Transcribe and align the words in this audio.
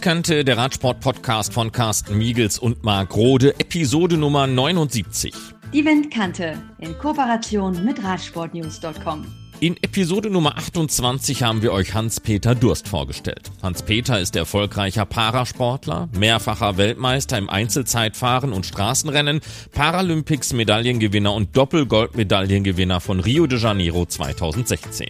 Windkante, 0.00 0.46
der 0.46 0.56
Radsport-Podcast 0.56 1.52
von 1.52 1.72
Carsten 1.72 2.16
Miegels 2.16 2.58
und 2.58 2.84
Marc 2.84 3.14
Rode, 3.14 3.52
Episode 3.60 4.16
Nummer 4.16 4.46
79. 4.46 5.34
Die 5.74 5.84
Windkante 5.84 6.54
in 6.78 6.96
Kooperation 6.96 7.84
mit 7.84 8.02
Radsportnews.com. 8.02 9.39
In 9.62 9.76
Episode 9.82 10.30
Nummer 10.30 10.56
28 10.56 11.42
haben 11.42 11.60
wir 11.60 11.74
euch 11.74 11.92
Hans-Peter 11.92 12.54
Durst 12.54 12.88
vorgestellt. 12.88 13.50
Hans-Peter 13.62 14.18
ist 14.18 14.34
erfolgreicher 14.34 15.04
Parasportler, 15.04 16.08
mehrfacher 16.18 16.78
Weltmeister 16.78 17.36
im 17.36 17.50
Einzelzeitfahren 17.50 18.54
und 18.54 18.64
Straßenrennen, 18.64 19.42
Paralympics-Medaillengewinner 19.72 21.34
und 21.34 21.54
Doppelgoldmedaillengewinner 21.54 23.00
von 23.00 23.20
Rio 23.20 23.46
de 23.46 23.58
Janeiro 23.58 24.06
2016. 24.06 25.08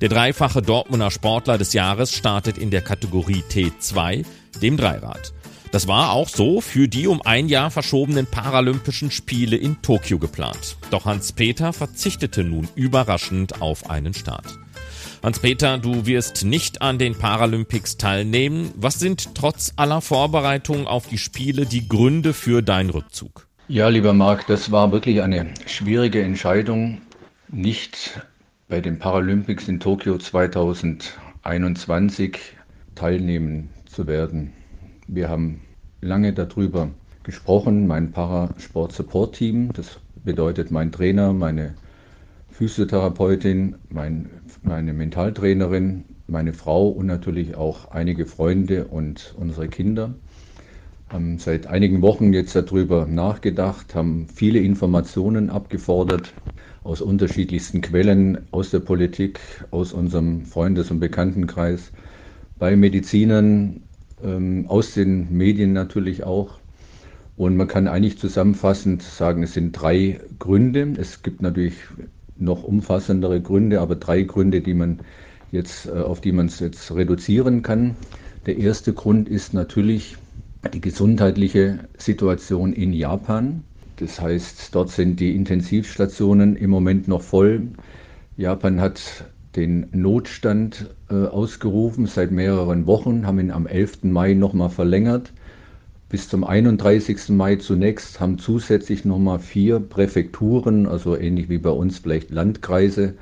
Der 0.00 0.08
dreifache 0.08 0.62
Dortmunder 0.62 1.10
Sportler 1.10 1.58
des 1.58 1.72
Jahres 1.72 2.14
startet 2.14 2.58
in 2.58 2.70
der 2.70 2.82
Kategorie 2.82 3.42
T2, 3.50 4.24
dem 4.62 4.76
Dreirad. 4.76 5.32
Das 5.72 5.86
war 5.86 6.10
auch 6.10 6.28
so 6.28 6.60
für 6.60 6.88
die 6.88 7.06
um 7.06 7.22
ein 7.22 7.48
Jahr 7.48 7.70
verschobenen 7.70 8.26
Paralympischen 8.26 9.12
Spiele 9.12 9.56
in 9.56 9.80
Tokio 9.82 10.18
geplant. 10.18 10.76
Doch 10.90 11.04
Hans-Peter 11.04 11.72
verzichtete 11.72 12.42
nun 12.42 12.66
überraschend 12.74 13.62
auf 13.62 13.88
einen 13.88 14.12
Start. 14.12 14.58
Hans-Peter, 15.22 15.78
du 15.78 16.06
wirst 16.06 16.44
nicht 16.44 16.82
an 16.82 16.98
den 16.98 17.16
Paralympics 17.16 17.98
teilnehmen. 17.98 18.72
Was 18.74 18.98
sind 18.98 19.36
trotz 19.36 19.72
aller 19.76 20.00
Vorbereitungen 20.00 20.88
auf 20.88 21.06
die 21.06 21.18
Spiele 21.18 21.66
die 21.66 21.86
Gründe 21.86 22.32
für 22.32 22.62
deinen 22.62 22.90
Rückzug? 22.90 23.46
Ja, 23.68 23.88
lieber 23.88 24.12
Marc, 24.12 24.48
das 24.48 24.72
war 24.72 24.90
wirklich 24.90 25.22
eine 25.22 25.54
schwierige 25.66 26.20
Entscheidung, 26.20 27.00
nicht 27.46 28.20
bei 28.68 28.80
den 28.80 28.98
Paralympics 28.98 29.68
in 29.68 29.78
Tokio 29.78 30.18
2021 30.18 32.38
teilnehmen 32.96 33.70
zu 33.86 34.08
werden. 34.08 34.52
Wir 35.12 35.28
haben 35.28 35.62
lange 36.00 36.32
darüber 36.32 36.88
gesprochen, 37.24 37.88
mein 37.88 38.12
Parasport-Support-Team, 38.12 39.72
das 39.72 39.98
bedeutet 40.24 40.70
mein 40.70 40.92
Trainer, 40.92 41.32
meine 41.32 41.74
Physiotherapeutin, 42.52 43.74
mein, 43.88 44.30
meine 44.62 44.92
Mentaltrainerin, 44.92 46.04
meine 46.28 46.52
Frau 46.52 46.86
und 46.86 47.06
natürlich 47.06 47.56
auch 47.56 47.90
einige 47.90 48.24
Freunde 48.24 48.86
und 48.86 49.34
unsere 49.36 49.66
Kinder. 49.68 50.14
Haben 51.08 51.38
seit 51.38 51.66
einigen 51.66 52.02
Wochen 52.02 52.32
jetzt 52.32 52.54
darüber 52.54 53.04
nachgedacht, 53.06 53.96
haben 53.96 54.28
viele 54.28 54.60
Informationen 54.60 55.50
abgefordert 55.50 56.34
aus 56.84 57.00
unterschiedlichsten 57.00 57.80
Quellen, 57.80 58.46
aus 58.52 58.70
der 58.70 58.78
Politik, 58.78 59.40
aus 59.72 59.92
unserem 59.92 60.44
Freundes- 60.44 60.92
und 60.92 61.00
Bekanntenkreis, 61.00 61.90
bei 62.60 62.76
Medizinern, 62.76 63.82
ähm, 64.24 64.66
aus 64.68 64.94
den 64.94 65.36
Medien 65.36 65.72
natürlich 65.72 66.24
auch. 66.24 66.58
Und 67.36 67.56
man 67.56 67.68
kann 67.68 67.88
eigentlich 67.88 68.18
zusammenfassend 68.18 69.02
sagen, 69.02 69.42
es 69.42 69.54
sind 69.54 69.72
drei 69.72 70.20
Gründe. 70.38 70.94
Es 70.98 71.22
gibt 71.22 71.40
natürlich 71.40 71.74
noch 72.36 72.64
umfassendere 72.64 73.40
Gründe, 73.40 73.80
aber 73.80 73.96
drei 73.96 74.22
Gründe, 74.22 74.60
die 74.60 74.74
man 74.74 75.00
jetzt, 75.50 75.86
äh, 75.86 75.90
auf 75.90 76.20
die 76.20 76.32
man 76.32 76.46
es 76.46 76.60
jetzt 76.60 76.94
reduzieren 76.94 77.62
kann. 77.62 77.96
Der 78.46 78.58
erste 78.58 78.92
Grund 78.92 79.28
ist 79.28 79.54
natürlich 79.54 80.16
die 80.72 80.80
gesundheitliche 80.80 81.80
Situation 81.96 82.72
in 82.72 82.92
Japan. 82.92 83.64
Das 83.96 84.20
heißt, 84.20 84.74
dort 84.74 84.90
sind 84.90 85.20
die 85.20 85.34
Intensivstationen 85.34 86.56
im 86.56 86.70
Moment 86.70 87.08
noch 87.08 87.22
voll. 87.22 87.68
Japan 88.36 88.80
hat 88.80 89.24
den 89.56 89.88
Notstand 89.92 90.90
äh, 91.10 91.14
ausgerufen 91.26 92.06
seit 92.06 92.30
mehreren 92.30 92.86
Wochen, 92.86 93.26
haben 93.26 93.40
ihn 93.40 93.50
am 93.50 93.66
11. 93.66 94.04
Mai 94.04 94.34
nochmal 94.34 94.70
verlängert. 94.70 95.32
Bis 96.08 96.28
zum 96.28 96.44
31. 96.44 97.28
Mai 97.30 97.56
zunächst 97.56 98.20
haben 98.20 98.38
zusätzlich 98.38 99.04
nochmal 99.04 99.38
vier 99.38 99.78
Präfekturen, 99.80 100.86
also 100.86 101.16
ähnlich 101.16 101.48
wie 101.48 101.58
bei 101.58 101.70
uns 101.70 101.98
vielleicht 101.98 102.30
Landkreise, 102.30 103.14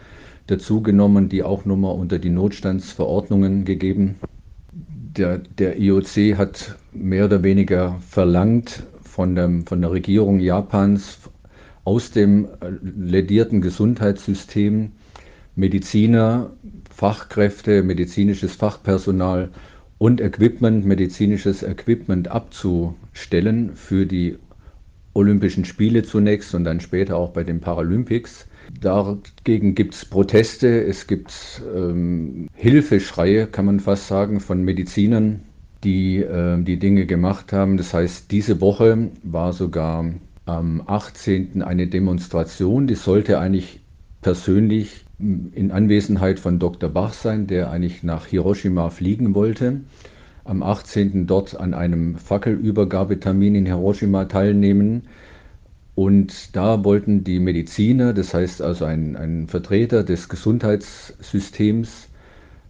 dazugenommen, 0.46 1.28
die 1.28 1.42
auch 1.42 1.64
nochmal 1.64 1.94
unter 1.94 2.18
die 2.18 2.30
Notstandsverordnungen 2.30 3.64
gegeben. 3.64 4.16
Der, 5.16 5.38
der 5.38 5.78
IOC 5.78 6.38
hat 6.38 6.76
mehr 6.92 7.26
oder 7.26 7.42
weniger 7.42 7.98
verlangt 8.08 8.84
von, 9.02 9.34
dem, 9.34 9.66
von 9.66 9.80
der 9.80 9.90
Regierung 9.90 10.40
Japans 10.40 11.18
aus 11.84 12.10
dem 12.10 12.46
äh, 12.46 12.70
ledierten 12.82 13.60
Gesundheitssystem 13.60 14.92
Mediziner, 15.58 16.52
Fachkräfte, 16.88 17.82
medizinisches 17.82 18.54
Fachpersonal 18.54 19.50
und 19.98 20.20
Equipment, 20.20 20.84
medizinisches 20.84 21.64
Equipment 21.64 22.28
abzustellen 22.28 23.72
für 23.74 24.06
die 24.06 24.36
Olympischen 25.14 25.64
Spiele 25.64 26.04
zunächst 26.04 26.54
und 26.54 26.62
dann 26.62 26.78
später 26.80 27.16
auch 27.16 27.30
bei 27.30 27.42
den 27.42 27.60
Paralympics. 27.60 28.46
Dagegen 28.80 29.74
gibt 29.74 29.94
es 29.94 30.04
Proteste, 30.04 30.84
es 30.84 31.08
gibt 31.08 31.60
ähm, 31.74 32.48
Hilfeschreie, 32.54 33.48
kann 33.48 33.64
man 33.64 33.80
fast 33.80 34.06
sagen, 34.06 34.38
von 34.38 34.62
Medizinern, 34.62 35.40
die 35.82 36.18
äh, 36.18 36.62
die 36.62 36.78
Dinge 36.78 37.04
gemacht 37.06 37.52
haben. 37.52 37.78
Das 37.78 37.92
heißt, 37.92 38.30
diese 38.30 38.60
Woche 38.60 39.10
war 39.24 39.52
sogar 39.52 40.04
am 40.44 40.82
18. 40.86 41.62
eine 41.62 41.88
Demonstration, 41.88 42.86
die 42.86 42.94
sollte 42.94 43.40
eigentlich 43.40 43.80
persönlich 44.22 45.04
in 45.18 45.72
Anwesenheit 45.72 46.38
von 46.38 46.58
Dr. 46.58 46.88
Bach 46.88 47.12
sein, 47.12 47.46
der 47.46 47.70
eigentlich 47.70 48.02
nach 48.02 48.26
Hiroshima 48.26 48.90
fliegen 48.90 49.34
wollte. 49.34 49.80
Am 50.44 50.62
18. 50.62 51.26
dort 51.26 51.58
an 51.58 51.74
einem 51.74 52.16
Fackelübergabetermin 52.16 53.56
in 53.56 53.66
Hiroshima 53.66 54.26
teilnehmen. 54.26 55.02
Und 55.96 56.54
da 56.54 56.84
wollten 56.84 57.24
die 57.24 57.40
Mediziner, 57.40 58.12
das 58.12 58.32
heißt 58.32 58.62
also 58.62 58.84
ein, 58.84 59.16
ein 59.16 59.48
Vertreter 59.48 60.04
des 60.04 60.28
Gesundheitssystems, 60.28 62.08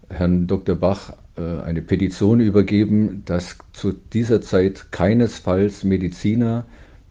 Herrn 0.09 0.47
Dr. 0.47 0.76
Bach, 0.76 1.12
äh, 1.36 1.60
eine 1.60 1.82
Petition 1.82 2.41
übergeben, 2.41 3.22
dass 3.26 3.59
zu 3.75 3.92
dieser 3.92 4.41
Zeit 4.41 4.91
keinesfalls 4.91 5.84
Mediziner, 5.84 6.65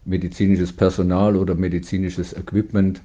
medizinisches 0.06 0.74
Personal 0.74 1.36
oder 1.36 1.54
medizinisches 1.54 2.34
Equipment 2.34 3.02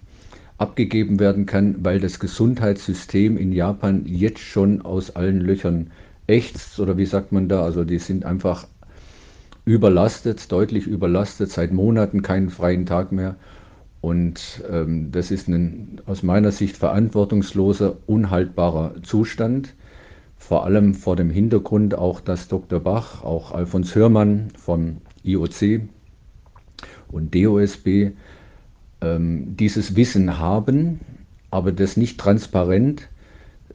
abgegeben 0.63 1.19
werden 1.19 1.45
kann, 1.45 1.85
weil 1.85 1.99
das 1.99 2.21
Gesundheitssystem 2.21 3.37
in 3.37 3.51
Japan 3.51 4.05
jetzt 4.07 4.39
schon 4.39 4.81
aus 4.83 5.17
allen 5.17 5.41
Löchern 5.41 5.91
ächzt 6.29 6.79
oder 6.79 6.97
wie 6.97 7.05
sagt 7.05 7.33
man 7.33 7.49
da, 7.49 7.65
also 7.65 7.83
die 7.83 7.99
sind 7.99 8.25
einfach 8.25 8.69
überlastet, 9.65 10.53
deutlich 10.53 10.87
überlastet, 10.87 11.51
seit 11.51 11.73
Monaten 11.73 12.23
keinen 12.23 12.49
freien 12.51 12.87
Tag 12.87 13.11
mehr. 13.11 13.35
Und 14.01 14.63
ähm, 14.71 15.11
das 15.11 15.33
ist 15.33 15.49
ein 15.49 16.01
aus 16.07 16.23
meiner 16.23 16.53
Sicht 16.53 16.77
verantwortungsloser, 16.77 17.97
unhaltbarer 18.07 18.95
Zustand. 19.03 19.75
Vor 20.37 20.65
allem 20.65 20.95
vor 20.95 21.17
dem 21.17 21.31
Hintergrund 21.31 21.97
auch, 21.97 22.21
dass 22.21 22.47
Dr. 22.47 22.79
Bach, 22.79 23.25
auch 23.25 23.51
Alfons 23.51 23.97
Hörmann 23.97 24.51
vom 24.57 24.99
IOC 25.25 25.83
und 27.11 27.35
DOSB 27.35 28.13
ähm, 29.03 29.57
dieses 29.57 29.97
Wissen 29.97 30.39
haben, 30.39 31.01
aber 31.51 31.73
das 31.73 31.97
nicht 31.97 32.19
transparent, 32.19 33.09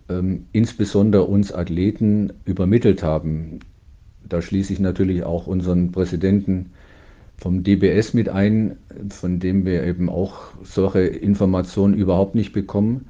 ähm, 0.09 0.47
insbesondere 0.53 1.23
uns 1.23 1.51
Athleten, 1.51 2.33
übermittelt 2.45 3.03
haben. 3.03 3.59
Da 4.27 4.41
schließe 4.41 4.73
ich 4.73 4.79
natürlich 4.79 5.23
auch 5.23 5.47
unseren 5.47 5.91
Präsidenten 5.91 6.71
vom 7.37 7.63
DBS 7.63 8.13
mit 8.13 8.29
ein, 8.29 8.77
von 9.09 9.39
dem 9.39 9.65
wir 9.65 9.83
eben 9.83 10.09
auch 10.09 10.53
solche 10.63 11.01
Informationen 11.01 11.93
überhaupt 11.93 12.35
nicht 12.35 12.51
bekommen. 12.51 13.05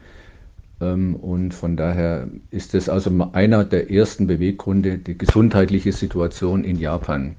Ähm, 0.82 1.16
und 1.16 1.54
von 1.54 1.78
daher 1.78 2.28
ist 2.52 2.76
es 2.76 2.90
also 2.90 3.12
einer 3.32 3.64
der 3.64 3.90
ersten 3.90 4.28
Beweggründe, 4.28 4.98
die 4.98 5.18
gesundheitliche 5.18 5.92
Situation 5.92 6.64
in 6.64 6.78
Japan. 6.78 7.36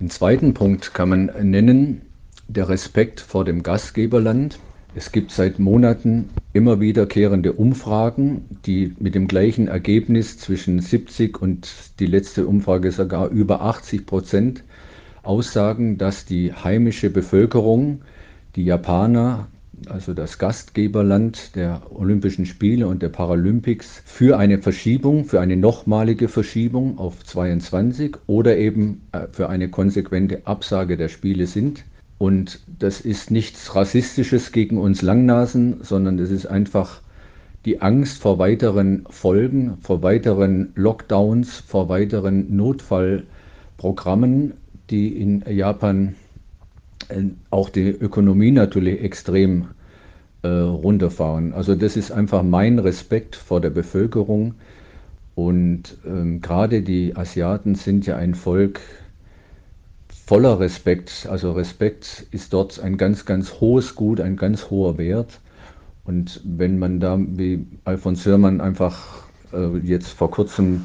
Einen 0.00 0.10
zweiten 0.10 0.54
Punkt 0.54 0.94
kann 0.94 1.08
man 1.08 1.30
nennen, 1.42 2.02
der 2.48 2.68
Respekt 2.68 3.20
vor 3.20 3.44
dem 3.44 3.62
Gastgeberland. 3.62 4.58
Es 4.94 5.10
gibt 5.10 5.32
seit 5.32 5.58
Monaten 5.58 6.30
immer 6.52 6.80
wiederkehrende 6.80 7.52
Umfragen, 7.52 8.44
die 8.64 8.94
mit 9.00 9.14
dem 9.14 9.26
gleichen 9.26 9.66
Ergebnis 9.66 10.38
zwischen 10.38 10.80
70 10.80 11.42
und 11.42 11.68
die 11.98 12.06
letzte 12.06 12.46
Umfrage 12.46 12.92
sogar 12.92 13.28
über 13.28 13.60
80 13.62 14.06
Prozent 14.06 14.64
aussagen, 15.24 15.98
dass 15.98 16.26
die 16.26 16.52
heimische 16.52 17.10
Bevölkerung, 17.10 18.02
die 18.54 18.64
Japaner, 18.64 19.48
also 19.88 20.14
das 20.14 20.38
Gastgeberland 20.38 21.56
der 21.56 21.82
Olympischen 21.90 22.46
Spiele 22.46 22.86
und 22.86 23.02
der 23.02 23.08
Paralympics, 23.08 24.02
für 24.04 24.38
eine 24.38 24.58
Verschiebung, 24.58 25.24
für 25.24 25.40
eine 25.40 25.56
nochmalige 25.56 26.28
Verschiebung 26.28 26.98
auf 26.98 27.24
22 27.24 28.16
oder 28.26 28.56
eben 28.56 29.02
äh, 29.12 29.26
für 29.32 29.48
eine 29.48 29.68
konsequente 29.68 30.46
Absage 30.46 30.96
der 30.96 31.08
Spiele 31.08 31.46
sind. 31.46 31.84
Und 32.24 32.60
das 32.78 33.02
ist 33.02 33.30
nichts 33.30 33.74
Rassistisches 33.74 34.50
gegen 34.50 34.78
uns 34.78 35.02
Langnasen, 35.02 35.82
sondern 35.82 36.18
es 36.18 36.30
ist 36.30 36.46
einfach 36.46 37.02
die 37.66 37.82
Angst 37.82 38.22
vor 38.22 38.38
weiteren 38.38 39.04
Folgen, 39.10 39.76
vor 39.82 40.02
weiteren 40.02 40.72
Lockdowns, 40.74 41.58
vor 41.58 41.90
weiteren 41.90 42.56
Notfallprogrammen, 42.56 44.54
die 44.88 45.08
in 45.20 45.44
Japan 45.46 46.14
äh, 47.10 47.24
auch 47.50 47.68
die 47.68 47.90
Ökonomie 47.90 48.52
natürlich 48.52 49.02
extrem 49.02 49.66
äh, 50.40 50.48
runterfahren. 50.48 51.52
Also 51.52 51.74
das 51.74 51.94
ist 51.94 52.10
einfach 52.10 52.42
mein 52.42 52.78
Respekt 52.78 53.36
vor 53.36 53.60
der 53.60 53.68
Bevölkerung. 53.68 54.54
Und 55.34 55.98
ähm, 56.06 56.40
gerade 56.40 56.80
die 56.80 57.14
Asiaten 57.16 57.74
sind 57.74 58.06
ja 58.06 58.16
ein 58.16 58.34
Volk 58.34 58.80
voller 60.26 60.58
Respekt. 60.58 61.26
Also 61.30 61.52
Respekt 61.52 62.26
ist 62.30 62.52
dort 62.52 62.80
ein 62.80 62.96
ganz, 62.96 63.24
ganz 63.24 63.60
hohes 63.60 63.94
Gut, 63.94 64.20
ein 64.20 64.36
ganz 64.36 64.70
hoher 64.70 64.98
Wert. 64.98 65.40
Und 66.04 66.40
wenn 66.44 66.78
man 66.78 67.00
da, 67.00 67.18
wie 67.18 67.66
Alfons 67.84 68.24
Hörmann 68.26 68.60
einfach 68.60 69.24
äh, 69.52 69.78
jetzt 69.78 70.08
vor 70.08 70.30
kurzem 70.30 70.84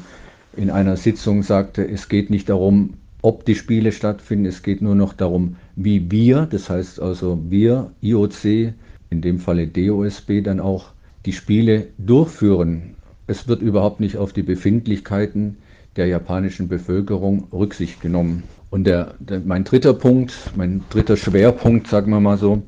in 0.56 0.70
einer 0.70 0.96
Sitzung 0.96 1.42
sagte, 1.42 1.86
es 1.86 2.08
geht 2.08 2.30
nicht 2.30 2.48
darum, 2.48 2.94
ob 3.22 3.44
die 3.44 3.54
Spiele 3.54 3.92
stattfinden, 3.92 4.46
es 4.46 4.62
geht 4.62 4.80
nur 4.80 4.94
noch 4.94 5.12
darum, 5.12 5.56
wie 5.76 6.10
wir, 6.10 6.46
das 6.46 6.70
heißt 6.70 7.00
also 7.00 7.38
wir, 7.48 7.92
IOC, 8.00 8.72
in 9.10 9.20
dem 9.20 9.38
Falle 9.38 9.68
DOSB 9.68 10.42
dann 10.42 10.60
auch, 10.60 10.92
die 11.26 11.32
Spiele 11.32 11.88
durchführen. 11.98 12.94
Es 13.26 13.46
wird 13.46 13.60
überhaupt 13.60 14.00
nicht 14.00 14.16
auf 14.16 14.32
die 14.32 14.42
Befindlichkeiten 14.42 15.58
der 15.96 16.06
japanischen 16.06 16.68
Bevölkerung 16.68 17.48
Rücksicht 17.52 18.00
genommen. 18.00 18.44
Und 18.70 18.84
der, 18.84 19.14
der, 19.18 19.40
mein 19.40 19.64
dritter 19.64 19.94
Punkt, 19.94 20.52
mein 20.54 20.86
dritter 20.88 21.16
Schwerpunkt, 21.16 21.88
sagen 21.88 22.10
wir 22.12 22.20
mal 22.20 22.38
so, 22.38 22.62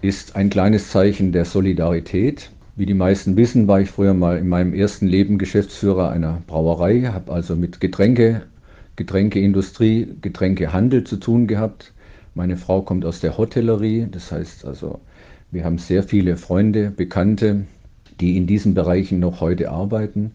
ist 0.00 0.36
ein 0.36 0.50
kleines 0.50 0.90
Zeichen 0.90 1.32
der 1.32 1.44
Solidarität. 1.44 2.50
Wie 2.76 2.86
die 2.86 2.94
meisten 2.94 3.36
wissen, 3.36 3.68
war 3.68 3.80
ich 3.80 3.90
früher 3.90 4.14
mal 4.14 4.38
in 4.38 4.48
meinem 4.48 4.74
ersten 4.74 5.06
Leben 5.06 5.38
Geschäftsführer 5.38 6.10
einer 6.10 6.42
Brauerei, 6.46 7.02
habe 7.02 7.32
also 7.32 7.56
mit 7.56 7.80
Getränke, 7.80 8.42
Getränkeindustrie, 8.96 10.08
Getränkehandel 10.20 11.04
zu 11.04 11.16
tun 11.16 11.46
gehabt. 11.46 11.92
Meine 12.34 12.56
Frau 12.56 12.82
kommt 12.82 13.04
aus 13.04 13.20
der 13.20 13.36
Hotellerie, 13.38 14.06
das 14.10 14.30
heißt 14.32 14.64
also, 14.64 15.00
wir 15.50 15.64
haben 15.64 15.78
sehr 15.78 16.02
viele 16.02 16.36
Freunde, 16.36 16.90
Bekannte, 16.90 17.64
die 18.20 18.36
in 18.36 18.46
diesen 18.46 18.74
Bereichen 18.74 19.20
noch 19.20 19.40
heute 19.40 19.70
arbeiten, 19.70 20.32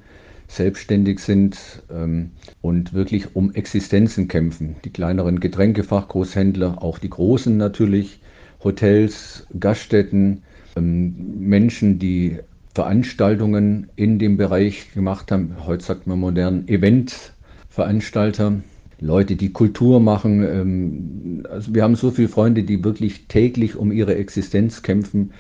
selbstständig 0.50 1.20
sind 1.20 1.58
ähm, 1.90 2.32
und 2.62 2.94
wirklich 2.94 3.36
um 3.36 3.54
Existenzen 3.54 4.28
kämpfen. 4.28 4.76
Die 4.84 4.90
kleineren 4.90 5.40
Getränkefachgroßhändler, 5.40 6.84
auch 6.84 7.00
die 7.00 7.10
großen 7.10 7.56
natürlich, 7.56 8.20
Hotels, 8.64 9.48
Gaststätten, 9.58 10.42
ähm, 10.76 11.40
Menschen, 11.40 12.00
die 12.00 12.40
Veranstaltungen 12.74 13.90
in 13.96 14.20
dem 14.20 14.38
Bereich 14.38 14.92
gemacht 14.94 15.32
haben. 15.32 15.56
Heute 15.66 15.84
sagt 15.84 16.08
man 16.08 16.20
modern 16.20 16.68
Eventveranstalter, 16.68 18.62
Leute, 19.02 19.36
die 19.36 19.54
Kultur 19.54 20.00
machen. 20.00 20.44
Ähm, 20.44 21.44
also 21.50 21.74
wir 21.74 21.84
haben 21.84 21.96
so 21.96 22.12
viele 22.12 22.28
Freunde, 22.28 22.64
die 22.64 22.84
wirklich 22.84 23.28
täglich 23.28 23.76
um 23.76 23.92
ihre 23.92 24.16
Existenz 24.16 24.82
kämpfen, 24.82 25.32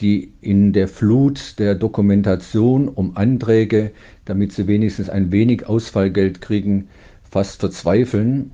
die 0.00 0.32
in 0.40 0.72
der 0.72 0.88
Flut 0.88 1.58
der 1.58 1.74
Dokumentation 1.74 2.88
um 2.88 3.16
Anträge, 3.16 3.92
damit 4.24 4.52
sie 4.52 4.66
wenigstens 4.66 5.08
ein 5.10 5.32
wenig 5.32 5.66
Ausfallgeld 5.66 6.40
kriegen, 6.40 6.88
fast 7.30 7.60
verzweifeln. 7.60 8.50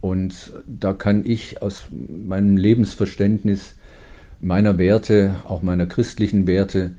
Und 0.00 0.52
da 0.66 0.92
kann 0.92 1.24
ich 1.26 1.62
aus 1.62 1.84
meinem 1.90 2.56
Lebensverständnis 2.56 3.74
meiner 4.40 4.78
Werte, 4.78 5.36
auch 5.46 5.62
meiner 5.62 5.86
christlichen 5.86 6.46
Werte, 6.46 6.92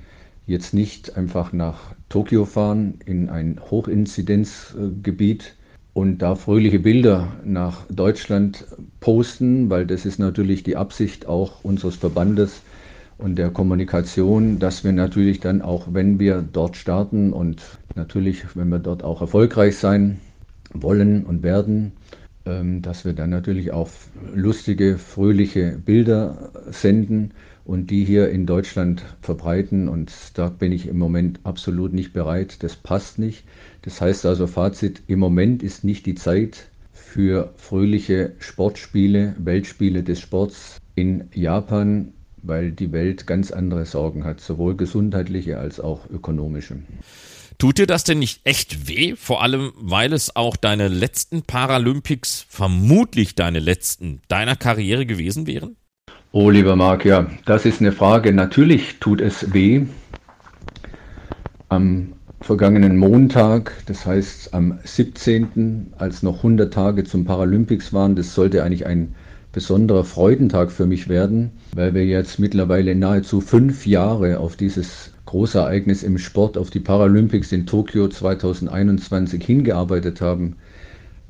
jetzt 0.45 0.73
nicht 0.73 1.17
einfach 1.17 1.53
nach 1.53 1.95
Tokio 2.09 2.45
fahren, 2.45 2.95
in 3.05 3.29
ein 3.29 3.59
Hochinzidenzgebiet 3.69 5.55
und 5.93 6.19
da 6.19 6.35
fröhliche 6.35 6.79
Bilder 6.79 7.33
nach 7.43 7.85
Deutschland 7.89 8.65
posten, 8.99 9.69
weil 9.69 9.85
das 9.85 10.05
ist 10.05 10.19
natürlich 10.19 10.63
die 10.63 10.75
Absicht 10.75 11.25
auch 11.27 11.63
unseres 11.63 11.95
Verbandes 11.95 12.61
und 13.21 13.35
der 13.35 13.51
Kommunikation, 13.51 14.59
dass 14.59 14.83
wir 14.83 14.91
natürlich 14.91 15.39
dann 15.39 15.61
auch, 15.61 15.87
wenn 15.91 16.19
wir 16.19 16.41
dort 16.41 16.75
starten 16.75 17.33
und 17.33 17.61
natürlich, 17.95 18.55
wenn 18.55 18.69
wir 18.69 18.79
dort 18.79 19.03
auch 19.03 19.21
erfolgreich 19.21 19.77
sein 19.77 20.19
wollen 20.73 21.25
und 21.25 21.43
werden, 21.43 21.91
ähm, 22.45 22.81
dass 22.81 23.05
wir 23.05 23.13
dann 23.13 23.29
natürlich 23.29 23.71
auch 23.71 23.89
lustige, 24.33 24.97
fröhliche 24.97 25.77
Bilder 25.85 26.51
senden 26.71 27.31
und 27.63 27.91
die 27.91 28.03
hier 28.03 28.29
in 28.29 28.45
Deutschland 28.47 29.03
verbreiten. 29.21 29.87
Und 29.87 30.11
da 30.33 30.49
bin 30.49 30.71
ich 30.71 30.87
im 30.87 30.97
Moment 30.97 31.39
absolut 31.43 31.93
nicht 31.93 32.13
bereit. 32.13 32.63
Das 32.63 32.75
passt 32.75 33.19
nicht. 33.19 33.43
Das 33.83 34.01
heißt 34.01 34.25
also 34.25 34.47
Fazit, 34.47 35.03
im 35.07 35.19
Moment 35.19 35.61
ist 35.61 35.83
nicht 35.83 36.05
die 36.07 36.15
Zeit 36.15 36.69
für 36.91 37.53
fröhliche 37.57 38.33
Sportspiele, 38.39 39.35
Weltspiele 39.37 40.01
des 40.01 40.19
Sports 40.19 40.79
in 40.95 41.25
Japan, 41.33 42.13
weil 42.43 42.71
die 42.71 42.91
Welt 42.91 43.27
ganz 43.27 43.51
andere 43.51 43.85
Sorgen 43.85 44.23
hat, 44.23 44.41
sowohl 44.41 44.75
gesundheitliche 44.75 45.57
als 45.57 45.79
auch 45.79 46.09
ökonomische. 46.09 46.77
Tut 47.57 47.77
dir 47.77 47.85
das 47.85 48.03
denn 48.03 48.19
nicht 48.19 48.41
echt 48.43 48.87
weh? 48.87 49.15
Vor 49.15 49.43
allem, 49.43 49.71
weil 49.75 50.13
es 50.13 50.35
auch 50.35 50.55
deine 50.55 50.87
letzten 50.87 51.43
Paralympics, 51.43 52.45
vermutlich 52.49 53.35
deine 53.35 53.59
letzten 53.59 54.21
deiner 54.27 54.55
Karriere 54.55 55.05
gewesen 55.05 55.45
wären? 55.45 55.75
Oh, 56.31 56.49
lieber 56.49 56.75
Marc, 56.75 57.05
ja, 57.05 57.27
das 57.45 57.65
ist 57.65 57.81
eine 57.81 57.91
Frage. 57.91 58.33
Natürlich 58.33 58.99
tut 58.99 59.21
es 59.21 59.53
weh. 59.53 59.85
Am 61.69 62.13
vergangenen 62.39 62.97
Montag, 62.97 63.73
das 63.85 64.05
heißt 64.05 64.53
am 64.53 64.79
17., 64.83 65.93
als 65.97 66.23
noch 66.23 66.37
100 66.37 66.73
Tage 66.73 67.03
zum 67.03 67.25
Paralympics 67.25 67.93
waren, 67.93 68.15
das 68.15 68.33
sollte 68.33 68.63
eigentlich 68.63 68.85
ein 68.85 69.13
besonderer 69.51 70.03
Freudentag 70.03 70.71
für 70.71 70.85
mich 70.85 71.09
werden, 71.09 71.51
weil 71.75 71.93
wir 71.93 72.05
jetzt 72.05 72.39
mittlerweile 72.39 72.95
nahezu 72.95 73.41
fünf 73.41 73.85
Jahre 73.85 74.39
auf 74.39 74.55
dieses 74.55 75.11
Großereignis 75.25 76.03
im 76.03 76.17
Sport 76.17 76.57
auf 76.57 76.69
die 76.69 76.79
Paralympics 76.79 77.51
in 77.51 77.65
Tokio 77.65 78.07
2021 78.07 79.43
hingearbeitet 79.43 80.21
haben. 80.21 80.55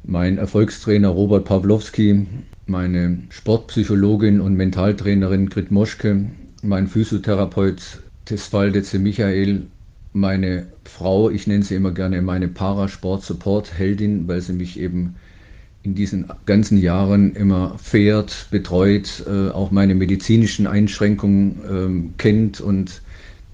Mein 0.04 0.38
Erfolgstrainer 0.38 1.10
Robert 1.10 1.46
Pawlowski, 1.46 2.28
meine 2.66 3.20
Sportpsychologin 3.30 4.42
und 4.42 4.56
Mentaltrainerin 4.56 5.50
Grit 5.50 5.72
Moschke, 5.72 6.26
mein 6.64 6.88
Physiotherapeut 6.88 8.02
Tesfaldeze 8.26 9.00
Michael, 9.00 9.64
meine 10.14 10.68
Frau, 10.84 11.30
ich 11.30 11.48
nenne 11.48 11.64
sie 11.64 11.76
immer 11.76 11.92
gerne 11.92 12.22
meine 12.22 12.48
Parasport-Support-Heldin, 12.48 14.28
weil 14.28 14.42
sie 14.42 14.54
mich 14.54 14.80
eben 14.80 15.16
in 15.84 15.96
diesen 15.96 16.26
ganzen 16.46 16.78
Jahren 16.78 17.36
immer 17.36 17.78
fährt, 17.80 18.48
betreut, 18.52 19.24
äh, 19.28 19.50
auch 19.50 19.72
meine 19.72 19.96
medizinischen 19.96 20.68
Einschränkungen 20.68 22.12
äh, 22.14 22.22
kennt 22.22 22.62
und 22.62 23.02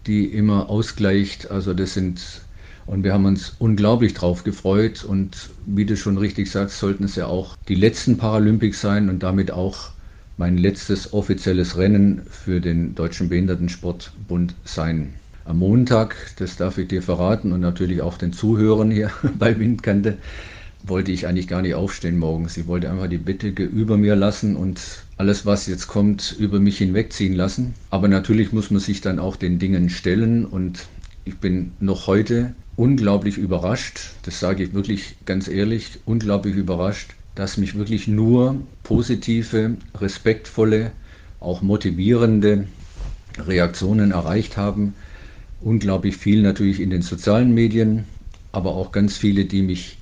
die 0.07 0.25
immer 0.25 0.69
ausgleicht. 0.69 1.49
Also 1.51 1.73
das 1.73 1.93
sind, 1.93 2.41
und 2.85 3.03
wir 3.03 3.13
haben 3.13 3.25
uns 3.25 3.55
unglaublich 3.59 4.13
drauf 4.13 4.43
gefreut. 4.43 5.03
Und 5.03 5.49
wie 5.65 5.85
du 5.85 5.95
schon 5.95 6.17
richtig 6.17 6.51
sagst, 6.51 6.79
sollten 6.79 7.05
es 7.05 7.15
ja 7.15 7.27
auch 7.27 7.55
die 7.67 7.75
letzten 7.75 8.17
Paralympics 8.17 8.81
sein 8.81 9.09
und 9.09 9.23
damit 9.23 9.51
auch 9.51 9.91
mein 10.37 10.57
letztes 10.57 11.13
offizielles 11.13 11.77
Rennen 11.77 12.21
für 12.29 12.61
den 12.61 12.93
Deutschen 12.93 13.29
Behindertensportbund 13.29 14.53
sein. 14.65 15.13
Am 15.45 15.59
Montag, 15.59 16.15
das 16.37 16.57
darf 16.57 16.77
ich 16.77 16.89
dir 16.89 17.01
verraten 17.01 17.53
und 17.53 17.61
natürlich 17.61 18.01
auch 18.01 18.17
den 18.17 18.33
Zuhörern 18.33 18.91
hier 18.91 19.11
bei 19.39 19.57
Windkante, 19.57 20.17
wollte 20.87 21.11
ich 21.11 21.27
eigentlich 21.27 21.47
gar 21.47 21.61
nicht 21.61 21.75
aufstehen 21.75 22.17
morgens. 22.17 22.57
Ich 22.57 22.67
wollte 22.67 22.89
einfach 22.89 23.07
die 23.07 23.17
Bettdecke 23.17 23.63
über 23.63 23.97
mir 23.97 24.15
lassen 24.15 24.55
und 24.55 24.79
alles, 25.17 25.45
was 25.45 25.67
jetzt 25.67 25.87
kommt, 25.87 26.35
über 26.39 26.59
mich 26.59 26.77
hinwegziehen 26.77 27.33
lassen. 27.33 27.73
Aber 27.89 28.07
natürlich 28.07 28.51
muss 28.51 28.71
man 28.71 28.79
sich 28.79 29.01
dann 29.01 29.19
auch 29.19 29.35
den 29.35 29.59
Dingen 29.59 29.89
stellen 29.89 30.45
und 30.45 30.87
ich 31.25 31.37
bin 31.37 31.73
noch 31.79 32.07
heute 32.07 32.53
unglaublich 32.75 33.37
überrascht, 33.37 33.99
das 34.23 34.39
sage 34.39 34.63
ich 34.63 34.73
wirklich 34.73 35.15
ganz 35.25 35.47
ehrlich, 35.47 35.99
unglaublich 36.05 36.55
überrascht, 36.55 37.15
dass 37.35 37.57
mich 37.57 37.75
wirklich 37.75 38.07
nur 38.07 38.55
positive, 38.83 39.75
respektvolle, 39.99 40.91
auch 41.39 41.61
motivierende 41.61 42.67
Reaktionen 43.37 44.11
erreicht 44.11 44.57
haben. 44.57 44.93
Unglaublich 45.59 46.17
viel 46.17 46.41
natürlich 46.41 46.79
in 46.79 46.89
den 46.89 47.01
sozialen 47.01 47.53
Medien, 47.53 48.05
aber 48.51 48.71
auch 48.71 48.91
ganz 48.91 49.17
viele, 49.17 49.45
die 49.45 49.63
mich 49.63 49.97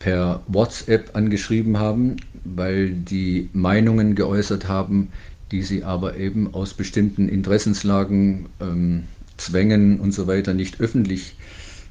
per 0.00 0.42
WhatsApp 0.48 1.14
angeschrieben 1.14 1.78
haben, 1.78 2.16
weil 2.42 2.90
die 2.90 3.50
Meinungen 3.52 4.16
geäußert 4.16 4.66
haben, 4.66 5.10
die 5.52 5.62
sie 5.62 5.84
aber 5.84 6.16
eben 6.16 6.52
aus 6.52 6.74
bestimmten 6.74 7.28
Interessenslagen, 7.28 8.48
ähm, 8.60 9.04
Zwängen 9.36 10.00
und 10.00 10.12
so 10.12 10.26
weiter 10.26 10.52
nicht 10.52 10.80
öffentlich 10.80 11.36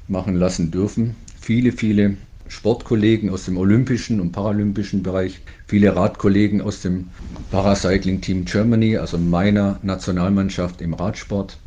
machen 0.06 0.36
lassen 0.36 0.70
dürfen. 0.70 1.16
Viele, 1.40 1.72
viele 1.72 2.16
Sportkollegen 2.46 3.30
aus 3.30 3.44
dem 3.44 3.56
olympischen 3.56 4.20
und 4.20 4.32
paralympischen 4.32 5.02
Bereich, 5.02 5.40
viele 5.66 5.94
Radkollegen 5.96 6.60
aus 6.60 6.80
dem 6.80 7.08
Paracycling 7.50 8.20
Team 8.20 8.44
Germany, 8.44 8.96
also 8.98 9.18
meiner 9.18 9.80
Nationalmannschaft 9.82 10.80
im 10.80 10.94
Radsport, 10.94 11.58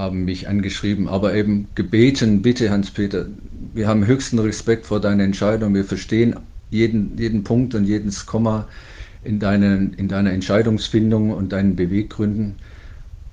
haben 0.00 0.24
mich 0.24 0.48
angeschrieben, 0.48 1.08
aber 1.08 1.34
eben 1.34 1.68
gebeten, 1.74 2.42
bitte 2.42 2.70
Hans-Peter, 2.70 3.26
wir 3.74 3.86
haben 3.86 4.06
höchsten 4.06 4.38
Respekt 4.38 4.86
vor 4.86 5.00
deiner 5.00 5.24
Entscheidung, 5.24 5.74
wir 5.74 5.84
verstehen 5.84 6.36
jeden, 6.70 7.16
jeden 7.18 7.44
Punkt 7.44 7.74
und 7.74 7.84
jedes 7.84 8.24
Komma 8.24 8.66
in, 9.22 9.38
deinen, 9.38 9.92
in 9.94 10.08
deiner 10.08 10.32
Entscheidungsfindung 10.32 11.30
und 11.32 11.52
deinen 11.52 11.76
Beweggründen. 11.76 12.56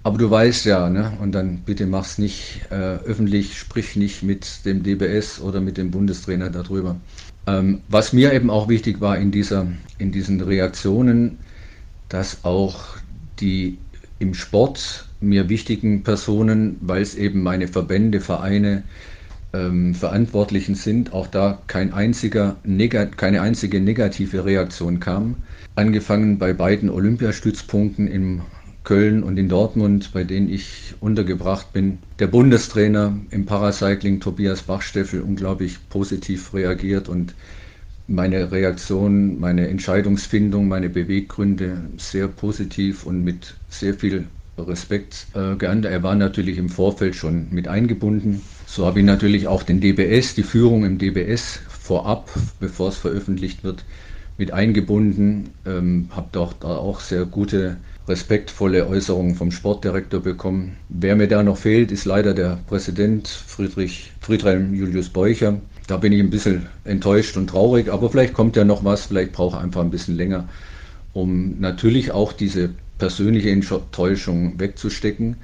Aber 0.04 0.18
du 0.18 0.30
weißt 0.30 0.66
ja, 0.66 0.90
ne? 0.90 1.14
und 1.22 1.34
dann 1.34 1.60
bitte 1.66 1.86
mach's 1.86 2.18
nicht 2.18 2.62
äh, 2.70 2.76
öffentlich, 2.76 3.58
sprich 3.58 3.96
nicht 3.96 4.24
mit 4.24 4.66
dem 4.66 4.84
DBS 4.84 5.40
oder 5.42 5.62
mit 5.62 5.78
dem 5.78 5.92
Bundestrainer 5.92 6.50
darüber. 6.50 6.98
Ähm, 7.46 7.82
was 7.88 8.14
mir 8.14 8.34
eben 8.34 8.50
auch 8.50 8.68
wichtig 8.68 9.00
war 9.00 9.18
in, 9.18 9.32
dieser, 9.32 9.68
in 9.98 10.12
diesen 10.12 10.42
Reaktionen, 10.42 11.38
dass 12.10 12.44
auch 12.44 12.98
die 13.40 13.78
im 14.20 14.34
Sport 14.34 15.07
mir 15.20 15.50
wichtigen 15.50 16.04
Personen, 16.04 16.78
weil 16.82 17.02
es 17.02 17.16
eben 17.16 17.44
meine 17.44 17.68
Verbände, 17.68 18.20
Vereine, 18.20 18.84
ähm, 19.54 19.96
Verantwortlichen 19.96 20.76
sind, 20.76 21.14
auch 21.14 21.28
da 21.28 21.62
kein 21.68 21.94
einziger, 21.94 22.58
keine 23.16 23.42
einzige 23.42 23.80
negative 23.80 24.46
Reaktion 24.46 25.00
kam. 25.00 25.36
Angefangen 25.76 26.38
bei 26.38 26.54
beiden 26.54 26.90
Olympiastützpunkten 26.90 28.08
in 28.08 28.42
Köln 28.84 29.24
und 29.24 29.38
in 29.38 29.50
Dortmund, 29.50 30.12
bei 30.14 30.24
denen 30.24 30.50
ich 30.50 30.96
untergebracht 31.02 31.74
bin. 31.74 32.00
Der 32.20 32.28
Bundestrainer 32.28 33.18
im 33.32 33.46
Paracycling, 33.46 34.22
Tobias 34.22 34.62
Bachsteffel, 34.62 35.22
unglaublich 35.22 35.78
positiv 35.90 36.54
reagiert 36.54 37.10
und 37.10 37.36
meine 38.08 38.52
Reaktion, 38.52 39.40
meine 39.40 39.68
Entscheidungsfindung, 39.68 40.70
meine 40.70 40.90
Beweggründe 40.90 41.90
sehr 41.98 42.30
positiv 42.30 43.06
und 43.06 43.26
mit 43.26 43.58
sehr 43.68 43.94
viel 43.94 44.28
Respekt 44.58 45.28
äh, 45.34 45.56
geahndet. 45.56 45.92
Er 45.92 46.04
war 46.04 46.16
natürlich 46.16 46.58
im 46.58 46.70
Vorfeld 46.70 47.16
schon 47.16 47.48
mit 47.52 47.68
eingebunden. 47.68 48.42
So 48.66 48.86
habe 48.86 49.00
ich 49.00 49.06
natürlich 49.06 49.48
auch 49.48 49.64
den 49.64 49.80
DBS, 49.80 50.36
die 50.36 50.44
Führung 50.44 50.86
im 50.86 50.98
DBS 50.98 51.60
vorab, 51.70 52.30
bevor 52.60 52.90
es 52.90 52.98
veröffentlicht 52.98 53.64
wird, 53.64 53.86
mit 54.38 54.52
eingebunden. 54.52 55.52
Ähm, 55.66 56.10
habe 56.12 56.30
doch 56.32 56.54
da 56.54 56.76
auch 56.76 57.00
sehr 57.00 57.26
gute, 57.26 57.78
respektvolle 58.08 58.88
Äußerungen 58.88 59.36
vom 59.36 59.52
Sportdirektor 59.52 60.22
bekommen. 60.22 60.78
Wer 60.90 61.16
mir 61.16 61.28
da 61.28 61.44
noch 61.44 61.58
fehlt, 61.58 61.92
ist 61.92 62.06
leider 62.06 62.34
der 62.34 62.60
Präsident 62.68 63.28
Friedrich, 63.28 64.12
Friedhelm 64.22 64.74
Julius 64.74 65.10
Beucher. 65.10 65.60
Da 65.88 65.98
bin 65.98 66.14
ich 66.14 66.20
ein 66.20 66.30
bisschen 66.30 66.68
enttäuscht 66.84 67.38
und 67.38 67.50
traurig, 67.50 67.92
aber 67.92 68.10
vielleicht 68.10 68.34
kommt 68.34 68.56
ja 68.56 68.66
noch 68.66 68.84
was, 68.84 69.06
vielleicht 69.06 69.32
braucht 69.32 69.56
er 69.56 69.62
einfach 69.62 69.82
ein 69.82 69.92
bisschen 69.92 70.18
länger, 70.18 70.50
um 71.14 71.60
natürlich 71.60 72.12
auch 72.12 72.34
diese 72.34 72.72
persönliche 72.98 73.52
Enttäuschung 73.52 74.60
wegzustecken, 74.60 75.38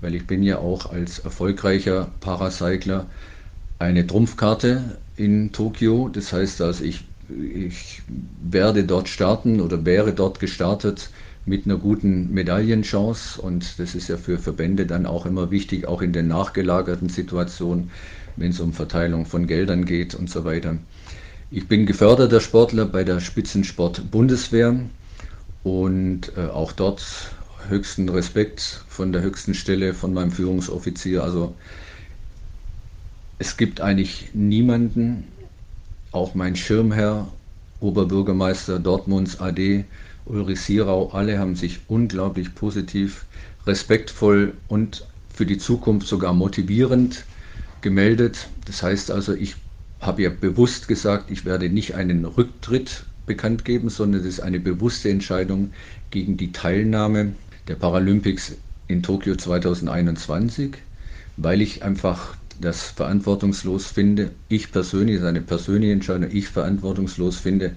weil 0.00 0.14
ich 0.14 0.26
bin 0.26 0.42
ja 0.42 0.58
auch 0.58 0.90
als 0.90 1.18
erfolgreicher 1.18 2.12
Paracycler 2.20 3.06
eine 3.78 4.06
Trumpfkarte 4.06 4.98
in 5.16 5.52
Tokio. 5.52 6.08
Das 6.08 6.32
heißt 6.32 6.60
also, 6.60 6.84
ich, 6.84 7.04
ich 7.28 8.02
werde 8.40 8.84
dort 8.84 9.08
starten 9.08 9.60
oder 9.60 9.84
wäre 9.84 10.12
dort 10.12 10.40
gestartet 10.40 11.10
mit 11.44 11.64
einer 11.64 11.76
guten 11.76 12.32
Medaillenchance. 12.32 13.40
Und 13.40 13.78
das 13.78 13.94
ist 13.94 14.08
ja 14.08 14.16
für 14.16 14.38
Verbände 14.38 14.86
dann 14.86 15.06
auch 15.06 15.26
immer 15.26 15.50
wichtig, 15.50 15.86
auch 15.86 16.02
in 16.02 16.12
den 16.12 16.28
nachgelagerten 16.28 17.08
Situationen, 17.08 17.90
wenn 18.36 18.50
es 18.50 18.60
um 18.60 18.72
Verteilung 18.72 19.26
von 19.26 19.46
Geldern 19.46 19.84
geht 19.84 20.14
und 20.14 20.30
so 20.30 20.44
weiter. 20.44 20.78
Ich 21.50 21.66
bin 21.66 21.86
geförderter 21.86 22.40
Sportler 22.40 22.84
bei 22.84 23.04
der 23.04 23.20
Spitzensport 23.20 24.10
Bundeswehr 24.10 24.78
und 25.62 26.32
äh, 26.36 26.46
auch 26.46 26.72
dort 26.72 27.34
höchsten 27.68 28.08
Respekt 28.08 28.84
von 28.88 29.12
der 29.12 29.22
höchsten 29.22 29.54
Stelle 29.54 29.94
von 29.94 30.14
meinem 30.14 30.30
Führungsoffizier. 30.30 31.22
Also 31.22 31.54
es 33.38 33.56
gibt 33.56 33.80
eigentlich 33.80 34.30
niemanden, 34.34 35.24
auch 36.12 36.34
mein 36.34 36.56
Schirmherr, 36.56 37.28
Oberbürgermeister 37.80 38.78
Dortmunds 38.78 39.40
AD, 39.40 39.84
Ulrich 40.24 40.60
Sierau, 40.60 41.10
alle 41.10 41.38
haben 41.38 41.54
sich 41.54 41.80
unglaublich 41.88 42.54
positiv, 42.54 43.26
respektvoll 43.66 44.54
und 44.66 45.06
für 45.28 45.46
die 45.46 45.58
Zukunft 45.58 46.08
sogar 46.08 46.32
motivierend 46.32 47.24
gemeldet. 47.80 48.48
Das 48.64 48.82
heißt 48.82 49.10
also, 49.10 49.34
ich 49.34 49.56
habe 50.00 50.22
ja 50.22 50.30
bewusst 50.30 50.88
gesagt, 50.88 51.30
ich 51.30 51.44
werde 51.44 51.68
nicht 51.68 51.94
einen 51.94 52.24
Rücktritt 52.24 53.04
bekannt 53.28 53.64
geben, 53.64 53.90
sondern 53.90 54.22
es 54.22 54.26
ist 54.26 54.40
eine 54.40 54.58
bewusste 54.58 55.10
Entscheidung 55.10 55.72
gegen 56.10 56.36
die 56.36 56.50
Teilnahme 56.50 57.34
der 57.68 57.76
Paralympics 57.76 58.56
in 58.88 59.02
Tokio 59.02 59.36
2021, 59.36 60.78
weil 61.36 61.60
ich 61.60 61.84
einfach 61.84 62.36
das 62.60 62.82
verantwortungslos 62.90 63.86
finde. 63.86 64.32
Ich 64.48 64.72
persönlich, 64.72 65.18
das 65.18 65.26
eine 65.26 65.42
persönliche 65.42 65.92
Entscheidung, 65.92 66.30
ich 66.32 66.48
verantwortungslos 66.48 67.36
finde, 67.36 67.76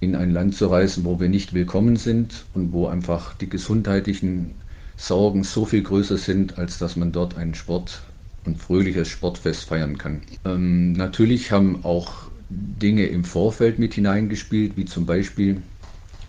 in 0.00 0.14
ein 0.16 0.30
Land 0.30 0.56
zu 0.56 0.66
reisen, 0.66 1.04
wo 1.04 1.20
wir 1.20 1.28
nicht 1.28 1.54
willkommen 1.54 1.96
sind 1.96 2.46
und 2.54 2.72
wo 2.72 2.86
einfach 2.86 3.34
die 3.34 3.48
gesundheitlichen 3.48 4.56
Sorgen 4.96 5.44
so 5.44 5.64
viel 5.64 5.82
größer 5.82 6.16
sind, 6.16 6.58
als 6.58 6.78
dass 6.78 6.96
man 6.96 7.12
dort 7.12 7.36
einen 7.36 7.54
Sport, 7.54 8.02
ein 8.44 8.56
fröhliches 8.56 9.08
Sportfest 9.08 9.64
feiern 9.64 9.98
kann. 9.98 10.22
Ähm, 10.44 10.92
natürlich 10.92 11.52
haben 11.52 11.84
auch 11.84 12.30
Dinge 12.48 13.06
im 13.06 13.24
Vorfeld 13.24 13.78
mit 13.78 13.94
hineingespielt, 13.94 14.76
wie 14.76 14.84
zum 14.84 15.06
Beispiel 15.06 15.62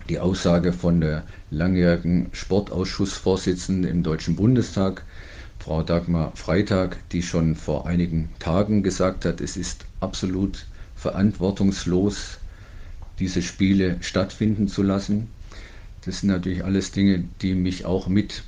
die 0.08 0.18
Aussage 0.18 0.72
von 0.72 1.00
der 1.00 1.24
langjährigen 1.50 2.28
Sportausschussvorsitzenden 2.32 3.90
im 3.90 4.02
Deutschen 4.02 4.36
Bundestag, 4.36 5.04
Frau 5.58 5.82
Dagmar 5.82 6.32
Freitag, 6.34 6.96
die 7.10 7.22
schon 7.22 7.54
vor 7.54 7.86
einigen 7.86 8.30
Tagen 8.38 8.82
gesagt 8.82 9.24
hat, 9.24 9.40
es 9.40 9.56
ist 9.56 9.84
absolut 10.00 10.66
verantwortungslos, 10.94 12.38
diese 13.18 13.42
Spiele 13.42 13.98
stattfinden 14.00 14.68
zu 14.68 14.82
lassen. 14.82 15.28
Das 16.04 16.20
sind 16.20 16.30
natürlich 16.30 16.64
alles 16.64 16.90
Dinge, 16.90 17.24
die 17.42 17.54
mich 17.54 17.84
auch 17.84 18.08
mit 18.08 18.44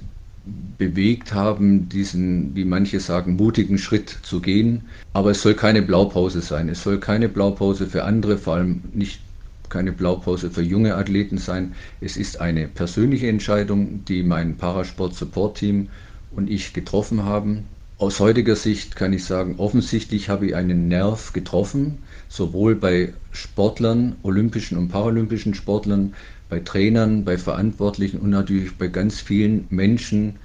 bewegt 0.78 1.34
haben, 1.34 1.88
diesen, 1.88 2.54
wie 2.54 2.64
manche 2.64 3.00
sagen, 3.00 3.36
mutigen 3.36 3.78
Schritt 3.78 4.08
zu 4.22 4.40
gehen. 4.40 4.82
Aber 5.12 5.30
es 5.30 5.42
soll 5.42 5.54
keine 5.54 5.82
Blaupause 5.82 6.40
sein. 6.40 6.68
Es 6.68 6.82
soll 6.82 6.98
keine 6.98 7.28
Blaupause 7.28 7.86
für 7.86 8.04
andere, 8.04 8.38
vor 8.38 8.54
allem 8.54 8.82
nicht 8.92 9.20
keine 9.68 9.92
Blaupause 9.92 10.50
für 10.50 10.62
junge 10.62 10.96
Athleten 10.96 11.38
sein. 11.38 11.74
Es 12.00 12.16
ist 12.16 12.40
eine 12.40 12.66
persönliche 12.66 13.28
Entscheidung, 13.28 14.04
die 14.04 14.22
mein 14.22 14.56
Parasport-Support-Team 14.56 15.88
und 16.32 16.50
ich 16.50 16.72
getroffen 16.72 17.24
haben. 17.24 17.66
Aus 17.98 18.18
heutiger 18.18 18.56
Sicht 18.56 18.96
kann 18.96 19.12
ich 19.12 19.24
sagen, 19.24 19.56
offensichtlich 19.58 20.30
habe 20.30 20.46
ich 20.46 20.54
einen 20.56 20.88
Nerv 20.88 21.32
getroffen, 21.34 21.98
sowohl 22.28 22.74
bei 22.74 23.12
Sportlern, 23.30 24.16
olympischen 24.22 24.78
und 24.78 24.88
paralympischen 24.88 25.54
Sportlern, 25.54 26.14
bei 26.50 26.60
Trainern, 26.60 27.24
bei 27.24 27.38
Verantwortlichen 27.38 28.18
und 28.18 28.30
natürlich 28.30 28.76
bei 28.76 28.88
ganz 28.88 29.20
vielen 29.20 29.66
Menschen, 29.70 30.36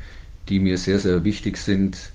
die 0.47 0.59
mir 0.59 0.77
sehr, 0.77 0.99
sehr 0.99 1.23
wichtig 1.23 1.57
sind 1.57 2.11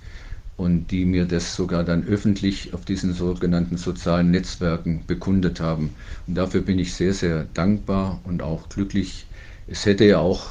und 0.56 0.90
die 0.90 1.04
mir 1.04 1.24
das 1.24 1.56
sogar 1.56 1.84
dann 1.84 2.06
öffentlich 2.06 2.72
auf 2.74 2.84
diesen 2.84 3.12
sogenannten 3.12 3.76
sozialen 3.76 4.30
Netzwerken 4.30 5.02
bekundet 5.06 5.60
haben. 5.60 5.90
Und 6.26 6.36
dafür 6.36 6.60
bin 6.60 6.78
ich 6.78 6.94
sehr, 6.94 7.12
sehr 7.12 7.46
dankbar 7.54 8.20
und 8.24 8.42
auch 8.42 8.68
glücklich. 8.68 9.26
Es 9.66 9.86
hätte 9.86 10.04
ja 10.04 10.18
auch 10.18 10.46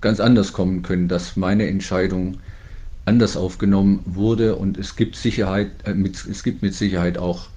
ganz 0.00 0.20
anders 0.20 0.52
kommen 0.52 0.82
können, 0.82 1.08
dass 1.08 1.36
meine 1.36 1.66
Entscheidung 1.66 2.38
anders 3.04 3.36
aufgenommen 3.36 4.00
wurde 4.06 4.56
und 4.56 4.78
es 4.78 4.96
gibt 4.96 5.16
Sicherheit, 5.16 5.70
äh, 5.84 5.94
mit, 5.94 6.24
es 6.26 6.42
gibt 6.42 6.62
mit 6.62 6.74
Sicherheit 6.74 7.18
auch 7.18 7.48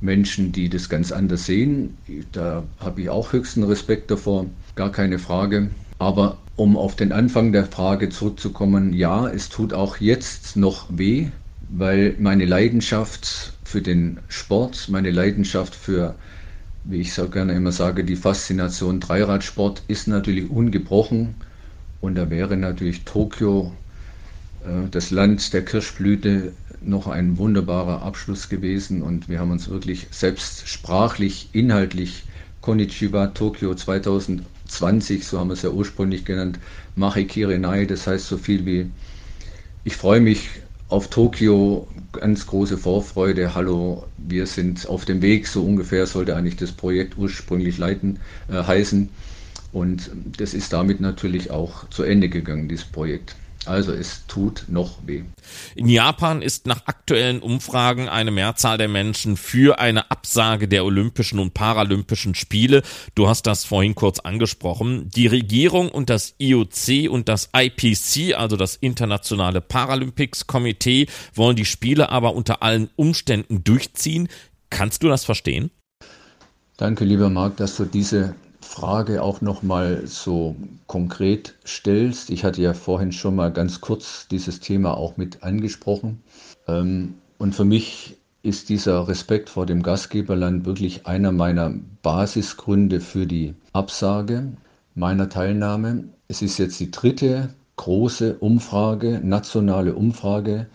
Menschen, 0.00 0.52
die 0.52 0.68
das 0.68 0.88
ganz 0.88 1.12
anders 1.12 1.46
sehen. 1.46 1.96
Da 2.32 2.64
habe 2.78 3.02
ich 3.02 3.10
auch 3.10 3.32
höchsten 3.32 3.64
Respekt 3.64 4.10
davor, 4.10 4.46
gar 4.78 4.92
keine 4.92 5.18
Frage. 5.18 5.70
Aber 5.98 6.38
um 6.54 6.76
auf 6.76 6.94
den 6.94 7.12
Anfang 7.12 7.52
der 7.52 7.66
Frage 7.66 8.10
zurückzukommen, 8.10 8.92
ja, 8.92 9.28
es 9.28 9.48
tut 9.48 9.74
auch 9.74 9.96
jetzt 9.98 10.56
noch 10.56 10.86
weh, 10.88 11.26
weil 11.68 12.14
meine 12.20 12.44
Leidenschaft 12.44 13.54
für 13.64 13.82
den 13.82 14.20
Sport, 14.28 14.88
meine 14.88 15.10
Leidenschaft 15.10 15.74
für, 15.74 16.14
wie 16.84 17.00
ich 17.00 17.12
so 17.12 17.28
gerne 17.28 17.54
immer 17.54 17.72
sage, 17.72 18.04
die 18.04 18.14
Faszination 18.14 19.00
Dreiradsport 19.00 19.82
ist 19.88 20.06
natürlich 20.06 20.48
ungebrochen. 20.48 21.34
Und 22.00 22.14
da 22.14 22.30
wäre 22.30 22.56
natürlich 22.56 23.04
Tokio, 23.04 23.72
äh, 24.64 24.88
das 24.92 25.10
Land 25.10 25.52
der 25.52 25.64
Kirschblüte, 25.64 26.52
noch 26.80 27.08
ein 27.08 27.36
wunderbarer 27.36 28.02
Abschluss 28.02 28.48
gewesen 28.48 29.02
und 29.02 29.28
wir 29.28 29.40
haben 29.40 29.50
uns 29.50 29.68
wirklich 29.68 30.06
selbst 30.12 30.68
sprachlich, 30.68 31.48
inhaltlich 31.52 32.22
Konichiwa 32.60 33.26
Tokio 33.28 33.74
2020, 34.68 35.26
so 35.26 35.38
haben 35.38 35.48
wir 35.48 35.54
es 35.54 35.62
ja 35.62 35.70
ursprünglich 35.70 36.24
genannt, 36.24 36.58
Machi 36.94 37.24
Kirenai, 37.26 37.86
das 37.86 38.06
heißt 38.06 38.26
so 38.26 38.36
viel 38.38 38.64
wie 38.66 38.90
ich 39.84 39.96
freue 39.96 40.20
mich 40.20 40.48
auf 40.88 41.08
Tokio, 41.08 41.88
ganz 42.12 42.46
große 42.46 42.78
Vorfreude, 42.78 43.54
hallo, 43.54 44.06
wir 44.16 44.46
sind 44.46 44.86
auf 44.88 45.04
dem 45.04 45.22
Weg, 45.22 45.46
so 45.46 45.64
ungefähr 45.64 46.06
sollte 46.06 46.36
eigentlich 46.36 46.56
das 46.56 46.72
Projekt 46.72 47.16
ursprünglich 47.18 47.78
leiten, 47.78 48.18
äh, 48.48 48.62
heißen 48.62 49.08
und 49.72 50.10
das 50.38 50.54
ist 50.54 50.72
damit 50.72 51.00
natürlich 51.00 51.50
auch 51.50 51.88
zu 51.90 52.02
Ende 52.02 52.28
gegangen, 52.28 52.68
dieses 52.68 52.86
Projekt. 52.86 53.36
Also 53.66 53.92
es 53.92 54.26
tut 54.26 54.64
noch 54.68 55.06
weh. 55.06 55.24
In 55.74 55.88
Japan 55.88 56.42
ist 56.42 56.66
nach 56.66 56.86
aktuellen 56.86 57.40
Umfragen 57.40 58.08
eine 58.08 58.30
Mehrzahl 58.30 58.78
der 58.78 58.88
Menschen 58.88 59.36
für 59.36 59.78
eine 59.78 60.10
Absage 60.10 60.68
der 60.68 60.84
Olympischen 60.84 61.38
und 61.38 61.54
Paralympischen 61.54 62.34
Spiele. 62.34 62.82
Du 63.14 63.28
hast 63.28 63.46
das 63.46 63.64
vorhin 63.64 63.94
kurz 63.94 64.20
angesprochen. 64.20 65.10
Die 65.14 65.26
Regierung 65.26 65.90
und 65.90 66.08
das 66.08 66.34
IOC 66.38 67.10
und 67.10 67.28
das 67.28 67.50
IPC, 67.54 68.34
also 68.36 68.56
das 68.56 68.76
Internationale 68.76 69.60
Paralympics 69.60 70.46
Komitee, 70.46 71.06
wollen 71.34 71.56
die 71.56 71.64
Spiele 71.64 72.10
aber 72.10 72.34
unter 72.34 72.62
allen 72.62 72.88
Umständen 72.96 73.64
durchziehen. 73.64 74.28
Kannst 74.70 75.02
du 75.02 75.08
das 75.08 75.24
verstehen? 75.24 75.70
Danke, 76.76 77.04
lieber 77.04 77.28
Marc, 77.28 77.56
dass 77.56 77.76
du 77.76 77.84
diese 77.84 78.34
Frage 78.68 79.22
auch 79.22 79.40
noch 79.40 79.62
mal 79.62 80.06
so 80.06 80.54
konkret 80.86 81.54
stellst. 81.66 82.28
Ich 82.28 82.44
hatte 82.44 82.60
ja 82.60 82.74
vorhin 82.74 83.12
schon 83.12 83.34
mal 83.34 83.50
ganz 83.50 83.80
kurz 83.80 84.28
dieses 84.28 84.60
Thema 84.60 84.96
auch 84.96 85.16
mit 85.16 85.42
angesprochen. 85.42 86.22
Ähm, 86.68 87.14
und 87.38 87.54
für 87.54 87.64
mich 87.64 88.18
ist 88.42 88.68
dieser 88.68 89.08
Respekt 89.08 89.48
vor 89.48 89.64
dem 89.64 89.82
Gastgeberland 89.82 90.66
wirklich 90.66 91.06
einer 91.06 91.32
meiner 91.32 91.72
Basisgründe 92.02 93.00
für 93.00 93.26
die 93.26 93.54
Absage 93.72 94.52
meiner 94.94 95.30
Teilnahme. 95.30 96.04
Es 96.28 96.42
ist 96.42 96.58
jetzt 96.58 96.78
die 96.78 96.90
dritte 96.90 97.54
große 97.76 98.36
Umfrage, 98.38 99.20
nationale 99.24 99.94
Umfrage, 99.94 100.66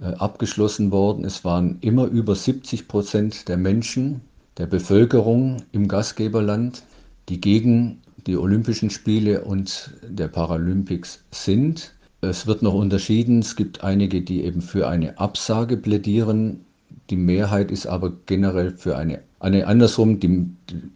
äh, 0.00 0.12
abgeschlossen 0.14 0.92
worden. 0.92 1.24
Es 1.24 1.42
waren 1.42 1.78
immer 1.80 2.04
über 2.04 2.34
70 2.34 2.86
Prozent 2.86 3.48
der 3.48 3.56
Menschen, 3.56 4.20
der 4.58 4.66
Bevölkerung 4.66 5.62
im 5.72 5.88
Gastgeberland, 5.88 6.82
die 7.30 7.40
gegen 7.40 8.02
die 8.26 8.36
Olympischen 8.36 8.90
Spiele 8.90 9.42
und 9.44 9.92
der 10.02 10.28
Paralympics 10.28 11.24
sind. 11.30 11.94
Es 12.20 12.46
wird 12.46 12.60
noch 12.60 12.74
unterschieden. 12.74 13.38
Es 13.38 13.56
gibt 13.56 13.82
einige, 13.82 14.20
die 14.20 14.44
eben 14.44 14.60
für 14.60 14.88
eine 14.88 15.18
Absage 15.18 15.76
plädieren. 15.76 16.60
Die 17.08 17.16
Mehrheit 17.16 17.70
ist 17.70 17.86
aber 17.86 18.12
generell 18.26 18.72
für 18.72 18.96
eine, 18.98 19.20
eine 19.38 19.66
andersrum. 19.66 20.20
Die, 20.20 20.44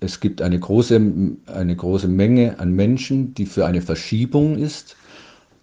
es 0.00 0.20
gibt 0.20 0.42
eine 0.42 0.58
große, 0.58 1.00
eine 1.46 1.76
große 1.76 2.08
Menge 2.08 2.58
an 2.58 2.72
Menschen, 2.72 3.32
die 3.34 3.46
für 3.46 3.64
eine 3.64 3.80
Verschiebung 3.80 4.58
ist. 4.58 4.96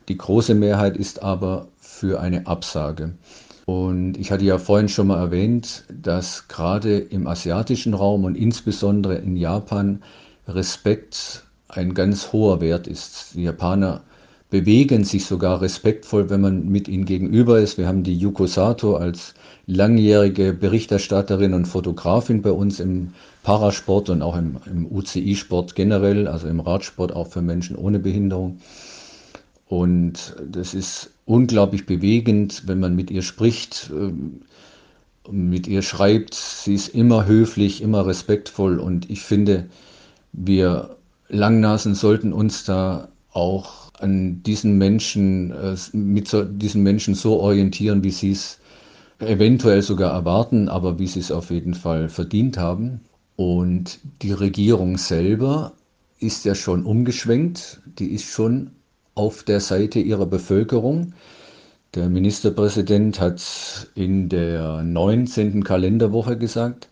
Die 0.07 0.17
große 0.17 0.55
Mehrheit 0.55 0.97
ist 0.97 1.21
aber 1.21 1.67
für 1.79 2.19
eine 2.21 2.47
Absage. 2.47 3.13
Und 3.65 4.17
ich 4.17 4.31
hatte 4.31 4.45
ja 4.45 4.57
vorhin 4.57 4.89
schon 4.89 5.07
mal 5.07 5.19
erwähnt, 5.19 5.83
dass 6.01 6.47
gerade 6.47 6.97
im 6.97 7.27
asiatischen 7.27 7.93
Raum 7.93 8.23
und 8.23 8.35
insbesondere 8.35 9.15
in 9.15 9.35
Japan 9.35 10.01
Respekt 10.47 11.43
ein 11.67 11.93
ganz 11.93 12.31
hoher 12.33 12.61
Wert 12.61 12.87
ist. 12.87 13.35
Die 13.35 13.43
Japaner 13.43 14.01
bewegen 14.49 15.05
sich 15.05 15.25
sogar 15.25 15.61
respektvoll, 15.61 16.29
wenn 16.29 16.41
man 16.41 16.67
mit 16.67 16.87
ihnen 16.87 17.05
gegenüber 17.05 17.59
ist. 17.59 17.77
Wir 17.77 17.87
haben 17.87 18.03
die 18.03 18.17
Yuko 18.17 18.47
Sato 18.47 18.97
als 18.97 19.33
langjährige 19.65 20.53
Berichterstatterin 20.53 21.53
und 21.53 21.65
Fotografin 21.65 22.41
bei 22.41 22.51
uns 22.51 22.79
im 22.81 23.13
Parasport 23.43 24.09
und 24.09 24.21
auch 24.21 24.35
im, 24.35 24.57
im 24.65 24.91
UCI-Sport 24.91 25.75
generell, 25.75 26.27
also 26.27 26.47
im 26.47 26.59
Radsport 26.59 27.13
auch 27.13 27.27
für 27.27 27.41
Menschen 27.41 27.77
ohne 27.77 27.99
Behinderung. 27.99 28.59
Und 29.67 30.35
das 30.45 30.73
ist 30.73 31.11
unglaublich 31.25 31.85
bewegend, 31.85 32.63
wenn 32.67 32.81
man 32.81 32.93
mit 32.93 33.09
ihr 33.09 33.21
spricht, 33.21 33.89
ähm, 33.93 34.41
mit 35.31 35.65
ihr 35.65 35.81
schreibt. 35.81 36.33
Sie 36.33 36.73
ist 36.73 36.89
immer 36.89 37.25
höflich, 37.25 37.81
immer 37.81 38.05
respektvoll 38.05 38.79
und 38.79 39.09
ich 39.09 39.21
finde, 39.21 39.69
wir 40.33 40.97
Langnasen 41.29 41.95
sollten 41.95 42.33
uns 42.33 42.65
da 42.65 43.07
auch 43.31 43.91
an 43.93 44.43
diesen 44.43 44.77
Menschen, 44.77 45.51
äh, 45.51 45.75
mit 45.93 46.27
so, 46.27 46.43
diesen 46.43 46.83
Menschen 46.83 47.15
so 47.15 47.39
orientieren, 47.39 48.03
wie 48.03 48.11
sie 48.11 48.31
es 48.31 48.59
eventuell 49.19 49.81
sogar 49.81 50.11
erwarten, 50.11 50.67
aber 50.67 50.99
wie 50.99 51.07
sie 51.07 51.19
es 51.19 51.31
auf 51.31 51.51
jeden 51.51 51.73
Fall 51.73 52.09
verdient 52.09 52.57
haben. 52.57 53.01
Und 53.35 53.99
die 54.21 54.33
Regierung 54.33 54.97
selber 54.97 55.73
ist 56.19 56.45
ja 56.45 56.55
schon 56.55 56.85
umgeschwenkt, 56.85 57.81
die 57.85 58.11
ist 58.11 58.25
schon 58.25 58.71
auf 59.15 59.43
der 59.43 59.59
Seite 59.59 59.99
ihrer 59.99 60.25
Bevölkerung. 60.25 61.13
Der 61.95 62.09
Ministerpräsident 62.09 63.19
hat 63.19 63.89
in 63.95 64.29
der 64.29 64.83
19. 64.83 65.63
Kalenderwoche 65.63 66.37
gesagt, 66.37 66.89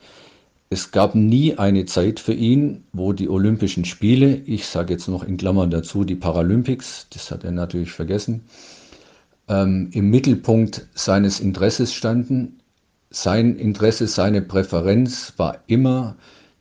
es 0.72 0.92
gab 0.92 1.16
nie 1.16 1.58
eine 1.58 1.86
Zeit 1.86 2.20
für 2.20 2.34
ihn, 2.34 2.84
wo 2.94 3.12
die 3.12 3.28
Olympischen 3.28 3.86
Spiele, 3.86 4.36
ich 4.46 4.68
sage 4.68 4.94
jetzt 4.94 5.08
noch 5.08 5.24
in 5.24 5.38
Klammern 5.38 5.72
dazu 5.72 6.04
die 6.04 6.16
Paralympics, 6.16 7.08
das 7.10 7.32
hat 7.32 7.44
er 7.44 7.52
natürlich 7.52 7.92
vergessen, 7.92 8.44
ähm, 9.48 9.90
im 9.94 10.12
Mittelpunkt 10.12 10.88
seines 10.94 11.40
Interesses 11.40 11.94
standen. 11.94 12.60
Sein 13.10 13.56
Interesse, 13.56 14.06
seine 14.08 14.44
Präferenz 14.44 15.34
war 15.38 15.64
immer 15.66 16.16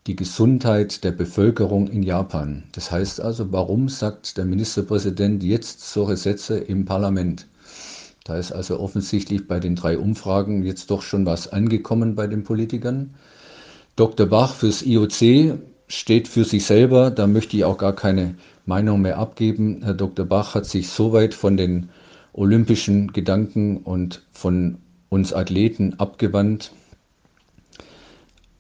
die 0.07 0.17
Gesundheit 0.17 1.05
der 1.05 1.13
Bevölkerung 1.13 1.89
in 1.89 2.03
Japan. 2.03 2.65
Das 2.73 2.91
heißt 2.91 3.21
also, 3.21 3.53
warum 3.53 3.91
sagt 3.91 4.39
der 4.39 4.47
Ministerpräsident 4.47 5.43
jetzt 5.43 5.83
solche 5.83 6.17
Sätze 6.17 6.57
im 6.57 6.87
Parlament? 6.87 7.47
Da 8.25 8.39
ist 8.39 8.53
also 8.53 8.81
offensichtlich 8.81 9.47
bei 9.47 9.61
den 9.61 9.77
drei 9.77 9.99
Umfragen 9.99 10.63
jetzt 10.63 10.91
doch 10.91 11.03
schon 11.03 11.27
was 11.27 11.49
angekommen 11.49 12.15
bei 12.15 12.27
den 12.27 12.43
Politikern. 12.43 13.15
Dr. 13.99 14.27
Bach 14.27 14.55
fürs 14.55 14.83
IOC 14.83 15.59
steht 15.89 16.29
für 16.29 16.45
sich 16.45 16.65
selber, 16.65 17.11
da 17.11 17.27
möchte 17.27 17.57
ich 17.57 17.65
auch 17.65 17.79
gar 17.79 17.97
keine 17.97 18.37
Meinung 18.65 19.03
mehr 19.03 19.19
abgeben. 19.19 19.81
Herr 19.83 19.95
Dr. 19.95 20.25
Bach 20.25 20.55
hat 20.55 20.67
sich 20.67 20.89
so 20.89 21.13
weit 21.13 21.35
von 21.35 21.57
den 21.57 21.89
olympischen 22.33 23.13
Gedanken 23.13 23.79
und 23.79 24.23
von 24.31 24.79
uns 25.09 25.33
Athleten 25.33 25.95
abgewandt. 25.99 26.71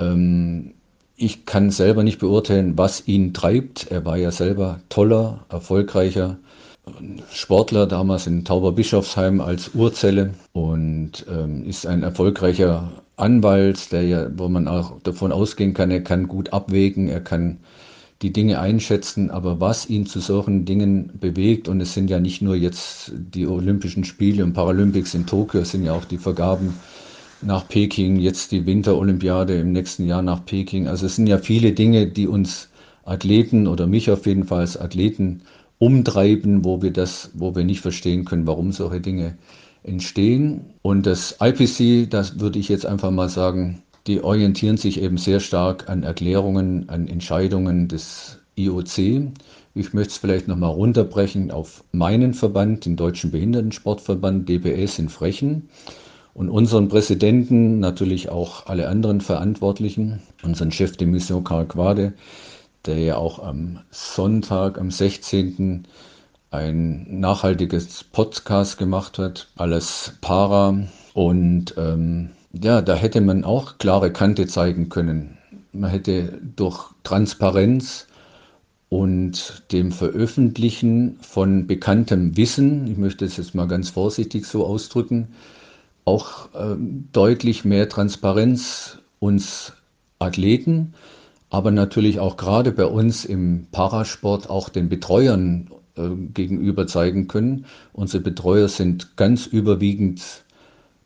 Ähm, 0.01 0.74
ich 1.14 1.46
kann 1.46 1.70
selber 1.70 2.03
nicht 2.03 2.18
beurteilen, 2.18 2.77
was 2.77 3.07
ihn 3.07 3.33
treibt. 3.33 3.92
Er 3.92 4.05
war 4.05 4.16
ja 4.16 4.33
selber 4.33 4.81
toller, 4.88 5.46
erfolgreicher 5.51 6.37
Sportler, 7.31 7.87
damals 7.87 8.27
in 8.27 8.44
Tauberbischofsheim 8.44 9.40
als 9.40 9.72
Urzelle 9.72 10.35
und 10.53 11.24
ähm, 11.31 11.64
ist 11.64 11.87
ein 11.87 12.03
erfolgreicher 12.03 12.90
Anwalt, 13.18 13.92
der 13.92 14.02
ja, 14.02 14.31
wo 14.37 14.48
man 14.48 14.68
auch 14.68 15.00
davon 15.02 15.33
ausgehen 15.33 15.74
kann, 15.74 15.90
er 15.90 16.02
kann 16.02 16.28
gut 16.28 16.52
abwägen, 16.52 17.09
er 17.09 17.20
kann 17.20 17.59
die 18.22 18.33
Dinge 18.33 18.61
einschätzen, 18.61 19.31
aber 19.31 19.61
was 19.61 19.88
ihn 19.88 20.07
zu 20.07 20.20
solchen 20.20 20.64
Dingen 20.64 21.11
bewegt, 21.20 21.68
und 21.68 21.81
es 21.81 21.94
sind 21.94 22.11
ja 22.11 22.20
nicht 22.20 22.42
nur 22.42 22.57
jetzt 22.57 23.12
die 23.14 23.46
Olympischen 23.46 24.04
Spiele 24.04 24.42
und 24.44 24.54
Paralympics 24.54 25.14
in 25.14 25.26
Tokio, 25.26 25.61
es 25.61 25.70
sind 25.70 25.85
ja 25.85 25.92
auch 25.92 26.04
die 26.04 26.18
Vergaben 26.18 26.74
nach 27.42 27.68
Peking, 27.68 28.18
jetzt 28.18 28.50
die 28.52 28.66
Winterolympiade 28.66 29.54
im 29.61 29.72
nächsten 29.72 30.04
Jahr 30.07 30.22
nach 30.22 30.44
Peking. 30.44 30.88
Also 30.88 31.07
es 31.07 31.16
sind 31.16 31.28
ja 31.28 31.38
viele 31.38 31.72
Dinge, 31.72 32.07
die 32.09 32.26
uns 32.26 32.68
Athleten 33.04 33.66
oder 33.66 33.87
mich 33.87 34.11
auf 34.11 34.26
jeden 34.26 34.44
Fall 34.44 34.61
als 34.61 34.76
Athleten 34.76 35.42
umtreiben, 35.78 36.64
wo 36.64 36.83
wir 36.83 36.92
das, 36.92 37.31
wo 37.35 37.54
wir 37.54 37.64
nicht 37.64 37.81
verstehen 37.81 38.24
können, 38.24 38.46
warum 38.46 38.72
solche 38.72 39.00
Dinge 39.00 39.38
entstehen. 39.88 40.74
Und 40.83 41.07
das 41.07 41.37
IPC, 41.40 42.11
das 42.11 42.38
würde 42.40 42.59
ich 42.59 42.68
jetzt 42.68 42.87
einfach 42.87 43.11
mal 43.11 43.29
sagen, 43.29 43.83
die 44.07 44.22
orientieren 44.22 44.77
sich 44.77 45.01
eben 45.01 45.18
sehr 45.18 45.40
stark 45.40 45.88
an 45.88 46.03
Erklärungen, 46.03 46.88
an 46.88 47.09
Entscheidungen 47.09 47.88
des 47.88 48.38
IOC. 48.57 49.33
Ich 49.74 49.92
möchte 49.92 50.11
es 50.11 50.18
vielleicht 50.18 50.48
nochmal 50.48 50.70
runterbrechen 50.70 51.51
auf 51.51 51.85
meinen 51.92 52.35
Verband, 52.35 52.85
den 52.85 52.96
Deutschen 52.96 53.31
Behindertensportverband 53.31 54.48
DBS 54.48 54.98
in 54.98 55.09
Frechen 55.09 55.68
und 56.38 56.51
unseren 56.51 56.88
Präsidenten, 56.88 57.81
natürlich 57.81 58.29
auch 58.29 58.66
alle 58.66 58.88
anderen 58.88 59.20
Verantwortlichen, 59.20 60.22
unseren 60.44 60.70
Chef 60.70 60.96
de 60.96 61.07
Mission 61.07 61.42
Karl 61.42 61.66
Quade, 61.66 62.14
der 62.87 62.98
ja 62.98 63.16
auch 63.16 63.40
am 63.40 63.81
Sonntag, 63.90 64.79
am 64.79 64.92
16. 64.92 65.87
ein 66.50 67.20
nachhaltiges 67.20 68.04
Podcast 68.04 68.78
gemacht 68.78 69.18
hat, 69.18 69.48
alles 69.56 70.14
Para. 70.20 70.76
Und 71.14 71.74
ähm, 71.76 72.30
ja, 72.52 72.82
da 72.82 72.94
hätte 72.94 73.20
man 73.20 73.44
auch 73.44 73.78
klare 73.78 74.12
Kante 74.12 74.46
zeigen 74.46 74.88
können. 74.88 75.38
Man 75.72 75.90
hätte 75.90 76.40
durch 76.56 76.90
Transparenz 77.04 78.06
und 78.88 79.64
dem 79.72 79.92
Veröffentlichen 79.92 81.18
von 81.20 81.66
bekanntem 81.66 82.37
Wissen, 82.37 82.87
ich 82.87 82.96
möchte 82.96 83.24
es 83.26 83.37
jetzt 83.37 83.54
mal 83.54 83.68
ganz 83.68 83.90
vorsichtig 83.90 84.46
so 84.46 84.64
ausdrücken, 84.64 85.28
auch 86.06 86.54
äh, 86.54 86.76
deutlich 87.12 87.64
mehr 87.64 87.88
Transparenz 87.88 88.98
uns 89.18 89.74
Athleten 90.18 90.94
aber 91.50 91.70
natürlich 91.70 92.20
auch 92.20 92.37
gerade 92.37 92.72
bei 92.72 92.84
uns 92.84 93.24
im 93.24 93.66
Parasport 93.70 94.50
auch 94.50 94.68
den 94.68 94.88
Betreuern 94.88 95.70
äh, 95.98 96.14
gegenüber 96.32 96.87
zeigen 96.87 97.28
können. 97.28 97.66
Unsere 97.92 98.22
Betreuer 98.22 98.68
sind 98.68 99.16
ganz 99.16 99.46
überwiegend 99.46 100.44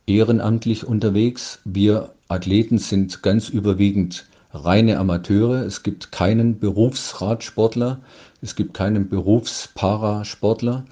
ehrenamtlich 0.07 0.85
unterwegs. 0.85 1.61
Wir 1.65 2.13
Athleten 2.29 2.79
sind 2.79 3.23
ganz 3.23 3.49
überwiegend 3.49 4.27
reine 4.53 4.99
Amateure. 4.99 5.65
Es 5.65 5.83
gibt 5.83 6.13
keinen 6.13 6.59
Berufsradsportler, 6.59 8.01
es 8.41 8.57
gibt 8.57 8.75
keinen 8.75 9.09
Berufsparasportler. 9.09 10.85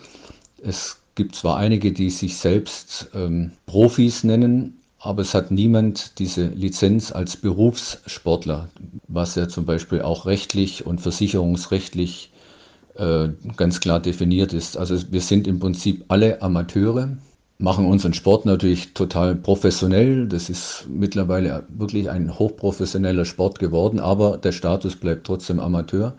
Es 0.63 0.99
gibt 1.15 1.35
zwar 1.35 1.57
einige, 1.57 1.93
die 1.93 2.11
sich 2.11 2.37
selbst 2.37 3.11
ähm, 3.15 3.53
Profis 3.67 4.25
nennen, 4.25 4.81
aber 4.99 5.23
es 5.23 5.35
hat 5.35 5.51
niemand 5.51 6.19
diese 6.19 6.47
Lizenz 6.49 7.11
als 7.11 7.37
Berufssportler, 7.37 8.69
was 9.09 9.35
ja 9.35 9.49
zum 9.49 9.65
Beispiel 9.65 10.03
auch 10.03 10.27
rechtlich 10.27 10.87
und 10.87 11.01
versicherungsrechtlich 11.01 12.31
ganz 13.57 13.81
klar 13.81 14.01
definiert 14.01 14.53
ist. 14.53 14.77
Also 14.77 14.97
wir 15.11 15.21
sind 15.23 15.47
im 15.47 15.59
Prinzip 15.59 16.05
alle 16.09 16.43
Amateure, 16.43 17.17
machen 17.59 17.87
unseren 17.87 18.15
Sport 18.15 18.47
natürlich 18.47 18.95
total 18.95 19.37
professionell. 19.37 20.27
Das 20.27 20.51
ist 20.51 20.87
mittlerweile 20.89 21.65
wirklich 21.69 22.11
ein 22.11 22.39
hochprofessioneller 22.39 23.25
Sport 23.25 23.59
geworden, 23.59 24.01
aber 24.01 24.39
der 24.39 24.53
Status 24.53 24.97
bleibt 24.97 25.27
trotzdem 25.27 25.61
Amateur. 25.61 26.15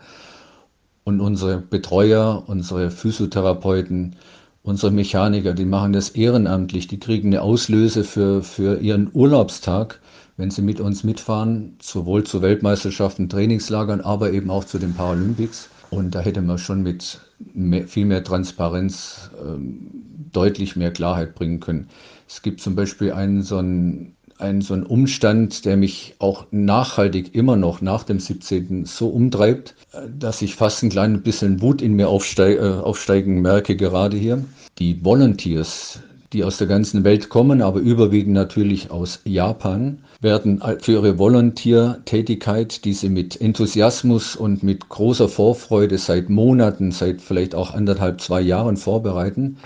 Und 1.03 1.19
unsere 1.19 1.57
Betreuer, 1.57 2.43
unsere 2.47 2.91
Physiotherapeuten, 2.91 4.15
unsere 4.63 4.91
Mechaniker, 4.91 5.53
die 5.53 5.65
machen 5.65 5.93
das 5.93 6.09
ehrenamtlich, 6.09 6.87
die 6.87 6.99
kriegen 6.99 7.29
eine 7.29 7.41
Auslöse 7.41 8.03
für, 8.03 8.43
für 8.43 8.79
ihren 8.79 9.09
Urlaubstag, 9.13 9.99
wenn 10.37 10.51
sie 10.51 10.61
mit 10.61 10.79
uns 10.79 11.03
mitfahren, 11.03 11.75
sowohl 11.81 12.23
zu 12.23 12.41
Weltmeisterschaften, 12.41 13.29
Trainingslagern, 13.29 14.01
aber 14.01 14.31
eben 14.31 14.49
auch 14.51 14.63
zu 14.63 14.77
den 14.77 14.93
Paralympics. 14.93 15.69
Und 15.91 16.15
da 16.15 16.21
hätte 16.21 16.41
man 16.41 16.57
schon 16.57 16.83
mit 16.83 17.19
mehr, 17.53 17.87
viel 17.87 18.05
mehr 18.05 18.23
Transparenz 18.23 19.29
ähm, 19.45 19.91
deutlich 20.31 20.75
mehr 20.75 20.91
Klarheit 20.91 21.35
bringen 21.35 21.59
können. 21.59 21.89
Es 22.27 22.41
gibt 22.41 22.61
zum 22.61 22.75
Beispiel 22.75 23.11
einen 23.11 23.43
so 23.43 23.57
einen 23.57 24.15
ein 24.41 24.61
so 24.61 24.73
ein 24.73 24.85
Umstand, 24.85 25.65
der 25.65 25.77
mich 25.77 26.15
auch 26.19 26.47
nachhaltig 26.51 27.35
immer 27.35 27.55
noch 27.55 27.81
nach 27.81 28.03
dem 28.03 28.19
17. 28.19 28.85
so 28.85 29.09
umtreibt, 29.09 29.75
dass 30.17 30.41
ich 30.41 30.55
fast 30.55 30.81
ein 30.81 30.89
kleines 30.89 31.21
bisschen 31.21 31.61
Wut 31.61 31.81
in 31.81 31.93
mir 31.93 32.09
aufsteig, 32.09 32.57
äh, 32.57 32.61
aufsteigen 32.61 33.41
merke, 33.41 33.75
gerade 33.75 34.17
hier. 34.17 34.43
Die 34.79 35.03
Volunteers, 35.05 35.99
die 36.33 36.43
aus 36.43 36.57
der 36.57 36.67
ganzen 36.67 37.03
Welt 37.03 37.29
kommen, 37.29 37.61
aber 37.61 37.79
überwiegend 37.79 38.33
natürlich 38.33 38.89
aus 38.89 39.19
Japan, 39.25 39.99
werden 40.21 40.61
für 40.79 40.93
ihre 40.93 41.17
Volontiertätigkeit, 41.19 42.85
die 42.85 42.93
sie 42.93 43.09
mit 43.09 43.39
Enthusiasmus 43.41 44.35
und 44.35 44.63
mit 44.63 44.87
großer 44.87 45.27
Vorfreude 45.27 45.97
seit 45.97 46.29
Monaten, 46.29 46.91
seit 46.91 47.21
vielleicht 47.21 47.53
auch 47.53 47.73
anderthalb, 47.73 48.21
zwei 48.21 48.39
Jahren 48.39 48.77
vorbereiten, 48.77 49.57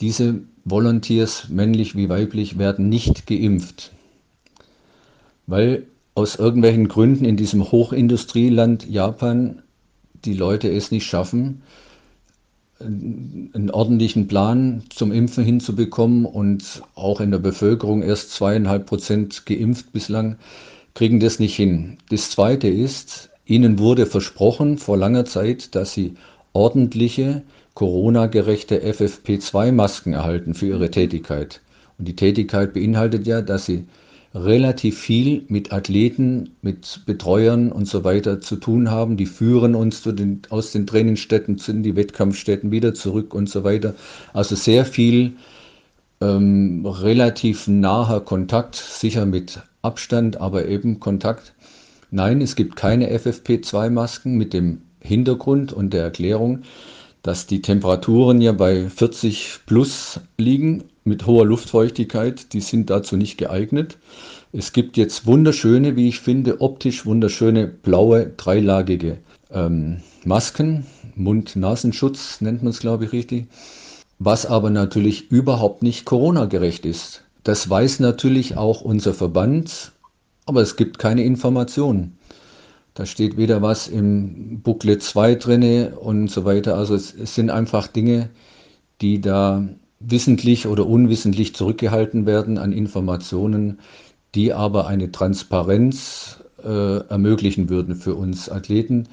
diese 0.00 0.40
Volunteers, 0.64 1.48
männlich 1.48 1.96
wie 1.96 2.08
weiblich, 2.08 2.58
werden 2.58 2.88
nicht 2.88 3.26
geimpft. 3.26 3.92
Weil 5.46 5.86
aus 6.14 6.36
irgendwelchen 6.36 6.88
Gründen 6.88 7.24
in 7.24 7.36
diesem 7.36 7.70
Hochindustrieland 7.70 8.88
Japan 8.88 9.62
die 10.24 10.34
Leute 10.34 10.70
es 10.70 10.90
nicht 10.90 11.06
schaffen, 11.06 11.62
einen 12.84 13.70
ordentlichen 13.72 14.28
Plan 14.28 14.82
zum 14.90 15.12
Impfen 15.12 15.44
hinzubekommen 15.44 16.24
und 16.24 16.82
auch 16.94 17.20
in 17.20 17.30
der 17.30 17.38
Bevölkerung 17.38 18.02
erst 18.02 18.32
zweieinhalb 18.32 18.86
Prozent 18.86 19.46
geimpft 19.46 19.92
bislang, 19.92 20.36
kriegen 20.94 21.20
das 21.20 21.38
nicht 21.38 21.56
hin. 21.56 21.98
Das 22.10 22.30
Zweite 22.30 22.68
ist, 22.68 23.30
ihnen 23.46 23.78
wurde 23.78 24.06
versprochen 24.06 24.78
vor 24.78 24.96
langer 24.96 25.24
Zeit, 25.24 25.74
dass 25.74 25.92
sie 25.92 26.14
ordentliche, 26.52 27.42
Corona-gerechte 27.74 28.80
FFP2-Masken 28.84 30.12
erhalten 30.12 30.54
für 30.54 30.66
ihre 30.68 30.90
Tätigkeit. 30.90 31.60
Und 31.98 32.06
die 32.06 32.14
Tätigkeit 32.14 32.72
beinhaltet 32.72 33.26
ja, 33.26 33.42
dass 33.42 33.66
sie 33.66 33.84
relativ 34.34 34.98
viel 34.98 35.44
mit 35.48 35.72
Athleten, 35.72 36.56
mit 36.60 37.02
Betreuern 37.06 37.70
und 37.70 37.86
so 37.86 38.02
weiter 38.02 38.40
zu 38.40 38.56
tun 38.56 38.90
haben. 38.90 39.16
Die 39.16 39.26
führen 39.26 39.74
uns 39.76 40.02
den, 40.02 40.42
aus 40.50 40.72
den 40.72 40.86
Trainingsstätten 40.86 41.60
in 41.68 41.82
die 41.84 41.94
Wettkampfstätten 41.94 42.72
wieder 42.72 42.94
zurück 42.94 43.32
und 43.32 43.48
so 43.48 43.62
weiter. 43.62 43.94
Also 44.32 44.56
sehr 44.56 44.84
viel 44.84 45.34
ähm, 46.20 46.84
relativ 46.84 47.68
naher 47.68 48.20
Kontakt, 48.20 48.74
sicher 48.74 49.24
mit 49.24 49.60
Abstand, 49.82 50.40
aber 50.40 50.66
eben 50.66 50.98
Kontakt. 50.98 51.54
Nein, 52.10 52.40
es 52.40 52.56
gibt 52.56 52.74
keine 52.76 53.16
FFP2-Masken 53.16 54.36
mit 54.36 54.52
dem 54.52 54.82
Hintergrund 55.00 55.72
und 55.72 55.92
der 55.92 56.02
Erklärung, 56.02 56.62
dass 57.24 57.46
die 57.46 57.62
Temperaturen 57.62 58.42
ja 58.42 58.52
bei 58.52 58.88
40 58.88 59.60
plus 59.66 60.20
liegen 60.36 60.84
mit 61.04 61.26
hoher 61.26 61.46
Luftfeuchtigkeit, 61.46 62.52
die 62.52 62.60
sind 62.60 62.90
dazu 62.90 63.16
nicht 63.16 63.38
geeignet. 63.38 63.96
Es 64.52 64.72
gibt 64.72 64.98
jetzt 64.98 65.26
wunderschöne, 65.26 65.96
wie 65.96 66.06
ich 66.06 66.20
finde, 66.20 66.60
optisch 66.60 67.06
wunderschöne 67.06 67.66
blaue 67.66 68.26
dreilagige 68.36 69.16
ähm, 69.50 70.02
Masken, 70.24 70.86
Mund-Nasenschutz 71.16 72.42
nennt 72.42 72.62
man 72.62 72.70
es, 72.70 72.80
glaube 72.80 73.06
ich, 73.06 73.12
richtig, 73.12 73.46
was 74.18 74.44
aber 74.44 74.68
natürlich 74.68 75.30
überhaupt 75.30 75.82
nicht 75.82 76.04
Corona-gerecht 76.04 76.84
ist. 76.84 77.24
Das 77.42 77.68
weiß 77.68 78.00
natürlich 78.00 78.58
auch 78.58 78.82
unser 78.82 79.14
Verband, 79.14 79.92
aber 80.44 80.60
es 80.60 80.76
gibt 80.76 80.98
keine 80.98 81.24
Informationen. 81.24 82.18
Da 82.94 83.06
steht 83.06 83.36
weder 83.36 83.60
was 83.60 83.88
im 83.88 84.60
Booklet 84.62 85.02
2 85.02 85.34
drinne 85.34 85.98
und 85.98 86.28
so 86.30 86.44
weiter. 86.44 86.76
Also 86.76 86.94
es, 86.94 87.12
es 87.12 87.34
sind 87.34 87.50
einfach 87.50 87.88
Dinge, 87.88 88.30
die 89.00 89.20
da 89.20 89.68
wissentlich 89.98 90.66
oder 90.66 90.86
unwissentlich 90.86 91.54
zurückgehalten 91.54 92.26
werden 92.26 92.56
an 92.58 92.72
Informationen, 92.72 93.80
die 94.34 94.52
aber 94.52 94.86
eine 94.86 95.10
Transparenz 95.10 96.38
äh, 96.62 96.98
ermöglichen 97.08 97.68
würden 97.68 97.96
für 97.96 98.14
uns 98.14 98.48
Athleten, 98.48 99.08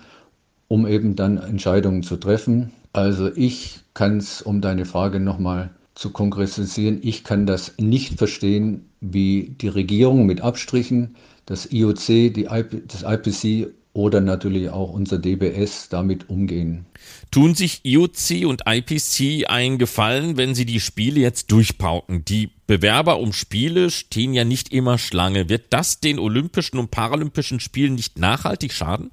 um 0.68 0.86
eben 0.88 1.16
dann 1.16 1.38
Entscheidungen 1.38 2.04
zu 2.04 2.18
treffen. 2.18 2.72
Also 2.94 3.30
ich 3.36 3.80
kann 3.94 4.18
es, 4.18 4.42
um 4.42 4.62
deine 4.62 4.86
Frage 4.86 5.20
nochmal 5.20 5.72
zu 5.96 6.12
konkretisieren, 6.12 7.00
ich 7.02 7.24
kann 7.24 7.46
das 7.46 7.74
nicht 7.78 8.18
verstehen, 8.18 8.86
wie 9.02 9.56
die 9.60 9.68
Regierung 9.68 10.26
mit 10.26 10.42
Abstrichen, 10.42 11.16
das 11.52 11.70
IOC, 11.70 12.10
IP, 12.10 12.88
das 12.88 13.04
IPC 13.04 13.74
oder 13.92 14.22
natürlich 14.22 14.70
auch 14.70 14.94
unser 14.94 15.20
DBS 15.20 15.90
damit 15.90 16.30
umgehen. 16.30 16.86
Tun 17.30 17.56
sich 17.56 17.82
IOC 17.84 18.46
und 18.48 18.62
IPC 18.66 19.50
einen 19.50 19.78
Gefallen, 19.78 20.38
wenn 20.38 20.56
sie 20.56 20.66
die 20.66 20.80
Spiele 20.80 21.20
jetzt 21.20 21.52
durchpauken? 21.52 22.24
Die 22.24 22.52
Bewerber 22.68 23.20
um 23.20 23.34
Spiele 23.34 23.90
stehen 23.90 24.34
ja 24.34 24.46
nicht 24.46 24.72
immer 24.72 24.98
Schlange. 24.98 25.50
Wird 25.50 25.66
das 25.72 26.00
den 26.00 26.20
Olympischen 26.20 26.80
und 26.80 26.90
Paralympischen 26.90 27.60
Spielen 27.60 27.96
nicht 27.96 28.18
nachhaltig 28.18 28.72
schaden? 28.72 29.12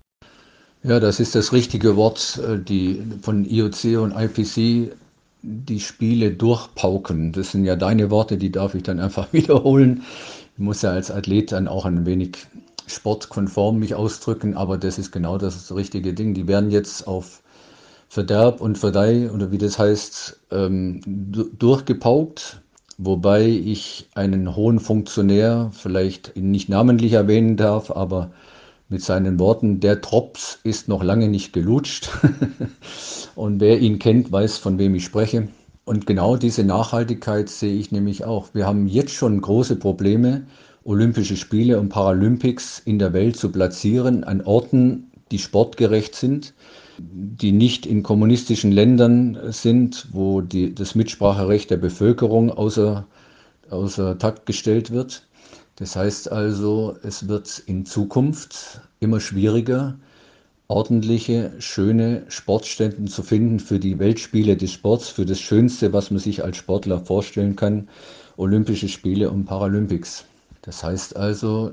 Ja, 0.85 1.01
das 1.01 1.19
ist 1.19 1.35
das 1.35 1.53
richtige 1.53 1.97
Wort, 1.97 2.41
äh, 2.47 2.57
die 2.57 3.03
von 3.21 3.45
IOC 3.45 4.01
und 4.01 4.13
IPC 4.13 4.93
die 5.43 5.81
Spiele 5.81 6.31
durchpauken. 6.31 7.33
Das 7.33 7.51
sind 7.51 7.65
ja 7.65 7.75
deine 7.75 8.11
Worte, 8.11 8.37
die 8.39 8.53
darf 8.53 8.77
ich 8.77 8.85
dann 8.85 9.01
einfach 9.01 9.27
wiederholen. 9.33 10.05
Ich 10.59 10.65
muss 10.65 10.83
ja 10.83 10.91
als 10.91 11.13
Athlet 11.13 11.53
dann 11.53 11.69
auch 11.69 11.85
ein 11.85 12.05
wenig 12.05 12.37
sportkonform 12.89 13.79
mich 13.79 13.95
ausdrücken, 13.95 14.57
aber 14.57 14.77
das 14.77 14.99
ist 14.99 15.13
genau 15.13 15.39
das 15.39 15.73
richtige 15.73 16.15
Ding. 16.15 16.35
Die 16.35 16.49
werden 16.49 16.73
jetzt 16.73 17.07
auf 17.07 17.45
Verderb 18.09 18.61
und 18.61 18.77
Verdeih 18.77 19.31
oder 19.31 19.53
wie 19.53 19.59
das 19.59 19.79
heißt, 19.79 20.41
ähm, 20.51 21.01
durchgepaukt, 21.07 22.61
wobei 22.97 23.47
ich 23.47 24.09
einen 24.17 24.57
hohen 24.57 24.81
Funktionär 24.81 25.71
vielleicht 25.73 26.37
nicht 26.37 26.69
namentlich 26.69 27.13
erwähnen 27.13 27.57
darf, 27.57 27.93
aber 27.93 28.33
mit 28.89 29.05
seinen 29.05 29.39
Worten, 29.39 29.79
der 29.79 29.95
Drops 29.95 30.59
ist 30.65 30.89
noch 30.89 31.05
lange 31.05 31.29
nicht 31.29 31.53
gelutscht. 31.53 32.11
und 33.37 33.61
wer 33.61 33.79
ihn 33.79 34.01
kennt, 34.01 34.33
weiß, 34.33 34.59
von 34.59 34.77
wem 34.81 34.97
ich 34.97 35.05
spreche. 35.05 35.47
Und 35.89 36.05
genau 36.05 36.37
diese 36.37 36.65
Nachhaltigkeit 36.65 37.49
sehe 37.49 37.75
ich 37.75 37.91
nämlich 37.93 38.23
auch. 38.23 38.53
Wir 38.53 38.67
haben 38.67 38.89
jetzt 38.89 39.15
schon 39.15 39.41
große 39.41 39.77
Probleme, 39.77 40.47
Olympische 40.85 41.35
Spiele 41.35 41.81
und 41.81 41.89
Paralympics 41.89 42.79
in 42.85 42.99
der 42.99 43.15
Welt 43.15 43.39
zu 43.39 43.51
platzieren, 43.51 44.23
an 44.23 44.43
Orten, 44.43 45.11
die 45.31 45.39
sportgerecht 45.39 46.15
sind, 46.15 46.53
die 46.99 47.53
nicht 47.53 47.87
in 47.87 48.03
kommunistischen 48.03 48.71
Ländern 48.71 49.39
sind, 49.51 50.09
wo 50.13 50.43
die, 50.43 50.75
das 50.75 50.95
Mitspracherecht 50.95 51.71
der 51.71 51.79
Bevölkerung 51.79 52.51
außer, 52.51 53.07
außer 53.71 54.19
Takt 54.19 54.45
gestellt 54.45 54.91
wird. 54.91 55.27
Das 55.77 55.97
heißt 55.97 56.31
also, 56.31 56.99
es 57.03 57.29
wird 57.29 57.63
in 57.65 57.87
Zukunft 57.87 58.83
immer 59.01 59.21
schwieriger, 59.21 59.99
ordentliche, 60.71 61.53
schöne 61.61 62.25
Sportstätten 62.29 63.09
zu 63.09 63.23
finden 63.23 63.59
für 63.59 63.79
die 63.79 63.99
Weltspiele 63.99 64.55
des 64.55 64.73
Sports, 64.73 65.09
für 65.09 65.25
das 65.25 65.41
Schönste, 65.41 65.95
was 65.95 66.11
man 66.11 66.21
sich 66.21 66.45
als 66.45 66.59
Sportler 66.59 67.01
vorstellen 67.01 67.57
kann, 67.57 67.89
Olympische 68.37 68.89
Spiele 68.89 69.31
und 69.31 69.47
Paralympics. 69.47 70.27
Das 70.61 70.85
heißt 70.85 71.17
also, 71.17 71.73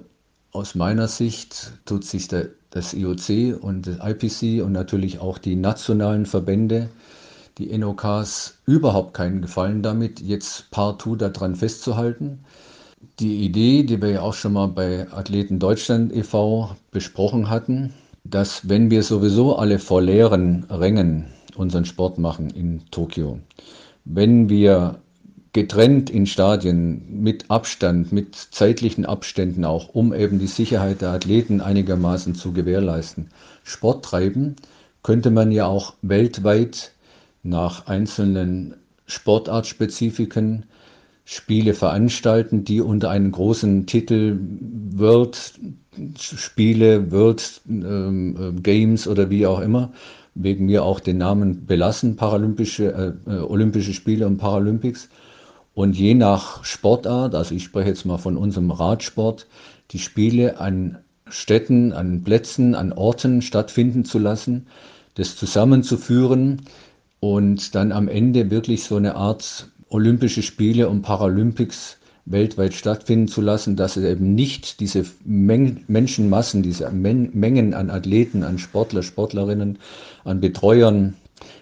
aus 0.53 0.75
meiner 0.75 1.09
Sicht 1.09 1.73
tut 1.83 2.05
sich 2.05 2.29
der, 2.29 2.47
das 2.69 2.93
IOC 2.93 3.61
und 3.61 3.85
das 3.85 3.97
IPC 3.97 4.63
und 4.63 4.71
natürlich 4.71 5.19
auch 5.19 5.39
die 5.39 5.57
nationalen 5.57 6.25
Verbände, 6.25 6.89
die 7.57 7.77
NOKs, 7.77 8.59
überhaupt 8.65 9.13
keinen 9.13 9.41
Gefallen 9.41 9.81
damit, 9.81 10.21
jetzt 10.21 10.71
partout 10.71 11.17
daran 11.17 11.57
festzuhalten. 11.57 12.45
Die 13.19 13.43
Idee, 13.43 13.83
die 13.83 14.01
wir 14.01 14.09
ja 14.09 14.21
auch 14.21 14.33
schon 14.33 14.53
mal 14.53 14.67
bei 14.67 15.11
Athleten 15.11 15.59
Deutschland 15.59 16.15
e.V. 16.15 16.77
besprochen 16.91 17.49
hatten, 17.49 17.93
dass 18.25 18.67
wenn 18.67 18.89
wir 18.89 19.03
sowieso 19.03 19.55
alle 19.55 19.79
vor 19.79 20.01
leeren 20.01 20.65
Rängen 20.69 21.27
unseren 21.55 21.85
Sport 21.85 22.17
machen 22.17 22.49
in 22.49 22.81
Tokio, 22.91 23.39
wenn 24.03 24.49
wir 24.49 24.99
getrennt 25.53 26.09
in 26.09 26.25
Stadien 26.25 27.21
mit 27.21 27.49
Abstand, 27.49 28.11
mit 28.11 28.35
zeitlichen 28.35 29.05
Abständen 29.05 29.63
auch, 29.63 29.89
um 29.93 30.13
eben 30.13 30.39
die 30.39 30.47
Sicherheit 30.47 31.01
der 31.01 31.11
Athleten 31.11 31.61
einigermaßen 31.61 32.35
zu 32.35 32.51
gewährleisten, 32.51 33.29
Sport 33.63 34.03
treiben, 34.03 34.57
könnte 35.01 35.31
man 35.31 35.51
ja 35.51 35.67
auch 35.67 35.93
weltweit 36.01 36.91
nach 37.43 37.85
einzelnen 37.87 38.73
Sportartspezifiken 39.05 40.65
Spiele 41.25 41.73
veranstalten, 41.73 42.63
die 42.63 42.81
unter 42.81 43.09
einem 43.09 43.31
großen 43.31 43.87
Titel 43.87 44.39
World 44.91 45.53
Spiele, 46.19 47.11
World 47.11 47.61
ähm, 47.67 48.61
Games 48.61 49.07
oder 49.07 49.29
wie 49.29 49.47
auch 49.47 49.59
immer, 49.59 49.91
wegen 50.35 50.65
mir 50.65 50.83
auch 50.83 50.99
den 50.99 51.17
Namen 51.17 51.65
belassen, 51.65 52.15
Paralympische, 52.15 53.17
äh, 53.27 53.31
äh 53.31 53.39
Olympische 53.39 53.93
Spiele 53.93 54.27
und 54.27 54.37
Paralympics. 54.37 55.09
Und 55.73 55.97
je 55.97 56.13
nach 56.13 56.63
Sportart, 56.63 57.33
also 57.35 57.55
ich 57.55 57.63
spreche 57.63 57.89
jetzt 57.89 58.05
mal 58.05 58.17
von 58.17 58.37
unserem 58.37 58.71
Radsport, 58.71 59.47
die 59.91 59.99
Spiele 59.99 60.59
an 60.59 60.99
Städten, 61.27 61.91
an 61.91 62.23
Plätzen, 62.23 62.75
an 62.75 62.93
Orten 62.93 63.41
stattfinden 63.41 64.05
zu 64.05 64.19
lassen, 64.19 64.67
das 65.15 65.35
zusammenzuführen 65.35 66.61
und 67.19 67.73
dann 67.73 67.91
am 67.91 68.07
Ende 68.07 68.51
wirklich 68.51 68.83
so 68.83 68.97
eine 68.97 69.15
Art 69.15 69.71
Olympische 69.89 70.41
Spiele 70.41 70.89
und 70.89 71.01
Paralympics 71.01 71.97
weltweit 72.25 72.73
stattfinden 72.73 73.27
zu 73.27 73.41
lassen, 73.41 73.75
dass 73.75 73.97
eben 73.97 74.33
nicht 74.33 74.79
diese 74.79 75.05
Men 75.23 75.83
Menschenmassen, 75.87 76.63
diese 76.63 76.89
Men 76.89 77.29
Mengen 77.33 77.73
an 77.73 77.89
Athleten, 77.89 78.43
an 78.43 78.57
Sportler, 78.57 79.03
Sportlerinnen, 79.03 79.77
an 80.23 80.41
Betreuern 80.41 81.15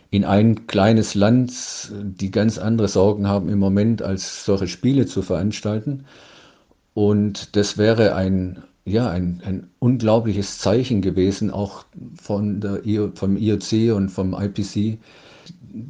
in 0.10 0.24
ein 0.24 0.68
kleines 0.68 1.16
Land, 1.16 1.92
die 1.92 2.32
ganz 2.32 2.58
andere 2.58 2.88
Sorgen 2.88 3.28
haben 3.28 3.50
im 3.50 3.60
Moment, 3.60 4.02
als 4.02 4.46
solche 4.46 4.68
Spiele 4.68 5.06
zu 5.06 5.22
veranstalten. 5.22 6.06
Und 6.94 7.56
das 7.56 7.78
wäre 7.78 8.16
ein, 8.16 8.62
ja, 8.86 9.10
ein, 9.10 9.42
ein 9.44 9.72
unglaubliches 9.80 10.60
Zeichen 10.60 11.02
gewesen, 11.02 11.50
auch 11.50 11.86
von 12.22 12.62
der, 12.62 12.82
vom 13.16 13.38
IOC 13.38 13.96
und 13.96 14.10
vom 14.10 14.34
IPC, 14.40 15.00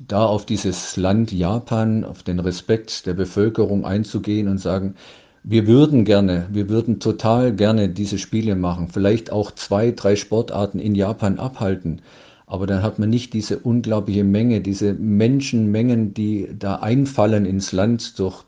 da 0.07 0.25
auf 0.25 0.45
dieses 0.45 0.97
Land 0.97 1.31
Japan, 1.31 2.03
auf 2.03 2.23
den 2.23 2.39
Respekt 2.39 3.05
der 3.05 3.13
Bevölkerung 3.13 3.85
einzugehen 3.85 4.47
und 4.47 4.57
sagen, 4.57 4.95
wir 5.43 5.67
würden 5.67 6.05
gerne, 6.05 6.47
wir 6.51 6.69
würden 6.69 6.99
total 6.99 7.53
gerne 7.53 7.89
diese 7.89 8.17
Spiele 8.17 8.55
machen, 8.55 8.87
vielleicht 8.87 9.31
auch 9.31 9.51
zwei, 9.51 9.91
drei 9.91 10.15
Sportarten 10.15 10.79
in 10.79 10.95
Japan 10.95 11.37
abhalten. 11.37 12.01
Aber 12.45 12.65
dann 12.67 12.81
hat 12.81 12.99
man 12.99 13.09
nicht 13.09 13.33
diese 13.33 13.59
unglaubliche 13.59 14.23
Menge, 14.23 14.61
diese 14.61 14.93
Menschenmengen, 14.93 16.13
die 16.13 16.49
da 16.57 16.75
einfallen 16.75 17.45
ins 17.45 17.71
Land 17.71 18.19
durch, 18.19 18.43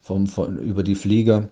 vom, 0.00 0.26
von, 0.26 0.58
über 0.58 0.82
die 0.82 0.94
Flieger 0.94 1.48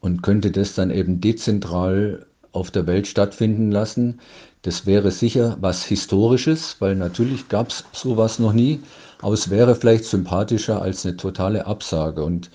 und 0.00 0.22
könnte 0.22 0.50
das 0.50 0.74
dann 0.74 0.90
eben 0.90 1.20
dezentral 1.20 2.26
auf 2.52 2.70
der 2.70 2.86
Welt 2.86 3.06
stattfinden 3.06 3.70
lassen. 3.70 4.20
Das 4.62 4.86
wäre 4.86 5.10
sicher 5.10 5.56
was 5.60 5.84
Historisches, 5.84 6.76
weil 6.78 6.94
natürlich 6.94 7.48
gab 7.48 7.70
es 7.70 7.84
sowas 7.92 8.38
noch 8.38 8.52
nie, 8.52 8.80
aber 9.20 9.34
es 9.34 9.50
wäre 9.50 9.74
vielleicht 9.74 10.04
sympathischer 10.04 10.80
als 10.80 11.04
eine 11.04 11.16
totale 11.16 11.66
Absage. 11.66 12.24
Und 12.24 12.50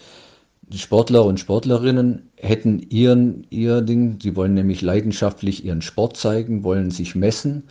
die 0.62 0.80
Sportler 0.80 1.26
und 1.26 1.40
Sportlerinnen 1.40 2.30
hätten 2.36 2.80
ihren, 2.80 3.46
ihr 3.50 3.82
Ding, 3.82 4.20
sie 4.22 4.36
wollen 4.36 4.54
nämlich 4.54 4.82
leidenschaftlich 4.82 5.66
ihren 5.66 5.82
Sport 5.82 6.18
zeigen, 6.18 6.64
wollen 6.64 6.92
sich 6.92 7.16
messen 7.16 7.64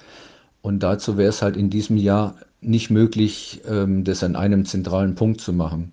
und 0.62 0.83
dazu 0.83 1.16
wäre 1.16 1.31
es 1.31 1.42
halt 1.42 1.57
in 1.57 1.70
diesem 1.70 1.96
Jahr 1.96 2.37
nicht 2.61 2.90
möglich, 2.90 3.62
ähm, 3.68 4.05
das 4.05 4.22
an 4.22 4.37
einem 4.37 4.64
zentralen 4.64 5.14
Punkt 5.14 5.40
zu 5.40 5.53
machen. 5.53 5.92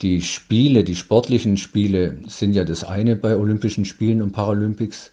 Die 0.00 0.20
Spiele, 0.22 0.82
die 0.82 0.96
sportlichen 0.96 1.56
Spiele 1.56 2.18
sind 2.26 2.54
ja 2.54 2.64
das 2.64 2.82
eine 2.82 3.14
bei 3.14 3.36
Olympischen 3.36 3.84
Spielen 3.84 4.22
und 4.22 4.32
Paralympics. 4.32 5.12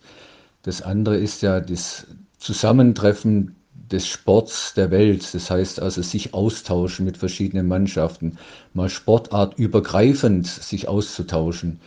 Das 0.63 0.81
andere 0.81 1.17
ist 1.17 1.41
ja 1.41 1.59
das 1.59 2.07
Zusammentreffen 2.39 3.55
des 3.91 4.07
Sports 4.07 4.73
der 4.73 4.91
Welt. 4.91 5.33
Das 5.33 5.49
heißt 5.51 5.81
also 5.81 6.01
sich 6.01 6.33
austauschen 6.33 7.05
mit 7.05 7.17
verschiedenen 7.17 7.67
Mannschaften, 7.67 8.37
mal 8.73 8.89
sportartübergreifend 8.89 10.47
sich 10.47 10.87
auszutauschen. 10.87 11.79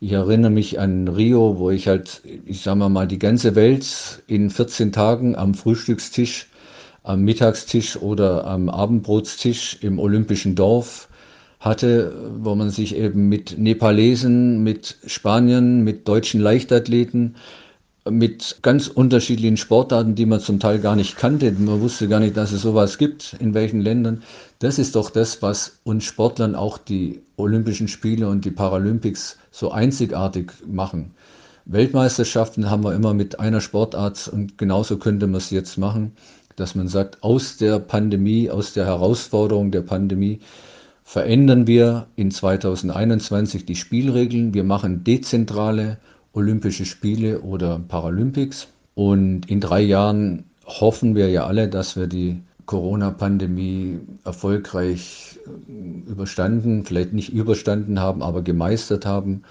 Ich 0.00 0.12
erinnere 0.12 0.50
mich 0.50 0.80
an 0.80 1.08
Rio, 1.08 1.58
wo 1.58 1.70
ich 1.70 1.86
halt, 1.86 2.22
ich 2.46 2.62
sage 2.62 2.88
mal, 2.88 3.06
die 3.06 3.18
ganze 3.18 3.54
Welt 3.54 4.22
in 4.26 4.48
14 4.48 4.92
Tagen 4.92 5.36
am 5.36 5.54
Frühstückstisch, 5.54 6.48
am 7.02 7.22
Mittagstisch 7.22 7.96
oder 7.96 8.46
am 8.46 8.68
Abendbrotstisch 8.68 9.78
im 9.82 9.98
Olympischen 9.98 10.54
Dorf 10.54 11.08
hatte, 11.60 12.14
wo 12.38 12.54
man 12.54 12.70
sich 12.70 12.96
eben 12.96 13.28
mit 13.28 13.58
Nepalesen, 13.58 14.62
mit 14.62 14.96
Spaniern, 15.06 15.84
mit 15.84 16.08
deutschen 16.08 16.40
Leichtathleten, 16.40 17.36
mit 18.08 18.58
ganz 18.62 18.88
unterschiedlichen 18.88 19.56
Sportarten, 19.56 20.14
die 20.14 20.24
man 20.24 20.40
zum 20.40 20.58
Teil 20.58 20.78
gar 20.78 20.96
nicht 20.96 21.16
kannte. 21.16 21.52
Man 21.52 21.80
wusste 21.80 22.08
gar 22.08 22.20
nicht, 22.20 22.36
dass 22.36 22.52
es 22.52 22.62
sowas 22.62 22.96
gibt, 22.96 23.36
in 23.38 23.52
welchen 23.52 23.80
Ländern. 23.80 24.22
Das 24.58 24.78
ist 24.78 24.96
doch 24.96 25.10
das, 25.10 25.42
was 25.42 25.80
uns 25.84 26.04
Sportlern 26.04 26.54
auch 26.54 26.78
die 26.78 27.20
Olympischen 27.36 27.88
Spiele 27.88 28.28
und 28.28 28.44
die 28.44 28.50
Paralympics 28.50 29.38
so 29.50 29.70
einzigartig 29.70 30.52
machen. 30.66 31.14
Weltmeisterschaften 31.66 32.70
haben 32.70 32.84
wir 32.84 32.94
immer 32.94 33.12
mit 33.12 33.38
einer 33.38 33.60
Sportart 33.60 34.28
und 34.28 34.56
genauso 34.56 34.98
könnte 34.98 35.26
man 35.26 35.36
es 35.36 35.50
jetzt 35.50 35.76
machen, 35.76 36.12
dass 36.56 36.74
man 36.74 36.88
sagt, 36.88 37.22
aus 37.22 37.58
der 37.58 37.78
Pandemie, 37.78 38.50
aus 38.50 38.72
der 38.72 38.86
Herausforderung 38.86 39.70
der 39.70 39.82
Pandemie 39.82 40.40
verändern 41.04 41.66
wir 41.66 42.06
in 42.16 42.30
2021 42.30 43.66
die 43.66 43.76
Spielregeln. 43.76 44.54
Wir 44.54 44.64
machen 44.64 45.04
dezentrale 45.04 45.98
Olympische 46.32 46.84
Spiele 46.84 47.40
oder 47.40 47.80
Paralympics. 47.88 48.68
Und 48.94 49.48
in 49.50 49.60
drei 49.60 49.80
Jahren 49.80 50.44
hoffen 50.66 51.14
wir 51.14 51.28
ja 51.30 51.46
alle, 51.46 51.68
dass 51.68 51.96
wir 51.96 52.06
die 52.06 52.40
Corona-Pandemie 52.66 53.98
erfolgreich 54.24 55.40
äh, 55.46 56.10
überstanden, 56.10 56.84
vielleicht 56.84 57.12
nicht 57.12 57.32
überstanden 57.32 57.98
haben, 57.98 58.22
aber 58.22 58.42
gemeistert 58.42 59.06
haben 59.06 59.42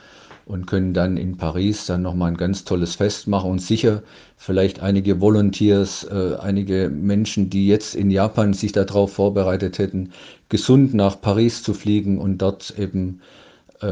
und 0.45 0.65
können 0.67 0.93
dann 0.93 1.17
in 1.17 1.37
Paris 1.37 1.85
dann 1.85 2.01
nochmal 2.01 2.31
ein 2.31 2.37
ganz 2.37 2.63
tolles 2.63 2.95
Fest 2.95 3.27
machen 3.27 3.51
und 3.51 3.61
sicher 3.61 4.01
vielleicht 4.37 4.79
einige 4.79 5.19
Volunteers, 5.19 6.05
äh, 6.05 6.37
einige 6.39 6.89
Menschen, 6.89 7.49
die 7.49 7.67
jetzt 7.67 7.93
in 7.93 8.09
Japan 8.09 8.53
sich 8.53 8.71
darauf 8.71 9.13
vorbereitet 9.13 9.79
hätten, 9.79 10.11
gesund 10.47 10.93
nach 10.93 11.19
Paris 11.19 11.61
zu 11.61 11.73
fliegen 11.73 12.17
und 12.17 12.39
dort 12.39 12.73
eben 12.79 12.99
ähm, 12.99 13.21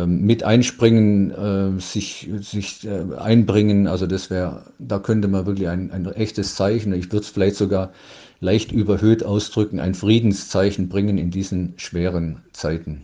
mit 0.05 0.43
einspringen, 0.43 1.31
äh, 1.31 1.79
sich, 1.79 2.29
sich 2.41 2.85
äh, 2.85 3.15
einbringen. 3.17 3.87
Also 3.87 4.05
das 4.07 4.29
wäre, 4.29 4.71
da 4.79 4.99
könnte 4.99 5.27
man 5.27 5.45
wirklich 5.45 5.69
ein, 5.69 5.91
ein 5.91 6.05
echtes 6.07 6.55
Zeichen, 6.55 6.93
ich 6.93 7.05
würde 7.05 7.23
es 7.23 7.29
vielleicht 7.29 7.55
sogar 7.55 7.91
leicht 8.39 8.71
überhöht 8.71 9.23
ausdrücken, 9.23 9.79
ein 9.79 9.95
Friedenszeichen 9.95 10.89
bringen 10.89 11.17
in 11.17 11.31
diesen 11.31 11.73
schweren 11.77 12.43
Zeiten. 12.53 13.03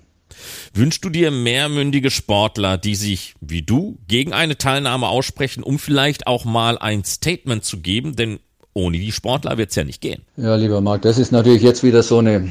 Wünschst 0.74 1.06
du 1.06 1.10
dir 1.10 1.32
mehrmündige 1.32 2.12
Sportler, 2.12 2.78
die 2.78 2.96
sich, 2.96 3.36
wie 3.39 3.62
du, 3.62 3.98
gegen 4.08 4.34
eine 4.34 4.58
Teilnahme 4.58 5.08
aussprechen, 5.08 5.63
um 5.63 5.80
vielleicht 5.80 6.28
auch 6.28 6.46
mal 6.46 6.78
ein 6.78 7.04
Statement 7.04 7.63
zu 7.63 7.80
geben? 7.80 8.15
Denn 8.15 8.39
ohne 8.74 8.98
die 8.98 9.12
Sportler 9.12 9.58
wird 9.58 9.69
es 9.69 9.76
ja 9.76 9.84
nicht 9.84 10.02
gehen. 10.02 10.24
Ja, 10.36 10.56
lieber 10.56 10.82
Marc, 10.82 11.04
das 11.04 11.19
ist 11.19 11.32
natürlich 11.32 11.62
jetzt 11.62 11.84
wieder 11.84 12.02
so 12.02 12.17
eine 12.17 12.50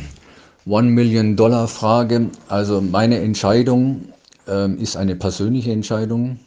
One-Million-Dollar-Frage. 0.64 2.30
Also 2.48 2.80
meine 2.80 3.18
Entscheidung 3.18 4.12
ähm, 4.48 4.78
ist 4.78 4.96
eine 4.96 5.16
persönliche 5.16 5.72
Entscheidung, 5.72 6.38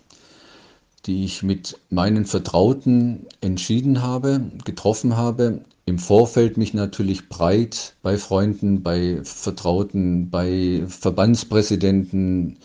die 1.06 1.24
ich 1.24 1.44
mit 1.44 1.78
meinen 1.90 2.26
Vertrauten 2.26 3.28
entschieden 3.42 4.02
habe, 4.02 4.42
getroffen 4.64 5.16
habe. 5.18 5.62
Im 5.86 6.00
Vorfeld 6.00 6.58
mich 6.58 6.74
natürlich 6.74 7.30
breit 7.30 7.94
bei 8.02 8.18
Freunden, 8.18 8.82
bei 8.82 9.20
Vertrauten, 9.24 10.30
bei 10.32 10.84
Verbandspräsidenten, 10.88 12.58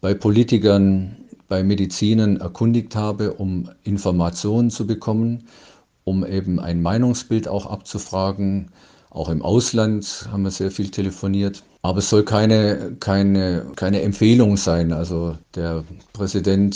bei 0.00 0.14
Politikern, 0.14 1.16
bei 1.48 1.62
Medizinern 1.62 2.38
erkundigt 2.38 2.96
habe, 2.96 3.34
um 3.34 3.68
Informationen 3.84 4.70
zu 4.70 4.86
bekommen, 4.86 5.48
um 6.04 6.24
eben 6.24 6.58
ein 6.58 6.80
Meinungsbild 6.80 7.46
auch 7.46 7.66
abzufragen. 7.66 8.70
Auch 9.12 9.28
im 9.28 9.42
Ausland 9.42 10.26
haben 10.32 10.42
wir 10.44 10.50
sehr 10.50 10.70
viel 10.70 10.90
telefoniert. 10.90 11.62
Aber 11.82 11.98
es 11.98 12.08
soll 12.08 12.24
keine, 12.24 12.96
keine, 12.98 13.66
keine 13.76 14.00
Empfehlung 14.00 14.56
sein. 14.56 14.92
Also 14.92 15.36
der 15.54 15.84
Präsident 16.14 16.74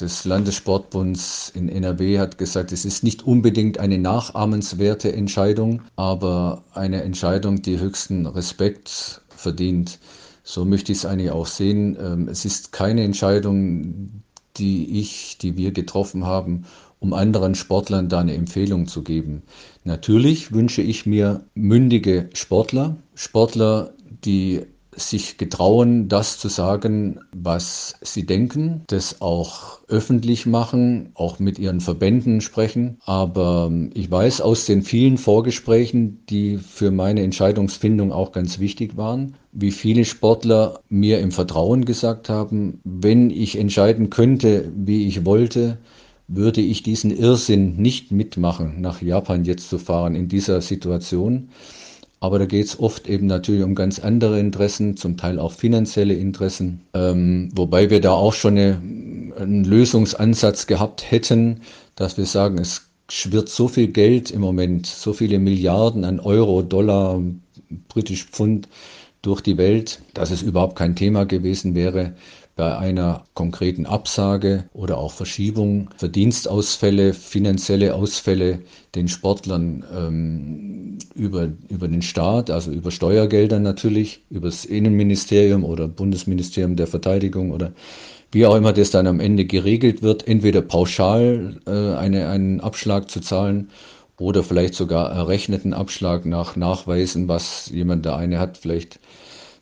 des 0.00 0.24
Landessportbunds 0.24 1.50
in 1.54 1.68
NRW 1.68 2.20
hat 2.20 2.38
gesagt, 2.38 2.70
es 2.70 2.84
ist 2.84 3.02
nicht 3.02 3.26
unbedingt 3.26 3.78
eine 3.78 3.98
nachahmenswerte 3.98 5.12
Entscheidung, 5.12 5.82
aber 5.96 6.62
eine 6.74 7.02
Entscheidung, 7.02 7.62
die 7.62 7.80
höchsten 7.80 8.26
Respekt 8.26 9.22
verdient. 9.30 9.98
So 10.44 10.64
möchte 10.64 10.92
ich 10.92 10.98
es 10.98 11.06
eigentlich 11.06 11.32
auch 11.32 11.46
sehen. 11.46 11.96
Ähm, 12.00 12.28
es 12.28 12.44
ist 12.44 12.70
keine 12.70 13.02
Entscheidung, 13.02 14.22
die 14.56 15.00
ich, 15.00 15.38
die 15.38 15.56
wir 15.56 15.72
getroffen 15.72 16.24
haben, 16.24 16.66
um 16.98 17.12
anderen 17.12 17.54
Sportlern 17.54 18.08
da 18.08 18.20
eine 18.20 18.34
Empfehlung 18.34 18.86
zu 18.86 19.02
geben. 19.02 19.42
Natürlich 19.84 20.52
wünsche 20.52 20.82
ich 20.82 21.06
mir 21.06 21.44
mündige 21.54 22.30
Sportler, 22.32 22.96
Sportler, 23.14 23.92
die 24.24 24.62
sich 24.96 25.36
getrauen, 25.36 26.08
das 26.08 26.38
zu 26.38 26.48
sagen, 26.48 27.20
was 27.34 27.96
sie 28.00 28.24
denken, 28.24 28.82
das 28.86 29.20
auch 29.20 29.80
öffentlich 29.88 30.46
machen, 30.46 31.10
auch 31.14 31.38
mit 31.38 31.58
ihren 31.58 31.80
Verbänden 31.80 32.40
sprechen. 32.40 32.98
Aber 33.04 33.70
ich 33.94 34.10
weiß 34.10 34.40
aus 34.40 34.64
den 34.64 34.82
vielen 34.82 35.18
Vorgesprächen, 35.18 36.24
die 36.28 36.58
für 36.58 36.90
meine 36.90 37.22
Entscheidungsfindung 37.22 38.12
auch 38.12 38.32
ganz 38.32 38.58
wichtig 38.58 38.96
waren, 38.96 39.34
wie 39.52 39.70
viele 39.70 40.04
Sportler 40.04 40.80
mir 40.88 41.20
im 41.20 41.30
Vertrauen 41.30 41.84
gesagt 41.84 42.28
haben, 42.28 42.80
wenn 42.84 43.30
ich 43.30 43.58
entscheiden 43.58 44.10
könnte, 44.10 44.72
wie 44.74 45.06
ich 45.06 45.24
wollte, 45.24 45.78
würde 46.28 46.60
ich 46.60 46.82
diesen 46.82 47.16
Irrsinn 47.16 47.76
nicht 47.76 48.10
mitmachen, 48.10 48.80
nach 48.80 49.00
Japan 49.00 49.44
jetzt 49.44 49.68
zu 49.68 49.78
fahren 49.78 50.14
in 50.14 50.28
dieser 50.28 50.60
Situation. 50.60 51.50
Aber 52.18 52.38
da 52.38 52.46
geht 52.46 52.66
es 52.66 52.80
oft 52.80 53.08
eben 53.08 53.26
natürlich 53.26 53.62
um 53.62 53.74
ganz 53.74 53.98
andere 53.98 54.40
Interessen, 54.40 54.96
zum 54.96 55.16
Teil 55.16 55.38
auch 55.38 55.52
finanzielle 55.52 56.14
Interessen. 56.14 56.80
Ähm, 56.94 57.50
wobei 57.54 57.90
wir 57.90 58.00
da 58.00 58.12
auch 58.12 58.32
schon 58.32 58.58
eine, 58.58 58.80
einen 59.38 59.64
Lösungsansatz 59.64 60.66
gehabt 60.66 61.10
hätten, 61.10 61.60
dass 61.94 62.16
wir 62.16 62.24
sagen, 62.24 62.58
es 62.58 62.88
schwirrt 63.08 63.48
so 63.48 63.68
viel 63.68 63.88
Geld 63.88 64.30
im 64.30 64.40
Moment, 64.40 64.86
so 64.86 65.12
viele 65.12 65.38
Milliarden 65.38 66.04
an 66.04 66.18
Euro, 66.18 66.62
Dollar, 66.62 67.20
britisch 67.88 68.24
Pfund 68.24 68.68
durch 69.22 69.40
die 69.40 69.58
Welt, 69.58 70.00
dass 70.14 70.30
es 70.30 70.42
überhaupt 70.42 70.76
kein 70.76 70.96
Thema 70.96 71.24
gewesen 71.26 71.74
wäre, 71.74 72.14
bei 72.56 72.76
einer 72.78 73.24
konkreten 73.34 73.84
Absage 73.84 74.64
oder 74.72 74.96
auch 74.96 75.12
Verschiebung 75.12 75.90
Verdienstausfälle, 75.98 77.12
finanzielle 77.12 77.94
Ausfälle 77.94 78.60
den 78.94 79.08
Sportlern 79.08 79.84
ähm, 79.94 80.98
über, 81.14 81.50
über 81.68 81.86
den 81.86 82.00
Staat, 82.00 82.50
also 82.50 82.72
über 82.72 82.90
Steuergelder 82.90 83.60
natürlich, 83.60 84.22
über 84.30 84.48
das 84.48 84.64
Innenministerium 84.64 85.64
oder 85.64 85.86
Bundesministerium 85.86 86.76
der 86.76 86.86
Verteidigung 86.86 87.50
oder 87.50 87.72
wie 88.32 88.46
auch 88.46 88.56
immer 88.56 88.72
das 88.72 88.90
dann 88.90 89.06
am 89.06 89.20
Ende 89.20 89.44
geregelt 89.44 90.02
wird, 90.02 90.26
entweder 90.26 90.62
pauschal 90.62 91.60
äh, 91.66 91.70
eine, 91.70 92.28
einen 92.28 92.60
Abschlag 92.60 93.10
zu 93.10 93.20
zahlen 93.20 93.68
oder 94.18 94.42
vielleicht 94.42 94.74
sogar 94.74 95.12
errechneten 95.12 95.74
Abschlag 95.74 96.24
nach 96.24 96.56
Nachweisen, 96.56 97.28
was 97.28 97.68
jemand 97.68 98.06
der 98.06 98.16
eine 98.16 98.40
hat, 98.40 98.56
vielleicht 98.56 98.98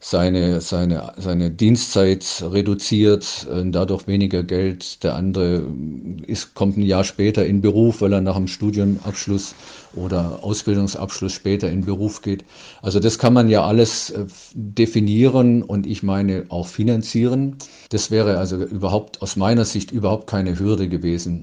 seine, 0.06 0.60
seine, 0.60 1.14
seine 1.16 1.50
Dienstzeit 1.50 2.44
reduziert, 2.52 3.46
dadurch 3.64 4.06
weniger 4.06 4.42
Geld. 4.42 5.02
Der 5.02 5.14
andere 5.14 5.66
ist, 6.26 6.52
kommt 6.52 6.76
ein 6.76 6.82
Jahr 6.82 7.04
später 7.04 7.46
in 7.46 7.62
Beruf, 7.62 8.02
weil 8.02 8.12
er 8.12 8.20
nach 8.20 8.36
dem 8.36 8.46
Studienabschluss 8.46 9.54
oder 9.96 10.42
Ausbildungsabschluss 10.42 11.32
später 11.32 11.70
in 11.70 11.84
Beruf 11.84 12.22
geht. 12.22 12.44
Also 12.82 13.00
das 13.00 13.18
kann 13.18 13.32
man 13.32 13.48
ja 13.48 13.64
alles 13.64 14.10
äh, 14.10 14.26
definieren 14.54 15.62
und 15.62 15.86
ich 15.86 16.02
meine 16.02 16.46
auch 16.48 16.66
finanzieren. 16.66 17.56
Das 17.90 18.10
wäre 18.10 18.38
also 18.38 18.56
überhaupt 18.56 19.22
aus 19.22 19.36
meiner 19.36 19.64
Sicht 19.64 19.90
überhaupt 19.92 20.26
keine 20.26 20.58
Hürde 20.58 20.88
gewesen. 20.88 21.42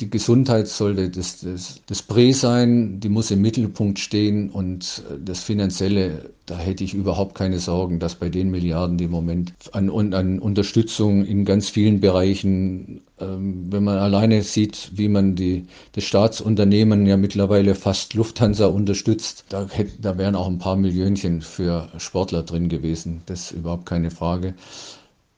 Die 0.00 0.10
Gesundheit 0.10 0.68
sollte 0.68 1.10
das, 1.10 1.40
das, 1.40 1.80
das 1.86 2.02
Prä 2.02 2.32
sein, 2.32 3.00
die 3.00 3.08
muss 3.08 3.30
im 3.30 3.40
Mittelpunkt 3.40 3.98
stehen 3.98 4.50
und 4.50 5.02
äh, 5.10 5.14
das 5.24 5.42
Finanzielle, 5.42 6.30
da 6.46 6.58
hätte 6.58 6.84
ich 6.84 6.94
überhaupt 6.94 7.34
keine 7.34 7.58
Sorgen, 7.58 7.98
dass 7.98 8.14
bei 8.14 8.28
den 8.28 8.50
Milliarden, 8.50 8.98
die 8.98 9.04
im 9.04 9.10
Moment 9.10 9.52
an, 9.72 9.90
an 10.14 10.38
Unterstützung 10.38 11.24
in 11.24 11.44
ganz 11.44 11.68
vielen 11.68 12.00
Bereichen 12.00 13.02
ähm, 13.20 13.66
wenn 13.70 13.84
man 13.84 13.98
alleine 13.98 14.42
sieht, 14.42 14.90
wie 14.94 15.08
man 15.08 15.34
die, 15.34 15.66
das 15.92 16.04
Staatsunternehmen 16.04 17.06
ja 17.06 17.16
mittlerweile 17.16 17.69
fast 17.74 18.14
Lufthansa 18.14 18.66
unterstützt, 18.66 19.44
da, 19.48 19.66
hätte, 19.68 19.92
da 20.00 20.18
wären 20.18 20.34
auch 20.34 20.46
ein 20.46 20.58
paar 20.58 20.76
Millionchen 20.76 21.42
für 21.42 21.88
Sportler 21.98 22.42
drin 22.42 22.68
gewesen. 22.68 23.22
Das 23.26 23.42
ist 23.42 23.52
überhaupt 23.52 23.86
keine 23.86 24.10
Frage. 24.10 24.54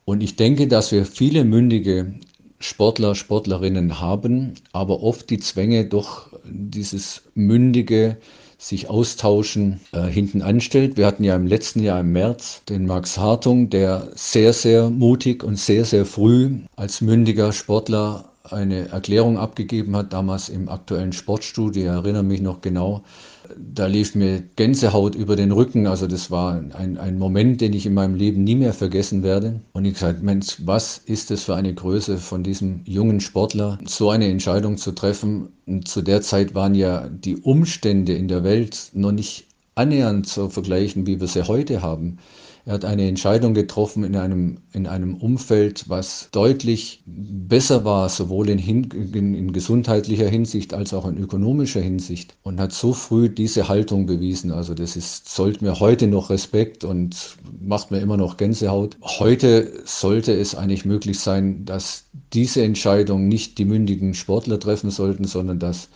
Und 0.04 0.22
ich 0.22 0.36
denke, 0.36 0.68
dass 0.68 0.92
wir 0.92 1.06
viele 1.06 1.44
mündige 1.44 2.14
Sportler, 2.58 3.14
Sportlerinnen 3.14 4.00
haben, 4.00 4.54
aber 4.72 5.02
oft 5.02 5.30
die 5.30 5.38
Zwänge 5.38 5.84
doch 5.84 6.28
dieses 6.44 7.22
mündige 7.34 8.16
sich 8.58 8.88
austauschen, 8.88 9.80
äh, 9.92 10.06
hinten 10.06 10.40
anstellt. 10.40 10.96
Wir 10.96 11.06
hatten 11.06 11.24
ja 11.24 11.34
im 11.34 11.46
letzten 11.46 11.82
Jahr 11.82 12.00
im 12.00 12.12
März 12.12 12.62
den 12.68 12.86
Max 12.86 13.18
Hartung, 13.18 13.70
der 13.70 14.08
sehr, 14.14 14.52
sehr 14.52 14.88
mutig 14.88 15.42
und 15.42 15.58
sehr, 15.58 15.84
sehr 15.84 16.06
früh 16.06 16.58
als 16.76 17.00
mündiger 17.00 17.52
Sportler 17.52 18.31
eine 18.44 18.88
Erklärung 18.88 19.38
abgegeben 19.38 19.96
hat, 19.96 20.12
damals 20.12 20.48
im 20.48 20.68
aktuellen 20.68 21.12
Sportstudio, 21.12 21.82
ich 21.82 21.88
erinnere 21.88 22.22
mich 22.22 22.40
noch 22.40 22.60
genau, 22.60 23.02
da 23.56 23.86
lief 23.86 24.14
mir 24.14 24.42
Gänsehaut 24.56 25.14
über 25.14 25.36
den 25.36 25.52
Rücken. 25.52 25.86
Also 25.86 26.06
das 26.06 26.30
war 26.30 26.54
ein, 26.54 26.96
ein 26.98 27.18
Moment, 27.18 27.60
den 27.60 27.72
ich 27.72 27.86
in 27.86 27.94
meinem 27.94 28.14
Leben 28.14 28.44
nie 28.44 28.54
mehr 28.54 28.72
vergessen 28.72 29.22
werde. 29.22 29.60
Und 29.72 29.84
ich 29.84 29.94
gesagt, 29.94 30.22
Mensch, 30.22 30.56
was 30.64 30.98
ist 30.98 31.30
das 31.30 31.44
für 31.44 31.56
eine 31.56 31.74
Größe 31.74 32.18
von 32.18 32.42
diesem 32.42 32.80
jungen 32.84 33.20
Sportler, 33.20 33.78
so 33.84 34.10
eine 34.10 34.28
Entscheidung 34.28 34.78
zu 34.78 34.92
treffen? 34.92 35.48
Und 35.66 35.88
zu 35.88 36.02
der 36.02 36.22
Zeit 36.22 36.54
waren 36.54 36.74
ja 36.74 37.08
die 37.08 37.36
Umstände 37.36 38.14
in 38.14 38.28
der 38.28 38.44
Welt 38.44 38.90
noch 38.94 39.12
nicht 39.12 39.46
annähernd 39.74 40.26
zu 40.28 40.48
vergleichen, 40.48 41.06
wie 41.06 41.20
wir 41.20 41.28
sie 41.28 41.46
heute 41.46 41.82
haben. 41.82 42.18
Er 42.64 42.74
hat 42.74 42.84
eine 42.84 43.08
Entscheidung 43.08 43.54
getroffen 43.54 44.04
in 44.04 44.14
einem, 44.14 44.58
in 44.72 44.86
einem 44.86 45.16
Umfeld, 45.16 45.88
was 45.88 46.28
deutlich 46.30 47.02
besser 47.06 47.84
war, 47.84 48.08
sowohl 48.08 48.48
in, 48.50 48.60
in, 48.60 49.34
in, 49.34 49.52
gesundheitlicher 49.52 50.28
Hinsicht 50.28 50.72
als 50.72 50.94
auch 50.94 51.06
in 51.06 51.18
ökonomischer 51.18 51.80
Hinsicht 51.80 52.36
und 52.44 52.60
hat 52.60 52.72
so 52.72 52.92
früh 52.92 53.28
diese 53.28 53.68
Haltung 53.68 54.06
bewiesen. 54.06 54.52
Also 54.52 54.74
das 54.74 54.94
ist, 54.94 55.28
zollt 55.28 55.60
mir 55.60 55.80
heute 55.80 56.06
noch 56.06 56.30
Respekt 56.30 56.84
und 56.84 57.36
macht 57.60 57.90
mir 57.90 57.98
immer 57.98 58.16
noch 58.16 58.36
Gänsehaut. 58.36 58.96
Heute 59.02 59.72
sollte 59.84 60.32
es 60.32 60.54
eigentlich 60.54 60.84
möglich 60.84 61.18
sein, 61.18 61.64
dass 61.64 62.04
diese 62.32 62.62
Entscheidung 62.62 63.26
nicht 63.26 63.58
die 63.58 63.64
mündigen 63.64 64.14
Sportler 64.14 64.60
treffen 64.60 64.90
sollten, 64.90 65.24
sondern 65.24 65.58
dass 65.58 65.88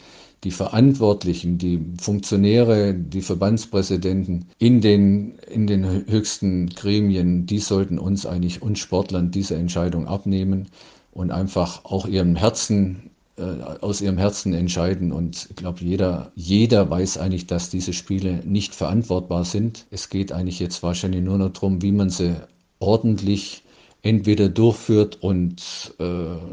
die 0.46 0.52
Verantwortlichen, 0.52 1.58
die 1.58 1.84
Funktionäre, 2.00 2.94
die 2.94 3.20
Verbandspräsidenten 3.20 4.46
in 4.60 4.80
den, 4.80 5.40
in 5.50 5.66
den 5.66 6.06
höchsten 6.06 6.68
Gremien, 6.68 7.46
die 7.46 7.58
sollten 7.58 7.98
uns 7.98 8.26
eigentlich, 8.26 8.62
uns 8.62 8.78
Sportlern, 8.78 9.32
diese 9.32 9.56
Entscheidung 9.56 10.06
abnehmen 10.06 10.68
und 11.10 11.32
einfach 11.32 11.84
auch 11.84 12.06
ihrem 12.06 12.36
Herzen 12.36 13.10
äh, 13.36 13.42
aus 13.80 14.00
ihrem 14.00 14.18
Herzen 14.18 14.54
entscheiden. 14.54 15.10
Und 15.10 15.48
ich 15.50 15.56
glaube, 15.56 15.80
jeder, 15.80 16.30
jeder 16.36 16.88
weiß 16.88 17.18
eigentlich, 17.18 17.48
dass 17.48 17.68
diese 17.68 17.92
Spiele 17.92 18.40
nicht 18.44 18.72
verantwortbar 18.72 19.44
sind. 19.44 19.84
Es 19.90 20.10
geht 20.10 20.30
eigentlich 20.30 20.60
jetzt 20.60 20.80
wahrscheinlich 20.84 21.24
nur 21.24 21.38
noch 21.38 21.50
darum, 21.50 21.82
wie 21.82 21.90
man 21.90 22.08
sie 22.08 22.36
ordentlich 22.78 23.64
entweder 24.06 24.48
durchführt 24.48 25.18
und 25.20 25.92
äh, 25.98 26.04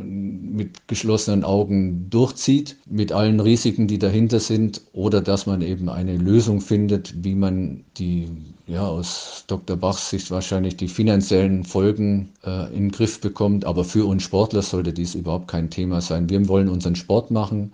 mit 0.02 0.88
geschlossenen 0.88 1.44
Augen 1.44 2.10
durchzieht, 2.10 2.78
mit 2.88 3.12
allen 3.12 3.39
Risiken, 3.39 3.88
die 3.88 4.00
dahinter 4.00 4.39
sind, 4.39 4.82
oder 4.92 5.22
dass 5.22 5.46
man 5.46 5.62
eben 5.62 5.88
eine 5.88 6.18
Lösung 6.18 6.62
findet, 6.62 7.24
wie 7.24 7.36
man 7.36 7.84
die, 7.98 8.28
ja, 8.66 8.88
aus 8.88 9.44
Dr. 9.46 9.78
Bachs 9.78 10.10
Sicht 10.10 10.32
wahrscheinlich 10.32 10.78
die 10.78 10.88
finanziellen 10.88 11.63
Folgen 11.63 12.30
äh, 12.44 12.68
in 12.74 12.86
den 12.86 12.92
Griff 12.92 13.22
bekommt. 13.22 13.66
Aber 13.66 13.84
für 13.84 14.08
uns 14.08 14.24
Sportler 14.24 14.63
sollte 14.63 14.92
dies 14.92 15.13
überhaupt 15.13 15.48
kein 15.48 15.70
Thema 15.70 16.02
sein. 16.02 16.30
Wir 16.30 16.48
wollen 16.48 16.70
unseren 16.70 16.96
Sport 16.96 17.30
machen 17.30 17.72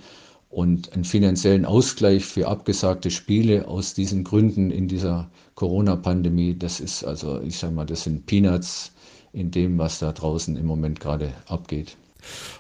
und 0.50 0.92
einen 0.92 1.06
finanziellen 1.06 1.64
Ausgleich 1.64 2.26
für 2.26 2.50
abgesagte 2.50 3.12
Spiele 3.12 3.66
aus 3.68 3.94
diesen 3.94 4.26
Gründen 4.26 4.72
in 4.72 4.90
dieser 4.90 5.30
Corona-Pandemie, 5.56 6.56
das 6.58 6.80
ist 6.80 7.04
also, 7.04 7.40
ich 7.42 7.58
sage 7.58 7.74
mal, 7.74 7.86
das 7.86 8.04
sind 8.04 8.26
Peanuts 8.26 8.92
in 9.34 9.52
dem, 9.52 9.78
was 9.78 10.00
da 10.00 10.12
draußen 10.12 10.56
im 10.58 10.66
Moment 10.66 11.00
gerade 11.00 11.34
abgeht. 11.48 11.96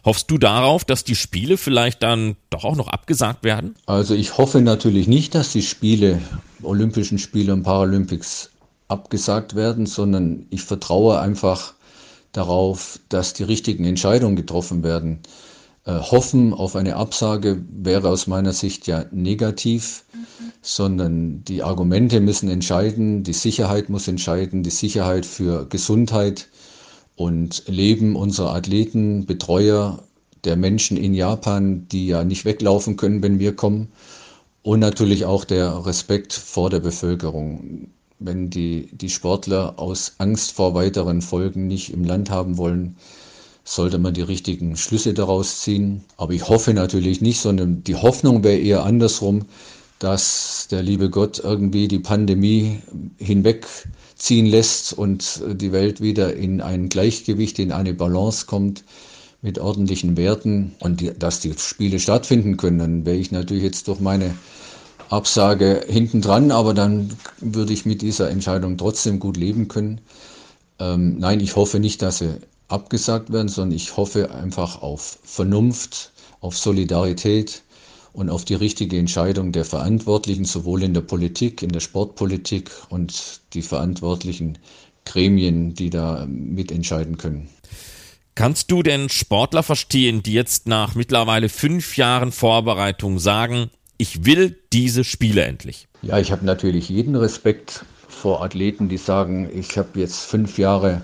Hoffst 0.05 0.31
du 0.31 0.37
darauf, 0.37 0.85
dass 0.85 1.03
die 1.03 1.15
Spiele 1.15 1.57
vielleicht 1.57 2.01
dann 2.03 2.37
doch 2.49 2.63
auch 2.63 2.75
noch 2.75 2.87
abgesagt 2.87 3.43
werden? 3.43 3.75
Also 3.85 4.15
ich 4.15 4.37
hoffe 4.37 4.61
natürlich 4.61 5.07
nicht, 5.07 5.35
dass 5.35 5.51
die 5.51 5.61
Spiele, 5.61 6.21
Olympischen 6.63 7.19
Spiele 7.19 7.53
und 7.53 7.63
Paralympics 7.63 8.51
abgesagt 8.87 9.55
werden, 9.55 9.85
sondern 9.85 10.45
ich 10.49 10.63
vertraue 10.63 11.19
einfach 11.19 11.73
darauf, 12.31 12.99
dass 13.09 13.33
die 13.33 13.43
richtigen 13.43 13.85
Entscheidungen 13.85 14.35
getroffen 14.35 14.83
werden. 14.83 15.19
Äh, 15.85 15.93
hoffen 15.93 16.53
auf 16.53 16.75
eine 16.75 16.95
Absage 16.95 17.63
wäre 17.71 18.09
aus 18.09 18.27
meiner 18.27 18.53
Sicht 18.53 18.87
ja 18.87 19.05
negativ, 19.11 20.03
mhm. 20.13 20.51
sondern 20.61 21.43
die 21.43 21.63
Argumente 21.63 22.19
müssen 22.19 22.49
entscheiden, 22.49 23.23
die 23.23 23.33
Sicherheit 23.33 23.89
muss 23.89 24.07
entscheiden, 24.07 24.63
die 24.63 24.69
Sicherheit 24.69 25.25
für 25.25 25.67
Gesundheit 25.67 26.49
und 27.19 27.63
Leben 27.67 28.15
unserer 28.15 28.55
Athleten, 28.55 29.25
Betreuer 29.25 30.03
der 30.45 30.55
Menschen 30.55 30.95
in 30.95 31.13
Japan, 31.13 31.85
die 31.89 32.07
ja 32.07 32.23
nicht 32.23 32.45
weglaufen 32.45 32.95
können, 32.95 33.21
wenn 33.21 33.39
wir 33.39 33.57
kommen. 33.57 33.89
Und 34.61 34.79
natürlich 34.79 35.25
auch 35.25 35.43
der 35.43 35.85
Respekt 35.85 36.31
vor 36.31 36.69
der 36.69 36.79
Bevölkerung. 36.79 37.89
Wenn 38.19 38.49
die, 38.49 38.87
die 38.93 39.09
Sportler 39.09 39.73
aus 39.77 40.15
Angst 40.19 40.53
vor 40.53 40.73
weiteren 40.75 41.21
Folgen 41.21 41.67
nicht 41.67 41.91
im 41.91 42.05
Land 42.05 42.29
haben 42.29 42.57
wollen, 42.57 42.95
sollte 43.65 43.99
man 43.99 44.13
die 44.13 44.21
richtigen 44.21 44.77
Schlüsse 44.77 45.13
daraus 45.13 45.59
ziehen. 45.59 46.05
Aber 46.15 46.31
ich 46.31 46.47
hoffe 46.47 46.73
natürlich 46.73 47.19
nicht, 47.19 47.41
sondern 47.41 47.83
die 47.83 47.95
Hoffnung 47.95 48.45
wäre 48.45 48.59
eher 48.59 48.85
andersrum, 48.85 49.41
dass 49.99 50.67
der 50.71 50.81
liebe 50.81 51.09
Gott 51.09 51.39
irgendwie 51.39 51.87
die 51.87 51.99
Pandemie 51.99 52.81
hinwegziehen 53.17 54.45
lässt 54.45 54.93
und 54.93 55.41
die 55.45 55.71
Welt 55.71 56.01
wieder 56.01 56.33
in 56.33 56.61
ein 56.61 56.89
Gleichgewicht, 56.89 57.59
in 57.59 57.71
eine 57.71 57.93
Balance 57.93 58.45
kommt 58.45 58.83
mit 59.41 59.59
ordentlichen 59.59 60.17
Werten 60.17 60.75
und 60.79 61.01
die, 61.01 61.11
dass 61.17 61.39
die 61.39 61.53
Spiele 61.57 61.99
stattfinden 61.99 62.57
können. 62.57 62.79
Dann 62.79 63.05
wäre 63.05 63.17
ich 63.17 63.31
natürlich 63.31 63.63
jetzt 63.63 63.87
durch 63.87 63.99
meine 63.99 64.33
Absage 65.09 65.85
hinten 65.87 66.21
dran, 66.21 66.51
aber 66.51 66.73
dann 66.73 67.09
würde 67.39 67.73
ich 67.73 67.85
mit 67.85 68.01
dieser 68.01 68.29
Entscheidung 68.29 68.77
trotzdem 68.77 69.19
gut 69.19 69.37
leben 69.37 69.67
können. 69.67 70.01
Ähm, 70.79 71.17
nein, 71.19 71.39
ich 71.39 71.55
hoffe 71.55 71.79
nicht, 71.79 72.01
dass 72.01 72.19
sie 72.19 72.37
abgesagt 72.67 73.31
werden, 73.31 73.47
sondern 73.47 73.75
ich 73.75 73.97
hoffe 73.97 74.31
einfach 74.31 74.81
auf 74.81 75.19
Vernunft, 75.23 76.11
auf 76.41 76.57
Solidarität 76.57 77.63
und 78.19 78.29
auf 78.29 78.43
die 78.43 78.55
richtige 78.55 78.97
Entscheidung 78.97 79.53
der 79.53 79.63
Verantwortlichen, 79.63 80.43
sowohl 80.43 80.83
in 80.83 80.93
der 80.93 81.01
Politik, 81.01 81.63
in 81.63 81.69
der 81.69 81.79
Sportpolitik 81.79 82.69
und 82.89 83.39
die 83.53 83.61
verantwortlichen 83.61 84.57
Gremien, 85.05 85.73
die 85.73 85.89
da 85.89 86.25
mitentscheiden 86.27 87.17
können. 87.17 87.47
Kannst 88.35 88.71
du 88.71 88.83
denn 88.83 89.07
Sportler 89.07 89.63
verstehen, 89.63 90.21
die 90.21 90.33
jetzt 90.33 90.67
nach 90.67 90.95
mittlerweile 90.95 91.47
fünf 91.47 91.95
Jahren 91.95 92.33
Vorbereitung 92.33 93.19
sagen, 93.19 93.69
ich 93.97 94.25
will 94.25 94.57
diese 94.73 95.05
Spiele 95.05 95.43
endlich? 95.43 95.87
Ja, 96.01 96.19
ich 96.19 96.33
habe 96.33 96.45
natürlich 96.45 96.89
jeden 96.89 97.15
Respekt 97.15 97.85
vor 98.09 98.43
Athleten, 98.43 98.89
die 98.89 98.97
sagen, 98.97 99.49
ich 99.53 99.77
habe 99.77 99.97
jetzt 99.97 100.23
fünf 100.25 100.57
Jahre 100.57 101.03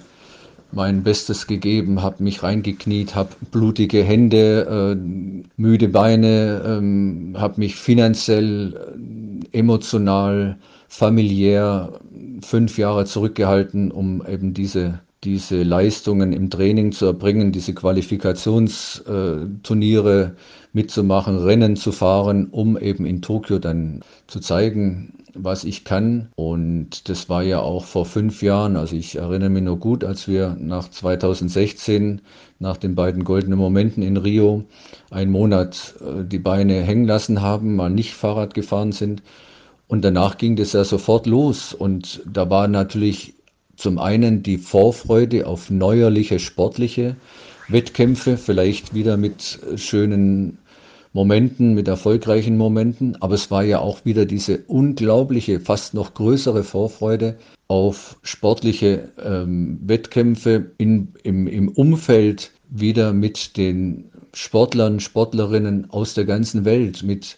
mein 0.76 1.04
Bestes 1.04 1.48
gegeben, 1.48 2.02
habe 2.02 2.24
mich 2.24 2.44
reingekniet, 2.44 3.16
habe 3.16 3.30
blutige 3.52 4.04
Hände, 4.04 4.96
äh, 4.96 5.52
müde 5.58 5.88
Beine, 5.90 6.62
ähm, 6.66 7.36
habe 7.38 7.60
mich 7.62 7.76
finanziell, 7.76 8.76
äh, 9.52 9.58
emotional, 9.58 10.58
familiär 10.88 12.00
fünf 12.42 12.78
Jahre 12.78 13.06
zurückgehalten, 13.06 13.92
um 13.92 14.24
eben 14.28 14.54
diese 14.54 15.00
diese 15.26 15.64
Leistungen 15.64 16.32
im 16.32 16.50
Training 16.50 16.92
zu 16.92 17.08
erbringen, 17.08 17.52
diese 17.52 17.74
Qualifikationsturniere 17.74 20.36
mitzumachen, 20.74 21.38
Rennen 21.38 21.76
zu 21.76 21.92
fahren, 21.92 22.48
um 22.52 22.78
eben 22.78 23.06
in 23.06 23.22
Tokio 23.22 23.60
dann 23.60 24.02
zu 24.28 24.40
zeigen, 24.40 25.14
was 25.34 25.64
ich 25.64 25.84
kann. 25.84 26.30
Und 26.36 27.10
das 27.10 27.30
war 27.30 27.44
ja 27.44 27.60
auch 27.60 27.86
vor 27.86 28.06
fünf 28.06 28.42
Jahren. 28.42 28.76
Also 28.76 28.96
ich 28.96 29.16
erinnere 29.16 29.50
mich 29.50 29.64
noch 29.64 29.78
gut, 29.78 30.04
als 30.04 30.28
wir 30.28 30.56
nach 30.60 30.90
2016, 30.90 32.22
nach 32.60 32.78
den 32.78 32.96
beiden 32.96 33.24
goldenen 33.24 33.60
Momenten 33.60 34.04
in 34.04 34.18
Rio, 34.18 34.64
einen 35.12 35.32
Monat 35.32 35.96
äh, 36.02 36.24
die 36.24 36.40
Beine 36.40 36.82
hängen 36.82 37.06
lassen 37.06 37.42
haben, 37.42 37.76
mal 37.76 37.90
nicht 37.90 38.14
Fahrrad 38.14 38.54
gefahren 38.54 38.92
sind. 38.92 39.22
Und 39.88 40.04
danach 40.04 40.38
ging 40.38 40.56
das 40.56 40.74
ja 40.74 40.84
sofort 40.84 41.28
los. 41.28 41.74
Und 41.74 42.22
da 42.26 42.50
war 42.50 42.68
natürlich 42.68 43.35
zum 43.76 44.00
einen 44.00 44.44
die 44.44 44.58
Vorfreude 44.58 45.48
auf 45.48 45.70
neuerliche 45.70 46.40
sportliche 46.40 47.16
Wettkämpfe, 47.68 48.38
vielleicht 48.38 48.94
wieder 48.94 49.18
mit 49.18 49.60
schönen 49.76 50.60
Momenten, 51.14 51.74
mit 51.74 51.88
erfolgreichen 51.88 52.58
Momenten, 52.58 53.16
aber 53.22 53.36
es 53.36 53.50
war 53.50 53.64
ja 53.64 53.80
auch 53.80 54.04
wieder 54.04 54.26
diese 54.26 54.60
unglaubliche, 54.68 55.62
fast 55.62 55.94
noch 55.94 56.14
größere 56.14 56.64
Vorfreude 56.64 57.38
auf 57.68 58.18
sportliche 58.22 59.10
ähm, 59.24 59.80
Wettkämpfe 59.82 60.72
in, 60.78 61.14
im, 61.24 61.48
im 61.48 61.70
Umfeld 61.70 62.52
wieder 62.70 63.14
mit 63.14 63.56
den 63.58 64.12
Sportlern, 64.34 65.00
Sportlerinnen 65.00 65.90
aus 65.90 66.14
der 66.14 66.26
ganzen 66.26 66.66
Welt, 66.66 67.02
mit 67.04 67.38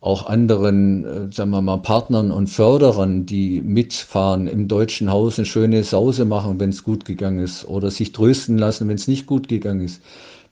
auch 0.00 0.26
anderen, 0.26 1.04
äh, 1.04 1.32
sagen 1.32 1.50
wir 1.50 1.60
mal, 1.60 1.76
Partnern 1.78 2.30
und 2.30 2.48
Förderern, 2.48 3.26
die 3.26 3.60
mitfahren, 3.60 4.46
im 4.46 4.66
Deutschen 4.66 5.10
Haus 5.10 5.38
eine 5.38 5.46
schöne 5.46 5.84
Sause 5.84 6.24
machen, 6.24 6.58
wenn 6.58 6.70
es 6.70 6.84
gut 6.84 7.04
gegangen 7.04 7.40
ist, 7.40 7.66
oder 7.68 7.90
sich 7.90 8.12
trösten 8.12 8.56
lassen, 8.56 8.88
wenn 8.88 8.96
es 8.96 9.08
nicht 9.08 9.26
gut 9.26 9.48
gegangen 9.48 9.82
ist, 9.82 10.02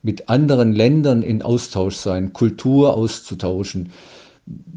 mit 0.03 0.29
anderen 0.29 0.75
Ländern 0.75 1.23
in 1.23 1.43
Austausch 1.43 1.97
sein, 1.97 2.33
Kultur 2.33 2.95
auszutauschen, 2.95 3.91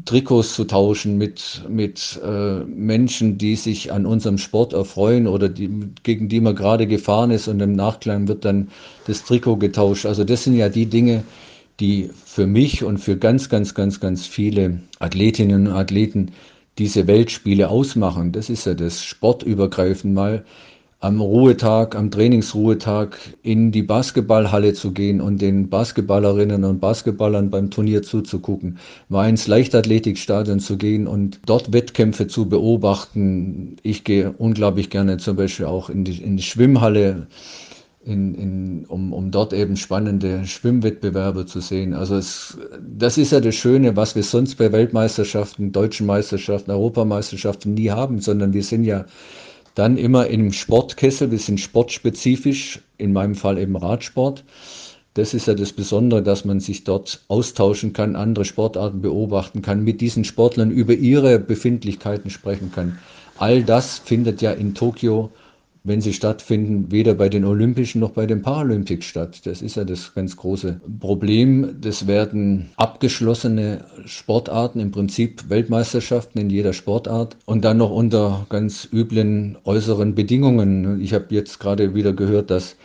Trikots 0.04 0.54
zu 0.54 0.64
tauschen 0.64 1.16
mit, 1.16 1.62
mit 1.68 2.20
äh, 2.24 2.64
Menschen, 2.64 3.38
die 3.38 3.56
sich 3.56 3.92
an 3.92 4.04
unserem 4.04 4.36
Sport 4.36 4.72
erfreuen 4.72 5.26
oder 5.26 5.48
die, 5.48 5.70
gegen 6.02 6.28
die 6.28 6.40
man 6.40 6.54
gerade 6.56 6.86
gefahren 6.86 7.30
ist 7.30 7.48
und 7.48 7.60
im 7.60 7.72
Nachklang 7.72 8.28
wird 8.28 8.44
dann 8.44 8.68
das 9.06 9.24
Trikot 9.24 9.56
getauscht. 9.56 10.04
Also 10.04 10.24
das 10.24 10.44
sind 10.44 10.56
ja 10.56 10.68
die 10.68 10.86
Dinge, 10.86 11.24
die 11.80 12.10
für 12.24 12.46
mich 12.46 12.84
und 12.84 12.98
für 12.98 13.16
ganz, 13.16 13.48
ganz, 13.48 13.74
ganz, 13.74 14.00
ganz 14.00 14.26
viele 14.26 14.80
Athletinnen 14.98 15.66
und 15.68 15.72
Athleten 15.72 16.32
diese 16.78 17.06
Weltspiele 17.06 17.68
ausmachen. 17.68 18.32
Das 18.32 18.48
ist 18.48 18.66
ja 18.66 18.74
das 18.74 19.04
Sportübergreifend 19.04 20.14
mal 20.14 20.44
am 21.02 21.20
Ruhetag, 21.20 21.96
am 21.96 22.12
Trainingsruhetag 22.12 23.16
in 23.42 23.72
die 23.72 23.82
Basketballhalle 23.82 24.72
zu 24.72 24.92
gehen 24.92 25.20
und 25.20 25.42
den 25.42 25.68
Basketballerinnen 25.68 26.62
und 26.62 26.80
Basketballern 26.80 27.50
beim 27.50 27.70
Turnier 27.70 28.02
zuzugucken, 28.02 28.78
mal 29.08 29.28
ins 29.28 29.48
Leichtathletikstadion 29.48 30.60
zu 30.60 30.78
gehen 30.78 31.08
und 31.08 31.40
dort 31.44 31.72
Wettkämpfe 31.72 32.28
zu 32.28 32.48
beobachten. 32.48 33.76
Ich 33.82 34.04
gehe 34.04 34.32
unglaublich 34.38 34.90
gerne 34.90 35.16
zum 35.16 35.34
Beispiel 35.34 35.66
auch 35.66 35.90
in 35.90 36.04
die, 36.04 36.22
in 36.22 36.36
die 36.36 36.42
Schwimmhalle 36.44 37.26
in, 38.04 38.34
in, 38.34 38.84
um, 38.86 39.12
um 39.12 39.30
dort 39.30 39.52
eben 39.52 39.76
spannende 39.76 40.46
Schwimmwettbewerbe 40.46 41.46
zu 41.46 41.60
sehen. 41.60 41.94
Also 41.94 42.16
es, 42.16 42.58
das 42.80 43.18
ist 43.18 43.32
ja 43.32 43.40
das 43.40 43.54
Schöne, 43.54 43.96
was 43.96 44.16
wir 44.16 44.22
sonst 44.22 44.56
bei 44.56 44.72
Weltmeisterschaften, 44.72 45.72
deutschen 45.72 46.06
Meisterschaften, 46.06 46.70
Europameisterschaften 46.70 47.74
nie 47.74 47.90
haben, 47.90 48.20
sondern 48.20 48.52
wir 48.52 48.64
sind 48.64 48.84
ja 48.84 49.04
dann 49.74 49.96
immer 49.96 50.26
im 50.26 50.52
Sportkessel, 50.52 51.30
wir 51.30 51.38
sind 51.38 51.60
sportspezifisch, 51.60 52.80
in 52.98 53.12
meinem 53.12 53.34
Fall 53.34 53.58
eben 53.58 53.76
Radsport. 53.76 54.44
Das 55.14 55.34
ist 55.34 55.46
ja 55.46 55.54
das 55.54 55.72
Besondere, 55.72 56.22
dass 56.22 56.44
man 56.44 56.60
sich 56.60 56.84
dort 56.84 57.22
austauschen 57.28 57.92
kann, 57.92 58.16
andere 58.16 58.44
Sportarten 58.44 59.02
beobachten 59.02 59.60
kann, 59.62 59.84
mit 59.84 60.00
diesen 60.00 60.24
Sportlern 60.24 60.70
über 60.70 60.94
ihre 60.94 61.38
Befindlichkeiten 61.38 62.30
sprechen 62.30 62.72
kann. 62.74 62.98
All 63.38 63.62
das 63.62 63.98
findet 63.98 64.40
ja 64.40 64.52
in 64.52 64.74
Tokio 64.74 65.30
wenn 65.84 66.00
sie 66.00 66.12
stattfinden, 66.12 66.92
weder 66.92 67.14
bei 67.14 67.28
den 67.28 67.44
Olympischen 67.44 68.00
noch 68.00 68.10
bei 68.10 68.26
den 68.26 68.42
Paralympics 68.42 69.04
statt. 69.04 69.40
Das 69.44 69.62
ist 69.62 69.76
ja 69.76 69.84
das 69.84 70.14
ganz 70.14 70.36
große 70.36 70.80
Problem. 71.00 71.76
Das 71.80 72.06
werden 72.06 72.70
abgeschlossene 72.76 73.84
Sportarten, 74.04 74.78
im 74.78 74.92
Prinzip 74.92 75.48
Weltmeisterschaften 75.48 76.38
in 76.40 76.50
jeder 76.50 76.72
Sportart 76.72 77.36
und 77.46 77.64
dann 77.64 77.78
noch 77.78 77.90
unter 77.90 78.46
ganz 78.48 78.88
üblen 78.92 79.58
äußeren 79.64 80.14
Bedingungen. 80.14 81.00
Ich 81.00 81.14
habe 81.14 81.26
jetzt 81.30 81.58
gerade 81.58 81.94
wieder 81.94 82.12
gehört, 82.12 82.50
dass 82.50 82.76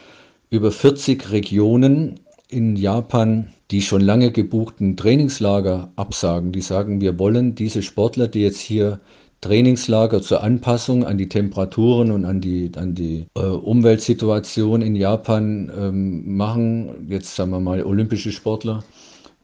über 0.49 0.71
40 0.71 1.31
Regionen 1.31 2.19
in 2.49 2.75
Japan 2.75 3.49
die 3.69 3.81
schon 3.81 4.01
lange 4.01 4.31
gebuchten 4.31 4.95
Trainingslager 4.95 5.91
absagen. 5.97 6.51
Die 6.53 6.61
sagen, 6.61 7.01
wir 7.01 7.19
wollen 7.19 7.53
diese 7.53 7.83
Sportler, 7.83 8.27
die 8.27 8.41
jetzt 8.41 8.59
hier 8.59 9.01
Trainingslager 9.41 10.21
zur 10.21 10.43
Anpassung 10.43 11.05
an 11.05 11.17
die 11.17 11.29
Temperaturen 11.29 12.09
und 12.11 12.25
an 12.25 12.41
die, 12.41 12.71
an 12.75 12.95
die 12.95 13.27
äh, 13.35 13.41
Umweltsituation 13.41 14.81
in 14.81 14.95
Japan 14.95 15.71
ähm, 15.77 16.35
machen. 16.35 17.07
Jetzt 17.07 17.35
sagen 17.35 17.51
wir 17.51 17.59
mal 17.59 17.83
olympische 17.83 18.31
Sportler, 18.31 18.83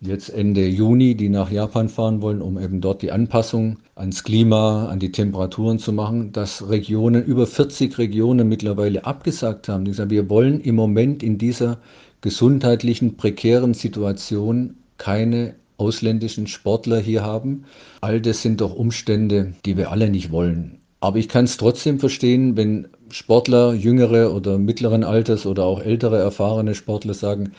jetzt 0.02 0.30
Ende 0.30 0.68
Juni, 0.68 1.16
die 1.16 1.30
nach 1.30 1.52
Japan 1.52 1.89
fahren 1.89 2.22
wollen, 2.24 2.41
um 2.41 2.60
eben 2.60 2.82
dort 2.82 3.04
die 3.04 3.12
Anpassung 3.12 3.78
ans 3.96 4.24
Klima, 4.24 4.88
an 4.88 5.00
die 5.00 5.12
Temperaturen 5.12 5.78
zu 5.78 5.94
machen, 5.94 6.32
dass 6.32 6.68
Regionen, 6.70 7.24
über 7.24 7.46
40 7.46 7.98
Regionen 8.00 8.50
mittlerweile 8.50 9.06
abgesagt 9.06 9.70
haben. 9.70 9.86
Die 9.86 9.94
sagen, 9.94 10.10
wir 10.10 10.30
wollen 10.30 10.60
im 10.62 10.76
Moment 10.76 11.22
in 11.22 11.38
dieser 11.38 11.78
gesundheitlichen, 12.22 13.16
prekären 13.16 13.76
Situation 13.76 14.78
keine 14.98 15.56
ausländischen 15.78 16.48
Sportler 16.48 17.00
hier 17.00 17.24
haben. 17.24 17.66
All 18.02 18.22
das 18.22 18.42
sind 18.42 18.62
doch 18.62 18.74
Umstände, 18.74 19.54
die 19.66 19.78
wir 19.78 19.92
alle 19.92 20.10
nicht 20.10 20.32
wollen. 20.32 20.80
Aber 21.00 21.18
ich 21.18 21.28
kann 21.28 21.46
es 21.46 21.58
trotzdem 21.58 22.00
verstehen, 22.00 22.56
wenn 22.56 22.88
Sportler, 23.10 23.74
jüngere 23.74 24.34
oder 24.34 24.58
mittleren 24.58 25.04
Alters 25.04 25.46
oder 25.46 25.66
auch 25.66 25.82
ältere, 25.82 26.18
erfahrene 26.18 26.76
Sportler 26.76 27.14
sagen, 27.14 27.52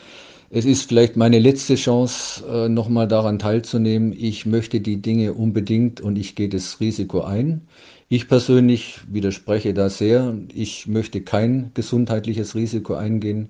es 0.49 0.65
ist 0.65 0.87
vielleicht 0.87 1.17
meine 1.17 1.39
letzte 1.39 1.75
Chance, 1.75 2.43
äh, 2.47 2.69
nochmal 2.69 3.07
daran 3.07 3.39
teilzunehmen. 3.39 4.13
Ich 4.17 4.45
möchte 4.45 4.79
die 4.79 5.01
Dinge 5.01 5.33
unbedingt 5.33 6.01
und 6.01 6.17
ich 6.17 6.35
gehe 6.35 6.49
das 6.49 6.79
Risiko 6.79 7.21
ein. 7.21 7.61
Ich 8.09 8.27
persönlich 8.27 8.99
widerspreche 9.07 9.73
da 9.73 9.89
sehr. 9.89 10.37
Ich 10.53 10.87
möchte 10.87 11.21
kein 11.21 11.71
gesundheitliches 11.73 12.53
Risiko 12.55 12.93
eingehen. 12.93 13.49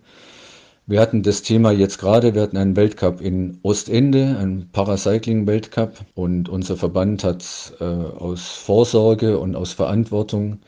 Wir 0.88 1.02
hatten 1.02 1.24
das 1.24 1.42
Thema 1.42 1.72
jetzt 1.72 1.98
gerade, 1.98 2.36
wir 2.36 2.44
hatten 2.44 2.58
einen 2.58 2.76
Weltcup 2.76 3.20
in 3.20 3.58
Ostende, 3.64 4.38
einen 4.38 4.70
Paracycling-Weltcup 4.72 5.94
und 6.14 6.48
unser 6.48 6.78
Verband 6.78 7.24
hat 7.24 7.74
äh, 7.80 7.84
aus 7.84 8.48
Vorsorge 8.48 9.40
und 9.40 9.56
aus 9.56 9.74
Verantwortung 9.74 10.60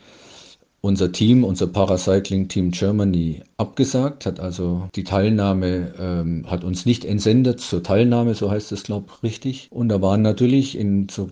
unser 0.81 1.11
Team, 1.11 1.43
unser 1.43 1.67
Paracycling 1.67 2.47
Team 2.47 2.71
Germany 2.71 3.43
abgesagt, 3.57 4.25
hat 4.25 4.39
also 4.39 4.89
die 4.95 5.03
Teilnahme, 5.03 5.93
ähm, 5.99 6.45
hat 6.49 6.63
uns 6.63 6.87
nicht 6.87 7.05
entsendet 7.05 7.59
zur 7.59 7.83
Teilnahme, 7.83 8.33
so 8.33 8.49
heißt 8.49 8.71
es, 8.71 8.83
glaube 8.83 9.07
ich, 9.17 9.23
richtig. 9.23 9.67
Und 9.71 9.89
da 9.89 10.01
waren 10.01 10.23
natürlich 10.23 10.77
in 10.77 11.09
so 11.09 11.29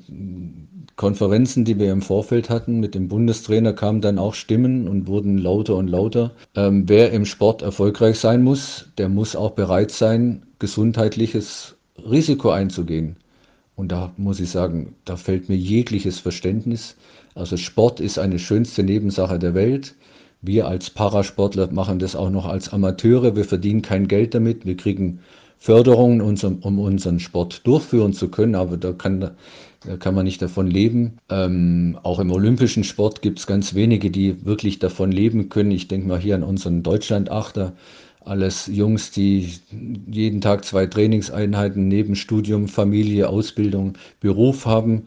Konferenzen, 0.96 1.66
die 1.66 1.78
wir 1.78 1.92
im 1.92 2.02
Vorfeld 2.02 2.50
hatten 2.50 2.80
mit 2.80 2.96
dem 2.96 3.10
Bundestrainer, 3.10 3.74
kamen 3.74 4.00
dann 4.00 4.18
auch 4.18 4.34
Stimmen 4.34 4.88
und 4.88 5.08
wurden 5.08 5.38
lauter 5.38 5.76
und 5.76 5.88
lauter. 5.90 6.32
Ähm, 6.56 6.88
wer 6.88 7.12
im 7.12 7.26
Sport 7.26 7.62
erfolgreich 7.62 8.18
sein 8.18 8.44
muss, 8.44 8.88
der 8.98 9.10
muss 9.10 9.36
auch 9.36 9.52
bereit 9.52 9.92
sein, 9.92 10.44
gesundheitliches 10.60 11.76
Risiko 11.98 12.50
einzugehen. 12.52 13.18
Und 13.76 13.92
da 13.92 14.14
muss 14.16 14.40
ich 14.40 14.50
sagen, 14.50 14.96
da 15.04 15.18
fällt 15.18 15.50
mir 15.50 15.58
jegliches 15.58 16.20
Verständnis. 16.20 16.96
Also 17.34 17.58
Sport 17.58 18.00
ist 18.00 18.18
eine 18.18 18.40
schönste 18.40 18.84
Nebensache 18.84 19.38
der 19.38 19.54
Welt. 19.54 19.96
Wir 20.42 20.68
als 20.68 20.90
Parasportler 20.90 21.72
machen 21.72 22.00
das 22.00 22.16
auch 22.16 22.30
noch 22.30 22.46
als 22.46 22.72
Amateure. 22.72 23.36
Wir 23.36 23.44
verdienen 23.44 23.82
kein 23.82 24.08
Geld 24.08 24.34
damit. 24.34 24.66
Wir 24.66 24.78
kriegen 24.78 25.20
Förderungen, 25.58 26.22
um 26.22 26.80
unseren 26.80 27.20
Sport 27.20 27.66
durchführen 27.66 28.14
zu 28.14 28.30
können, 28.30 28.56
aber 28.56 28.78
da 28.78 28.94
kann, 28.94 29.32
da 29.86 29.98
kann 29.98 30.16
man 30.16 30.26
nicht 30.26 30.42
davon 30.42 30.68
leben. 30.68 31.18
Ähm, 31.30 31.98
auch 32.04 32.20
im 32.20 32.32
olympischen 32.32 32.84
Sport 32.84 33.22
gibt 33.22 33.40
es 33.40 33.48
ganz 33.48 33.74
wenige, 33.74 34.12
die 34.12 34.46
wirklich 34.46 34.80
davon 34.80 35.12
leben 35.12 35.50
können. 35.50 35.72
Ich 35.72 35.88
denke 35.88 36.08
mal 36.08 36.20
hier 36.20 36.36
an 36.36 36.44
unseren 36.44 36.84
Deutschlandachter, 36.84 37.74
alles 38.22 38.68
Jungs, 38.68 39.12
die 39.12 39.54
jeden 40.08 40.42
Tag 40.42 40.66
zwei 40.66 40.88
Trainingseinheiten 40.88 41.88
neben 41.88 42.16
Studium, 42.16 42.68
Familie, 42.68 43.30
Ausbildung, 43.30 43.98
Beruf 44.20 44.66
haben. 44.66 45.04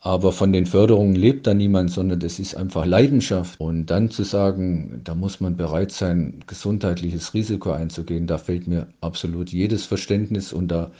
Aber 0.00 0.30
von 0.32 0.52
den 0.52 0.66
Förderungen 0.66 1.16
lebt 1.16 1.46
da 1.46 1.54
niemand, 1.54 1.90
sondern 1.90 2.20
das 2.20 2.38
ist 2.38 2.56
einfach 2.56 2.86
Leidenschaft. 2.86 3.58
Und 3.58 3.86
dann 3.86 4.10
zu 4.10 4.22
sagen, 4.22 5.00
da 5.02 5.14
muss 5.14 5.40
man 5.40 5.56
bereit 5.56 5.90
sein, 5.90 6.40
gesundheitliches 6.46 7.34
Risiko 7.34 7.72
einzugehen, 7.72 8.26
da 8.26 8.38
fehlt 8.38 8.68
mir 8.68 8.86
absolut 9.00 9.50
jedes 9.50 9.84
Verständnis 9.84 10.52
und 10.52 10.68
da 10.68 10.92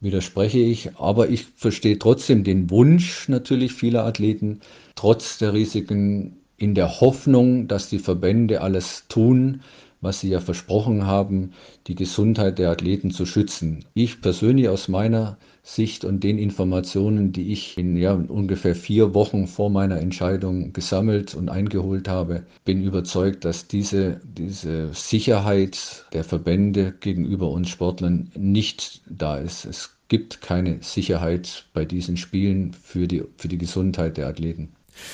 widerspreche 0.00 0.58
ich. 0.58 0.96
Aber 0.96 1.28
ich 1.28 1.46
verstehe 1.56 1.98
trotzdem 1.98 2.44
den 2.44 2.70
Wunsch 2.70 3.28
natürlich 3.28 3.72
vieler 3.72 4.04
Athleten, 4.04 4.60
trotz 4.94 5.38
der 5.38 5.52
Risiken 5.52 6.36
in 6.56 6.74
der 6.74 7.00
Hoffnung, 7.00 7.68
dass 7.68 7.88
die 7.88 7.98
Verbände 7.98 8.60
alles 8.60 9.06
tun, 9.08 9.62
was 10.00 10.20
sie 10.20 10.28
ja 10.30 10.40
versprochen 10.40 11.06
haben, 11.06 11.52
die 11.86 11.94
Gesundheit 11.94 12.58
der 12.58 12.70
Athleten 12.70 13.10
zu 13.10 13.26
schützen. 13.26 13.84
Ich 13.94 14.20
persönlich 14.20 14.68
aus 14.68 14.88
meiner 14.88 15.38
Sicht 15.68 16.04
und 16.06 16.24
den 16.24 16.38
Informationen, 16.38 17.30
die 17.32 17.52
ich 17.52 17.76
in 17.76 17.96
ja, 17.96 18.14
ungefähr 18.14 18.74
vier 18.74 19.12
Wochen 19.12 19.46
vor 19.46 19.68
meiner 19.68 20.00
Entscheidung 20.00 20.72
gesammelt 20.72 21.34
und 21.34 21.50
eingeholt 21.50 22.08
habe, 22.08 22.46
bin 22.64 22.82
überzeugt, 22.82 23.44
dass 23.44 23.68
diese, 23.68 24.20
diese 24.24 24.94
Sicherheit 24.94 26.06
der 26.14 26.24
Verbände 26.24 26.94
gegenüber 26.98 27.50
uns 27.50 27.68
Sportlern 27.68 28.32
nicht 28.34 29.02
da 29.10 29.36
ist. 29.36 29.66
Es 29.66 29.90
gibt 30.08 30.40
keine 30.40 30.82
Sicherheit 30.82 31.66
bei 31.74 31.84
diesen 31.84 32.16
Spielen 32.16 32.72
für 32.72 33.06
die, 33.06 33.24
für 33.36 33.48
die 33.48 33.58
Gesundheit 33.58 34.16
der 34.16 34.28
Athleten. 34.28 34.72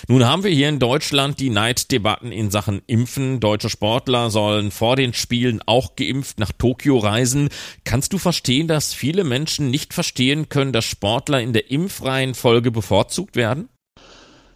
Nun 0.08 0.24
haben 0.24 0.44
wir 0.44 0.50
hier 0.50 0.68
in 0.68 0.78
Deutschland 0.78 1.40
die 1.40 1.50
Neiddebatten 1.50 2.32
in 2.32 2.50
Sachen 2.50 2.82
Impfen. 2.86 3.40
Deutsche 3.40 3.70
Sportler 3.70 4.30
sollen 4.30 4.70
vor 4.70 4.96
den 4.96 5.14
Spielen 5.14 5.60
auch 5.66 5.96
geimpft 5.96 6.38
nach 6.38 6.52
Tokio 6.52 6.98
reisen. 6.98 7.48
Kannst 7.84 8.12
du 8.12 8.18
verstehen, 8.18 8.68
dass 8.68 8.92
viele 8.92 9.24
Menschen 9.24 9.70
nicht 9.70 9.94
verstehen 9.94 10.48
können, 10.48 10.72
dass 10.72 10.84
Sportler 10.84 11.40
in 11.40 11.52
der 11.52 11.70
Impfreihenfolge 11.70 12.70
bevorzugt 12.70 13.36
werden? 13.36 13.68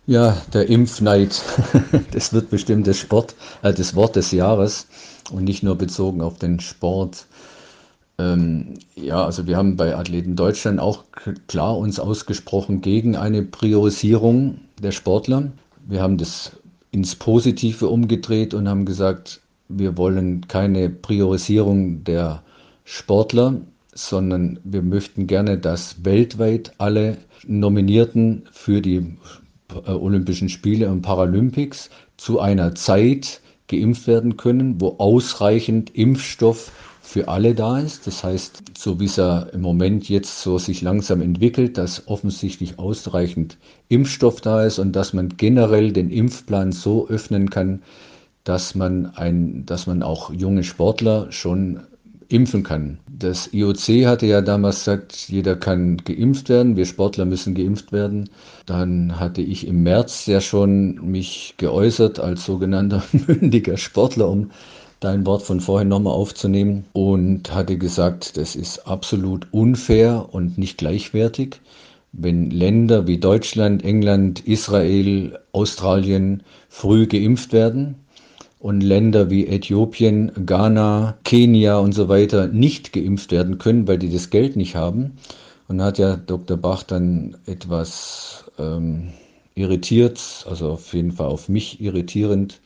Ja, 0.07 0.41
der 0.55 0.69
Impfneid, 0.71 1.43
das 2.13 2.33
wird 2.33 2.49
bestimmt 2.49 2.87
das 2.87 2.99
Sport, 2.99 3.35
äh, 3.63 3.75
das 3.75 3.95
Wort 3.95 4.17
des 4.17 4.33
Jahres 4.33 4.87
und 5.31 5.45
nicht 5.45 5.63
nur 5.63 5.77
bezogen 5.77 6.23
auf 6.23 6.39
den 6.39 6.61
Sport. 6.61 7.27
Ähm, 8.19 8.79
ja, 8.97 9.25
also 9.25 9.47
wir 9.47 9.57
haben 9.57 9.77
bei 9.77 9.95
Athleten 9.95 10.35
Deutschland 10.35 10.81
auch 10.81 11.05
klar 11.47 11.77
uns 11.77 12.01
ausgesprochen 12.01 12.81
gegen 12.81 13.17
eine 13.17 13.43
Priorisierung 13.43 14.61
der 14.81 14.93
Sportler. 14.93 15.51
Wir 15.87 16.03
haben 16.03 16.19
das 16.19 16.53
ins 16.91 17.15
Positive 17.17 17.89
umgedreht 17.89 18.55
und 18.55 18.69
haben 18.69 18.85
gesagt, 18.85 19.41
wir 19.69 19.97
wollen 19.97 20.47
keine 20.49 20.89
Priorisierung 20.89 22.05
der 22.05 22.43
Sportler, 22.85 23.61
sondern 23.93 24.59
wir 24.65 24.83
möchten 24.83 25.27
gerne, 25.27 25.59
dass 25.59 26.05
weltweit 26.05 26.73
alle 26.79 27.19
Nominierten 27.47 28.45
für 28.53 28.81
die 28.81 29.17
äh, 29.87 29.91
Olympischen 29.91 30.49
Spiele 30.49 30.91
und 30.91 31.03
Paralympics 31.03 31.91
zu 32.17 32.41
einer 32.41 32.75
Zeit 32.75 33.41
geimpft 33.69 34.07
werden 34.07 34.37
können, 34.37 34.81
wo 34.81 34.97
ausreichend 34.99 35.95
Impfstoff 35.95 36.73
für 37.09 37.29
alle 37.29 37.55
da 37.55 37.79
ist. 37.79 38.07
Das 38.07 38.23
heißt, 38.23 38.63
so 38.77 39.01
wie 39.01 39.07
es 39.07 39.17
ja 39.17 39.41
im 39.41 39.63
Moment 39.63 40.11
jetzt 40.11 40.43
so 40.43 40.59
sich 40.59 40.83
langsam 40.83 41.23
entwickelt, 41.23 41.79
dass 41.79 42.07
offensichtlich 42.07 42.79
ausreichend 42.79 43.57
Impfstoff 43.89 44.43
da 44.43 44.63
ist 44.65 44.79
und 44.79 44.93
dass 44.93 45.15
man 45.15 45.31
generell 45.39 45.91
den 45.91 46.11
Impfplan 46.11 46.71
so 46.71 47.09
öffnen 47.09 47.49
kann, 47.49 47.81
dass 48.45 48.75
man 48.75 49.07
ein, 49.17 49.65
dass 49.65 49.87
man 49.87 50.03
auch 50.03 50.35
junge 50.35 50.65
Sportler 50.65 51.33
schon 51.33 51.81
impfen 52.29 52.63
kann. 52.63 52.99
Das 53.11 53.55
IOC 53.55 54.05
hatte 54.05 54.27
ja 54.27 54.43
damals 54.43 54.81
gesagt, 54.81 55.29
jeder 55.29 55.57
kann 55.57 55.97
geimpft 55.97 56.51
werden, 56.51 56.77
wir 56.77 56.85
Sportler 56.85 57.25
müssen 57.25 57.55
geimpft 57.55 57.91
werden. 57.91 58.29
Dann 58.67 59.19
hatte 59.19 59.41
ich 59.41 59.67
im 59.67 59.83
März 59.83 60.27
ja 60.27 60.43
schon 60.43 61.11
mich 61.11 61.55
geäußert 61.57 62.21
als 62.21 62.45
sogenannter 62.45 63.03
mündiger 63.27 63.79
Sportler, 63.79 64.29
um 64.29 64.51
dein 65.01 65.27
Wort 65.27 65.43
von 65.43 65.61
vorhin 65.61 65.89
nochmal 65.89 66.15
aufzunehmen 66.15 66.85
und 66.93 67.53
hatte 67.55 67.79
gesagt, 67.79 68.37
das 68.37 68.57
ist 68.57 68.87
absolut 68.87 69.47
unfair 69.53 70.29
und 70.33 70.59
nicht 70.59 70.79
gleichwertig, 70.79 71.61
wenn 72.13 72.51
Länder 72.51 73.07
wie 73.07 73.19
Deutschland, 73.19 73.85
England, 73.85 74.47
Israel, 74.47 75.39
Australien 75.53 76.43
früh 76.69 77.07
geimpft 77.07 77.53
werden 77.53 77.97
und 78.59 78.81
Länder 78.81 79.31
wie 79.31 79.47
Äthiopien, 79.47 80.33
Ghana, 80.47 81.17
Kenia 81.25 81.79
und 81.79 81.93
so 81.93 82.09
weiter 82.09 82.49
nicht 82.49 82.93
geimpft 82.93 83.31
werden 83.31 83.59
können, 83.59 83.87
weil 83.87 83.99
die 83.99 84.11
das 84.11 84.31
Geld 84.31 84.57
nicht 84.57 84.75
haben. 84.75 85.13
Und 85.69 85.83
hat 85.83 85.99
ja 85.99 86.17
Dr. 86.17 86.57
Bach 86.57 86.83
dann 86.83 87.37
etwas 87.47 88.45
ähm, 88.59 89.11
irritiert, 89.55 90.47
also 90.49 90.71
auf 90.73 90.95
jeden 90.95 91.13
Fall 91.13 91.27
auf 91.27 91.49
mich 91.51 91.81
irritierend 91.81 92.61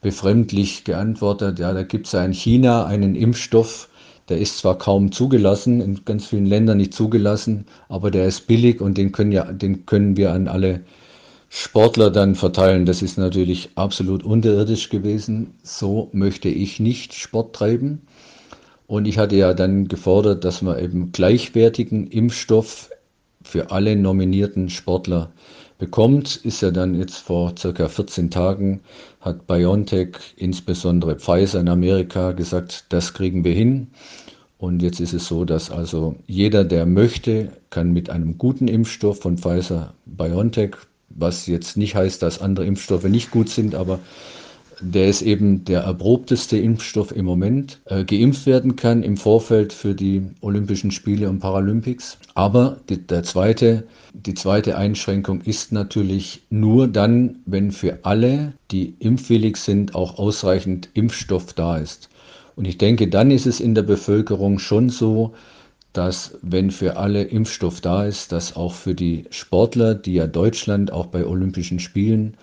befremdlich 0.00 0.84
geantwortet, 0.84 1.58
ja, 1.58 1.72
da 1.72 1.82
gibt 1.82 2.06
es 2.06 2.12
ja 2.12 2.24
in 2.24 2.32
China 2.32 2.86
einen 2.86 3.14
Impfstoff, 3.14 3.88
der 4.28 4.38
ist 4.38 4.58
zwar 4.58 4.78
kaum 4.78 5.12
zugelassen, 5.12 5.80
in 5.80 6.04
ganz 6.04 6.26
vielen 6.26 6.46
Ländern 6.46 6.78
nicht 6.78 6.94
zugelassen, 6.94 7.66
aber 7.88 8.10
der 8.10 8.26
ist 8.26 8.46
billig 8.46 8.80
und 8.80 8.96
den 8.96 9.12
können, 9.12 9.32
ja, 9.32 9.44
den 9.52 9.86
können 9.86 10.16
wir 10.16 10.32
an 10.32 10.48
alle 10.48 10.82
Sportler 11.48 12.10
dann 12.10 12.36
verteilen. 12.36 12.86
Das 12.86 13.02
ist 13.02 13.18
natürlich 13.18 13.70
absolut 13.74 14.22
unterirdisch 14.22 14.88
gewesen. 14.88 15.54
So 15.64 16.08
möchte 16.12 16.48
ich 16.48 16.78
nicht 16.78 17.12
Sport 17.12 17.56
treiben. 17.56 18.02
Und 18.86 19.06
ich 19.06 19.18
hatte 19.18 19.34
ja 19.34 19.52
dann 19.52 19.88
gefordert, 19.88 20.44
dass 20.44 20.62
man 20.62 20.78
eben 20.78 21.10
gleichwertigen 21.10 22.06
Impfstoff 22.06 22.90
für 23.42 23.72
alle 23.72 23.96
nominierten 23.96 24.70
Sportler 24.70 25.32
bekommt, 25.80 26.36
ist 26.36 26.60
ja 26.60 26.70
dann 26.70 26.94
jetzt 26.94 27.16
vor 27.16 27.54
circa 27.58 27.88
14 27.88 28.30
Tagen, 28.30 28.80
hat 29.20 29.48
BioNTech, 29.48 30.18
insbesondere 30.36 31.16
Pfizer 31.16 31.58
in 31.58 31.68
Amerika, 31.68 32.30
gesagt, 32.32 32.84
das 32.90 33.12
kriegen 33.14 33.42
wir 33.42 33.54
hin. 33.54 33.88
Und 34.58 34.82
jetzt 34.82 35.00
ist 35.00 35.14
es 35.14 35.26
so, 35.26 35.44
dass 35.44 35.70
also 35.70 36.14
jeder, 36.26 36.64
der 36.64 36.86
möchte, 36.86 37.50
kann 37.70 37.92
mit 37.92 38.10
einem 38.10 38.38
guten 38.38 38.68
Impfstoff 38.68 39.20
von 39.20 39.38
Pfizer 39.38 39.94
BioNTech, 40.04 40.76
was 41.08 41.46
jetzt 41.46 41.76
nicht 41.76 41.96
heißt, 41.96 42.22
dass 42.22 42.40
andere 42.40 42.66
Impfstoffe 42.66 43.04
nicht 43.04 43.30
gut 43.30 43.48
sind, 43.48 43.74
aber 43.74 43.98
der 44.80 45.08
ist 45.08 45.22
eben 45.22 45.64
der 45.64 45.80
erprobteste 45.80 46.56
Impfstoff 46.58 47.14
im 47.14 47.24
Moment, 47.24 47.80
äh, 47.86 48.04
geimpft 48.04 48.46
werden 48.46 48.76
kann 48.76 49.02
im 49.02 49.16
Vorfeld 49.16 49.72
für 49.72 49.94
die 49.94 50.22
Olympischen 50.40 50.90
Spiele 50.90 51.28
und 51.28 51.40
Paralympics. 51.40 52.18
Aber 52.34 52.78
die, 52.88 52.98
der 53.06 53.22
zweite, 53.22 53.84
die 54.12 54.34
zweite 54.34 54.76
Einschränkung 54.76 55.40
ist 55.42 55.72
natürlich 55.72 56.42
nur 56.50 56.88
dann, 56.88 57.40
wenn 57.46 57.72
für 57.72 57.98
alle, 58.02 58.54
die 58.70 58.94
impfwillig 58.98 59.56
sind, 59.56 59.94
auch 59.94 60.18
ausreichend 60.18 60.88
Impfstoff 60.94 61.52
da 61.52 61.78
ist. 61.78 62.08
Und 62.56 62.66
ich 62.66 62.78
denke, 62.78 63.08
dann 63.08 63.30
ist 63.30 63.46
es 63.46 63.60
in 63.60 63.74
der 63.74 63.82
Bevölkerung 63.82 64.58
schon 64.58 64.90
so, 64.90 65.32
dass 65.92 66.38
wenn 66.42 66.70
für 66.70 66.96
alle 66.96 67.24
Impfstoff 67.24 67.80
da 67.80 68.04
ist, 68.04 68.32
dass 68.32 68.54
auch 68.54 68.74
für 68.74 68.94
die 68.94 69.24
Sportler, 69.30 69.94
die 69.94 70.14
ja 70.14 70.26
Deutschland 70.26 70.92
auch 70.92 71.06
bei 71.06 71.26
Olympischen 71.26 71.80
Spielen 71.80 72.36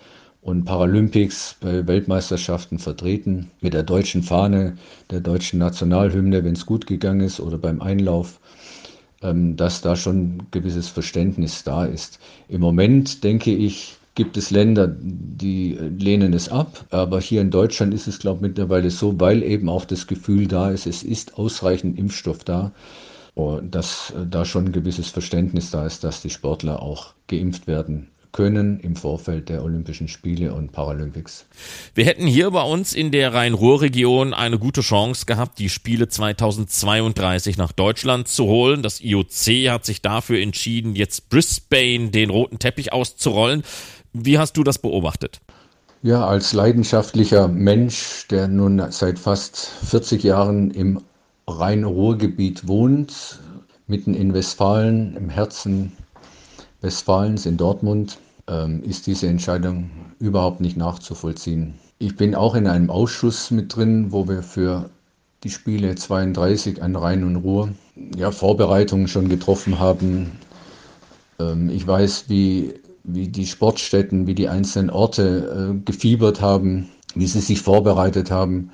und 0.48 0.64
Paralympics 0.64 1.56
bei 1.60 1.86
Weltmeisterschaften 1.86 2.78
vertreten, 2.78 3.50
mit 3.60 3.74
der 3.74 3.82
deutschen 3.82 4.22
Fahne, 4.22 4.78
der 5.10 5.20
deutschen 5.20 5.58
Nationalhymne, 5.58 6.42
wenn 6.42 6.54
es 6.54 6.64
gut 6.64 6.86
gegangen 6.86 7.20
ist, 7.20 7.38
oder 7.38 7.58
beim 7.58 7.82
Einlauf, 7.82 8.40
ähm, 9.20 9.56
dass 9.56 9.82
da 9.82 9.94
schon 9.94 10.44
gewisses 10.50 10.88
Verständnis 10.88 11.64
da 11.64 11.84
ist. 11.84 12.18
Im 12.48 12.62
Moment, 12.62 13.24
denke 13.24 13.54
ich, 13.54 13.96
gibt 14.14 14.38
es 14.38 14.50
Länder, 14.50 14.88
die 14.88 15.74
lehnen 15.98 16.32
es 16.32 16.48
ab. 16.48 16.86
Aber 16.90 17.20
hier 17.20 17.42
in 17.42 17.50
Deutschland 17.50 17.92
ist 17.92 18.08
es, 18.08 18.18
glaube 18.18 18.38
ich, 18.38 18.42
mittlerweile 18.48 18.90
so, 18.90 19.20
weil 19.20 19.42
eben 19.42 19.68
auch 19.68 19.84
das 19.84 20.06
Gefühl 20.06 20.48
da 20.48 20.70
ist, 20.70 20.86
es 20.86 21.02
ist 21.02 21.36
ausreichend 21.36 21.98
Impfstoff 21.98 22.42
da, 22.42 22.72
dass 23.70 24.14
da 24.28 24.46
schon 24.46 24.66
ein 24.66 24.72
gewisses 24.72 25.10
Verständnis 25.10 25.70
da 25.70 25.84
ist, 25.86 26.02
dass 26.04 26.22
die 26.22 26.30
Sportler 26.30 26.82
auch 26.82 27.12
geimpft 27.28 27.66
werden 27.66 28.08
können 28.32 28.80
im 28.80 28.96
Vorfeld 28.96 29.48
der 29.48 29.62
Olympischen 29.64 30.08
Spiele 30.08 30.52
und 30.54 30.72
Paralympics. 30.72 31.46
Wir 31.94 32.04
hätten 32.04 32.26
hier 32.26 32.50
bei 32.50 32.62
uns 32.62 32.94
in 32.94 33.10
der 33.10 33.34
Rhein-Ruhr-Region 33.34 34.34
eine 34.34 34.58
gute 34.58 34.80
Chance 34.80 35.26
gehabt, 35.26 35.58
die 35.58 35.68
Spiele 35.68 36.08
2032 36.08 37.56
nach 37.56 37.72
Deutschland 37.72 38.28
zu 38.28 38.44
holen. 38.44 38.82
Das 38.82 39.00
IOC 39.00 39.70
hat 39.70 39.84
sich 39.84 40.02
dafür 40.02 40.40
entschieden, 40.40 40.94
jetzt 40.94 41.28
Brisbane 41.28 42.10
den 42.10 42.30
roten 42.30 42.58
Teppich 42.58 42.92
auszurollen. 42.92 43.62
Wie 44.12 44.38
hast 44.38 44.56
du 44.56 44.64
das 44.64 44.78
beobachtet? 44.78 45.40
Ja, 46.02 46.26
als 46.26 46.52
leidenschaftlicher 46.52 47.48
Mensch, 47.48 48.26
der 48.30 48.46
nun 48.46 48.82
seit 48.90 49.18
fast 49.18 49.70
40 49.84 50.22
Jahren 50.22 50.70
im 50.70 51.00
Rhein-Ruhr-Gebiet 51.48 52.68
wohnt, 52.68 53.40
mitten 53.88 54.14
in 54.14 54.32
Westfalen, 54.32 55.16
im 55.16 55.28
Herzen 55.28 55.92
Westfalens 56.80 57.46
in 57.46 57.56
Dortmund, 57.56 58.18
ähm, 58.48 58.82
ist 58.82 59.06
diese 59.06 59.26
Entscheidung 59.26 59.90
überhaupt 60.18 60.60
nicht 60.60 60.76
nachzuvollziehen. 60.76 61.74
Ich 61.98 62.16
bin 62.16 62.34
auch 62.34 62.54
in 62.54 62.66
einem 62.66 62.90
Ausschuss 62.90 63.50
mit 63.50 63.74
drin, 63.74 64.12
wo 64.12 64.28
wir 64.28 64.42
für 64.42 64.88
die 65.44 65.50
Spiele 65.50 65.94
32 65.94 66.82
an 66.82 66.96
Rhein 66.96 67.24
und 67.24 67.36
Ruhr 67.36 67.70
ja, 68.16 68.30
Vorbereitungen 68.30 69.08
schon 69.08 69.28
getroffen 69.28 69.78
haben. 69.78 70.32
Ähm, 71.38 71.70
ich 71.70 71.86
weiß, 71.86 72.24
wie, 72.28 72.74
wie 73.04 73.28
die 73.28 73.46
Sportstätten, 73.46 74.26
wie 74.26 74.34
die 74.34 74.48
einzelnen 74.48 74.90
Orte 74.90 75.74
äh, 75.74 75.84
gefiebert 75.84 76.40
haben, 76.40 76.88
wie 77.14 77.26
sie 77.26 77.40
sich 77.40 77.60
vorbereitet 77.60 78.30
haben. 78.30 78.70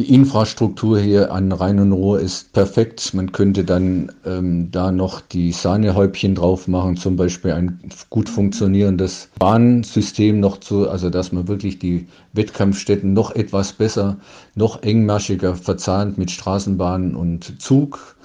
Die 0.00 0.14
Infrastruktur 0.14 0.98
hier 0.98 1.30
an 1.30 1.52
Rhein 1.52 1.78
und 1.78 1.92
Ruhr 1.92 2.20
ist 2.20 2.54
perfekt. 2.54 3.12
Man 3.12 3.32
könnte 3.32 3.64
dann 3.64 4.10
ähm, 4.24 4.70
da 4.70 4.92
noch 4.92 5.20
die 5.20 5.52
Sahnehäubchen 5.52 6.34
drauf 6.34 6.68
machen, 6.68 6.96
zum 6.96 7.16
Beispiel 7.16 7.52
ein 7.52 7.78
gut 8.08 8.30
funktionierendes 8.30 9.28
Bahnsystem 9.38 10.40
noch 10.40 10.56
zu, 10.56 10.88
also 10.88 11.10
dass 11.10 11.32
man 11.32 11.48
wirklich 11.48 11.80
die 11.80 12.06
Wettkampfstätten 12.32 13.12
noch 13.12 13.32
etwas 13.32 13.74
besser, 13.74 14.16
noch 14.54 14.82
engmaschiger 14.82 15.54
verzahnt 15.54 16.16
mit 16.16 16.30
Straßenbahn 16.30 17.14
und 17.14 17.60
Zug. 17.60 18.16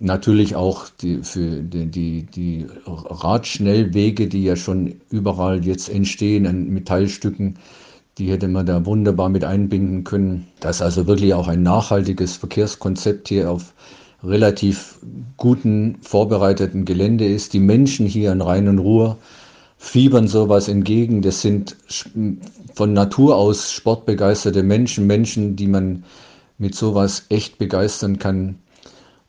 Natürlich 0.00 0.56
auch 0.56 0.86
die, 1.02 1.18
für 1.22 1.60
die, 1.60 1.84
die, 1.84 2.22
die 2.22 2.66
Radschnellwege, 2.86 4.26
die 4.26 4.42
ja 4.42 4.56
schon 4.56 4.94
überall 5.10 5.66
jetzt 5.66 5.90
entstehen 5.90 6.46
an 6.46 6.70
Metallstücken 6.70 7.58
die 8.18 8.30
hätte 8.30 8.48
man 8.48 8.66
da 8.66 8.84
wunderbar 8.84 9.28
mit 9.28 9.44
einbinden 9.44 10.04
können. 10.04 10.48
Dass 10.60 10.82
also 10.82 11.06
wirklich 11.06 11.34
auch 11.34 11.48
ein 11.48 11.62
nachhaltiges 11.62 12.36
Verkehrskonzept 12.36 13.28
hier 13.28 13.50
auf 13.50 13.72
relativ 14.24 14.98
guten, 15.36 15.98
vorbereiteten 16.02 16.84
Gelände 16.84 17.26
ist. 17.26 17.52
Die 17.52 17.60
Menschen 17.60 18.06
hier 18.06 18.32
in 18.32 18.40
Rhein 18.40 18.68
und 18.68 18.80
Ruhr 18.80 19.18
fiebern 19.78 20.26
sowas 20.26 20.68
entgegen. 20.68 21.22
Das 21.22 21.40
sind 21.40 21.76
von 22.74 22.92
Natur 22.92 23.36
aus 23.36 23.72
sportbegeisterte 23.72 24.64
Menschen, 24.64 25.06
Menschen, 25.06 25.54
die 25.54 25.68
man 25.68 26.02
mit 26.58 26.74
sowas 26.74 27.26
echt 27.28 27.58
begeistern 27.58 28.18
kann. 28.18 28.58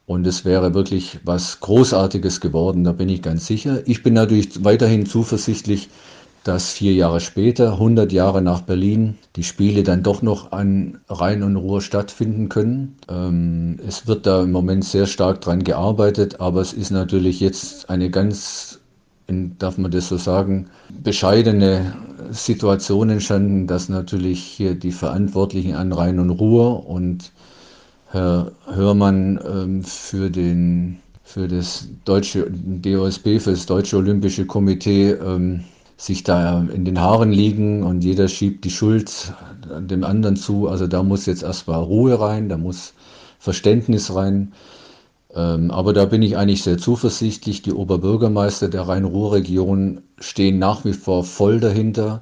Und 0.07 0.25
es 0.25 0.43
wäre 0.43 0.73
wirklich 0.73 1.19
was 1.23 1.59
Großartiges 1.59 2.41
geworden, 2.41 2.83
da 2.83 2.93
bin 2.93 3.09
ich 3.09 3.21
ganz 3.21 3.45
sicher. 3.45 3.83
Ich 3.85 4.01
bin 4.01 4.15
natürlich 4.15 4.63
weiterhin 4.63 5.05
zuversichtlich, 5.05 5.89
dass 6.43 6.71
vier 6.71 6.93
Jahre 6.93 7.19
später, 7.19 7.73
100 7.73 8.11
Jahre 8.11 8.41
nach 8.41 8.61
Berlin, 8.61 9.17
die 9.35 9.43
Spiele 9.43 9.83
dann 9.83 10.03
doch 10.03 10.21
noch 10.21 10.51
an 10.51 10.99
Rhein 11.09 11.43
und 11.43 11.55
Ruhr 11.57 11.81
stattfinden 11.81 12.49
können. 12.49 12.95
Ähm, 13.09 13.79
es 13.85 14.07
wird 14.07 14.25
da 14.25 14.43
im 14.43 14.51
Moment 14.51 14.85
sehr 14.85 15.05
stark 15.05 15.41
dran 15.41 15.63
gearbeitet, 15.63 16.39
aber 16.39 16.61
es 16.61 16.73
ist 16.73 16.91
natürlich 16.91 17.39
jetzt 17.39 17.89
eine 17.89 18.09
ganz, 18.09 18.79
darf 19.27 19.77
man 19.77 19.91
das 19.91 20.07
so 20.09 20.17
sagen, 20.17 20.67
bescheidene 21.03 21.93
Situation 22.31 23.09
entstanden, 23.09 23.67
dass 23.67 23.89
natürlich 23.89 24.41
hier 24.41 24.75
die 24.75 24.91
Verantwortlichen 24.91 25.75
an 25.75 25.91
Rhein 25.91 26.19
und 26.19 26.29
Ruhr 26.29 26.87
und 26.87 27.31
Herr 28.11 28.51
Hörmann 28.65 29.39
ähm, 29.45 29.83
für 29.83 30.31
den 30.31 30.99
für 31.23 31.47
das 31.47 31.87
deutsche 32.05 32.49
DOSB, 32.49 33.39
für 33.39 33.51
das 33.51 33.67
Deutsche 33.67 33.97
Olympische 33.97 34.47
Komitee 34.47 35.11
ähm, 35.11 35.63
sich 35.99 36.23
da 36.23 36.61
in 36.73 36.85
den 36.85 37.01
Haaren 37.01 37.31
liegen 37.31 37.83
und 37.83 38.05
jeder 38.05 38.29
schiebt 38.29 38.63
die 38.63 38.71
Schuld 38.71 39.33
dem 39.67 40.05
anderen 40.05 40.37
zu. 40.37 40.69
Also 40.69 40.87
da 40.87 41.03
muss 41.03 41.25
jetzt 41.25 41.43
erstmal 41.43 41.83
Ruhe 41.83 42.17
rein, 42.17 42.47
da 42.47 42.57
muss 42.57 42.93
Verständnis 43.37 44.15
rein. 44.15 44.53
Ähm, 45.35 45.71
aber 45.71 45.91
da 45.91 46.05
bin 46.05 46.21
ich 46.21 46.37
eigentlich 46.37 46.63
sehr 46.63 46.77
zuversichtlich. 46.77 47.63
Die 47.63 47.73
Oberbürgermeister 47.73 48.69
der 48.69 48.87
Rhein-Ruhr-Region 48.87 50.01
stehen 50.19 50.57
nach 50.57 50.85
wie 50.85 50.93
vor 50.93 51.25
voll 51.25 51.59
dahinter. 51.59 52.21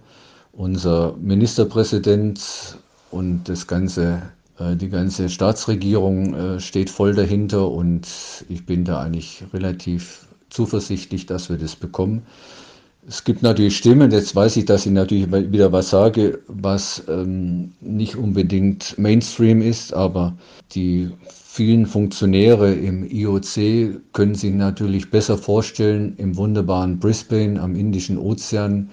Unser 0.54 1.16
Ministerpräsident 1.22 2.80
und 3.12 3.44
das 3.48 3.68
ganze, 3.68 4.24
äh, 4.58 4.76
die 4.76 4.90
ganze 4.90 5.30
Staatsregierung 5.30 6.34
äh, 6.34 6.60
steht 6.60 6.90
voll 6.90 7.14
dahinter 7.14 7.70
und 7.70 8.08
ich 8.50 8.66
bin 8.66 8.86
da 8.86 9.02
eigentlich 9.02 9.44
relativ 9.54 10.26
zuversichtlich, 10.50 11.28
dass 11.28 11.52
wir 11.52 11.60
das 11.60 11.76
bekommen. 11.76 12.24
Es 13.10 13.24
gibt 13.24 13.42
natürlich 13.42 13.78
Stimmen, 13.78 14.12
jetzt 14.12 14.36
weiß 14.36 14.58
ich, 14.58 14.66
dass 14.66 14.86
ich 14.86 14.92
natürlich 14.92 15.32
wieder 15.32 15.72
was 15.72 15.92
sage, 15.92 16.40
was 16.48 17.02
ähm, 17.08 17.72
nicht 17.80 18.18
unbedingt 18.18 18.98
Mainstream 18.98 19.62
ist, 19.62 19.94
aber 19.94 20.36
die 20.74 21.10
vielen 21.32 21.86
Funktionäre 21.86 22.74
im 22.74 23.10
IOC 23.10 24.02
können 24.12 24.36
sich 24.36 24.54
natürlich 24.54 25.10
besser 25.10 25.38
vorstellen, 25.38 26.16
im 26.18 26.36
wunderbaren 26.36 27.00
Brisbane 27.00 27.62
am 27.62 27.78
Indischen 27.78 28.18
Ozean 28.18 28.90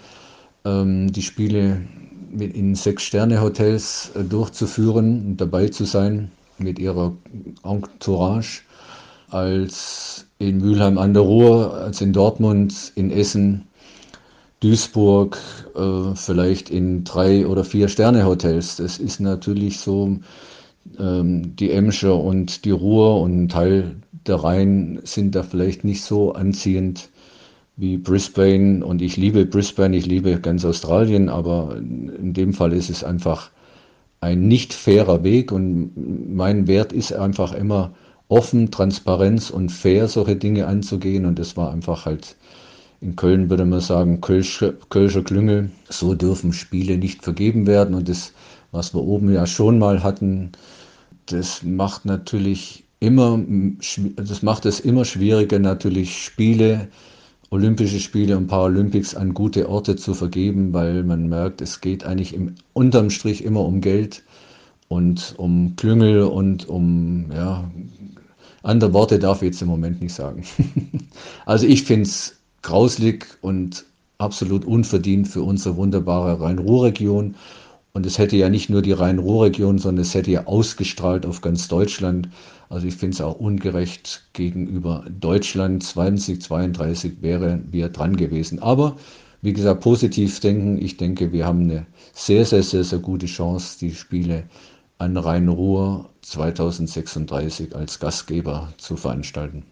ähm, 0.64 1.10
die 1.10 1.22
Spiele 1.22 1.80
in 2.38 2.76
Sechs-Sterne-Hotels 2.76 4.12
äh, 4.14 4.22
durchzuführen 4.22 5.26
und 5.26 5.40
dabei 5.40 5.66
zu 5.66 5.86
sein 5.86 6.30
mit 6.58 6.78
ihrer 6.78 7.12
Entourage, 7.64 8.62
als 9.30 10.24
in 10.38 10.58
Mülheim 10.58 10.98
an 10.98 11.14
der 11.14 11.24
Ruhr, 11.24 11.74
als 11.74 12.00
in 12.00 12.12
Dortmund, 12.12 12.92
in 12.94 13.10
Essen 13.10 13.66
Duisburg, 14.64 15.38
äh, 15.76 16.14
vielleicht 16.14 16.70
in 16.70 17.04
drei 17.04 17.46
oder 17.46 17.64
vier 17.64 17.86
Sterne-Hotels. 17.88 18.76
Das 18.76 18.98
ist 18.98 19.20
natürlich 19.20 19.78
so, 19.78 20.16
ähm, 20.98 21.54
die 21.54 21.70
Emscher 21.70 22.18
und 22.18 22.64
die 22.64 22.70
Ruhr 22.70 23.20
und 23.20 23.42
ein 23.42 23.48
Teil 23.50 23.96
der 24.26 24.36
Rhein 24.36 25.00
sind 25.04 25.34
da 25.34 25.42
vielleicht 25.42 25.84
nicht 25.84 26.02
so 26.02 26.32
anziehend 26.32 27.10
wie 27.76 27.98
Brisbane. 27.98 28.82
Und 28.82 29.02
ich 29.02 29.18
liebe 29.18 29.44
Brisbane, 29.44 29.94
ich 29.98 30.06
liebe 30.06 30.40
ganz 30.40 30.64
Australien, 30.64 31.28
aber 31.28 31.76
in 31.76 32.32
dem 32.32 32.54
Fall 32.54 32.72
ist 32.72 32.88
es 32.88 33.04
einfach 33.04 33.50
ein 34.22 34.48
nicht 34.48 34.72
fairer 34.72 35.22
Weg 35.24 35.52
und 35.52 36.34
mein 36.34 36.66
Wert 36.66 36.94
ist 36.94 37.12
einfach 37.12 37.52
immer 37.52 37.92
offen, 38.28 38.70
Transparenz 38.70 39.50
und 39.50 39.70
fair 39.72 40.08
solche 40.08 40.36
Dinge 40.36 40.66
anzugehen 40.66 41.26
und 41.26 41.38
das 41.38 41.54
war 41.58 41.70
einfach 41.70 42.06
halt 42.06 42.36
in 43.04 43.16
Köln 43.16 43.50
würde 43.50 43.66
man 43.66 43.80
sagen, 43.80 44.22
Kölscher, 44.22 44.72
Kölscher 44.88 45.22
Klüngel. 45.22 45.70
So 45.90 46.14
dürfen 46.14 46.54
Spiele 46.54 46.96
nicht 46.96 47.22
vergeben 47.22 47.66
werden. 47.66 47.94
Und 47.94 48.08
das, 48.08 48.32
was 48.72 48.94
wir 48.94 49.02
oben 49.02 49.32
ja 49.32 49.46
schon 49.46 49.78
mal 49.78 50.02
hatten, 50.02 50.52
das 51.26 51.62
macht 51.62 52.06
natürlich 52.06 52.84
immer, 53.00 53.38
das 54.16 54.42
macht 54.42 54.64
es 54.64 54.80
immer 54.80 55.04
schwieriger, 55.04 55.58
natürlich 55.58 56.24
Spiele, 56.24 56.88
Olympische 57.50 58.00
Spiele 58.00 58.36
und 58.38 58.46
Paralympics 58.46 59.14
an 59.14 59.34
gute 59.34 59.68
Orte 59.68 59.96
zu 59.96 60.14
vergeben, 60.14 60.72
weil 60.72 61.04
man 61.04 61.28
merkt, 61.28 61.60
es 61.60 61.82
geht 61.82 62.04
eigentlich 62.04 62.34
im, 62.34 62.54
unterm 62.72 63.10
Strich 63.10 63.44
immer 63.44 63.60
um 63.60 63.82
Geld 63.82 64.24
und 64.88 65.34
um 65.36 65.76
Klüngel 65.76 66.22
und 66.22 66.68
um, 66.68 67.30
ja, 67.30 67.70
andere 68.62 68.94
Worte 68.94 69.18
darf 69.18 69.42
ich 69.42 69.52
jetzt 69.52 69.62
im 69.62 69.68
Moment 69.68 70.00
nicht 70.00 70.14
sagen. 70.14 70.42
also 71.46 71.66
ich 71.66 71.84
finde 71.84 72.04
es 72.04 72.40
grauslig 72.64 73.26
und 73.42 73.84
absolut 74.18 74.64
unverdient 74.64 75.28
für 75.28 75.42
unsere 75.42 75.76
wunderbare 75.76 76.40
Rhein-Ruhr-Region. 76.40 77.36
Und 77.92 78.06
es 78.06 78.18
hätte 78.18 78.36
ja 78.36 78.48
nicht 78.48 78.70
nur 78.70 78.82
die 78.82 78.92
Rhein-Ruhr-Region, 78.92 79.78
sondern 79.78 80.02
es 80.02 80.14
hätte 80.14 80.32
ja 80.32 80.46
ausgestrahlt 80.46 81.26
auf 81.26 81.42
ganz 81.42 81.68
Deutschland. 81.68 82.28
Also 82.68 82.88
ich 82.88 82.96
finde 82.96 83.14
es 83.14 83.20
auch 83.20 83.38
ungerecht 83.38 84.24
gegenüber 84.32 85.04
Deutschland. 85.20 85.84
2032 85.84 87.20
wären 87.20 87.68
wir 87.70 87.88
dran 87.90 88.16
gewesen. 88.16 88.58
Aber 88.58 88.96
wie 89.42 89.52
gesagt, 89.52 89.82
positiv 89.82 90.40
denken. 90.40 90.78
Ich 90.78 90.96
denke, 90.96 91.32
wir 91.32 91.46
haben 91.46 91.64
eine 91.64 91.86
sehr, 92.14 92.44
sehr, 92.44 92.62
sehr, 92.62 92.82
sehr 92.82 92.98
gute 92.98 93.26
Chance, 93.26 93.78
die 93.78 93.94
Spiele 93.94 94.44
an 94.98 95.16
Rhein-Ruhr 95.16 96.08
2036 96.22 97.76
als 97.76 98.00
Gastgeber 98.00 98.72
zu 98.78 98.96
veranstalten. 98.96 99.64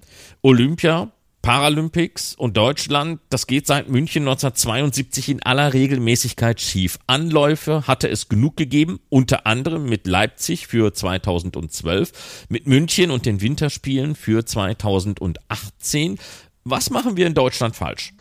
Olympia 0.43 1.11
Paralympics 1.43 2.37
und 2.37 2.57
Deutschland, 2.57 3.21
das 3.29 3.49
geht 3.49 3.67
seit 3.67 3.89
München 3.89 4.23
1972 4.23 5.29
in 5.29 5.43
aller 5.43 5.75
Regelmäßigkeit 5.75 6.61
schief. 6.61 7.01
Anläufe 7.09 7.89
hatte 7.89 8.09
es 8.09 8.29
genug 8.29 8.57
gegeben, 8.57 9.01
unter 9.09 9.45
anderem 9.47 9.85
mit 9.85 10.07
Leipzig 10.07 10.69
für 10.69 10.95
2012, 10.95 12.47
mit 12.49 12.69
München 12.69 13.11
und 13.11 13.27
den 13.27 13.41
Winterspielen 13.41 14.15
für 14.15 14.47
2018. 14.47 16.19
Was 16.63 16.91
machen 16.91 17.17
wir 17.17 17.27
in 17.27 17.35
Deutschland 17.35 17.75
falsch? 17.75 18.15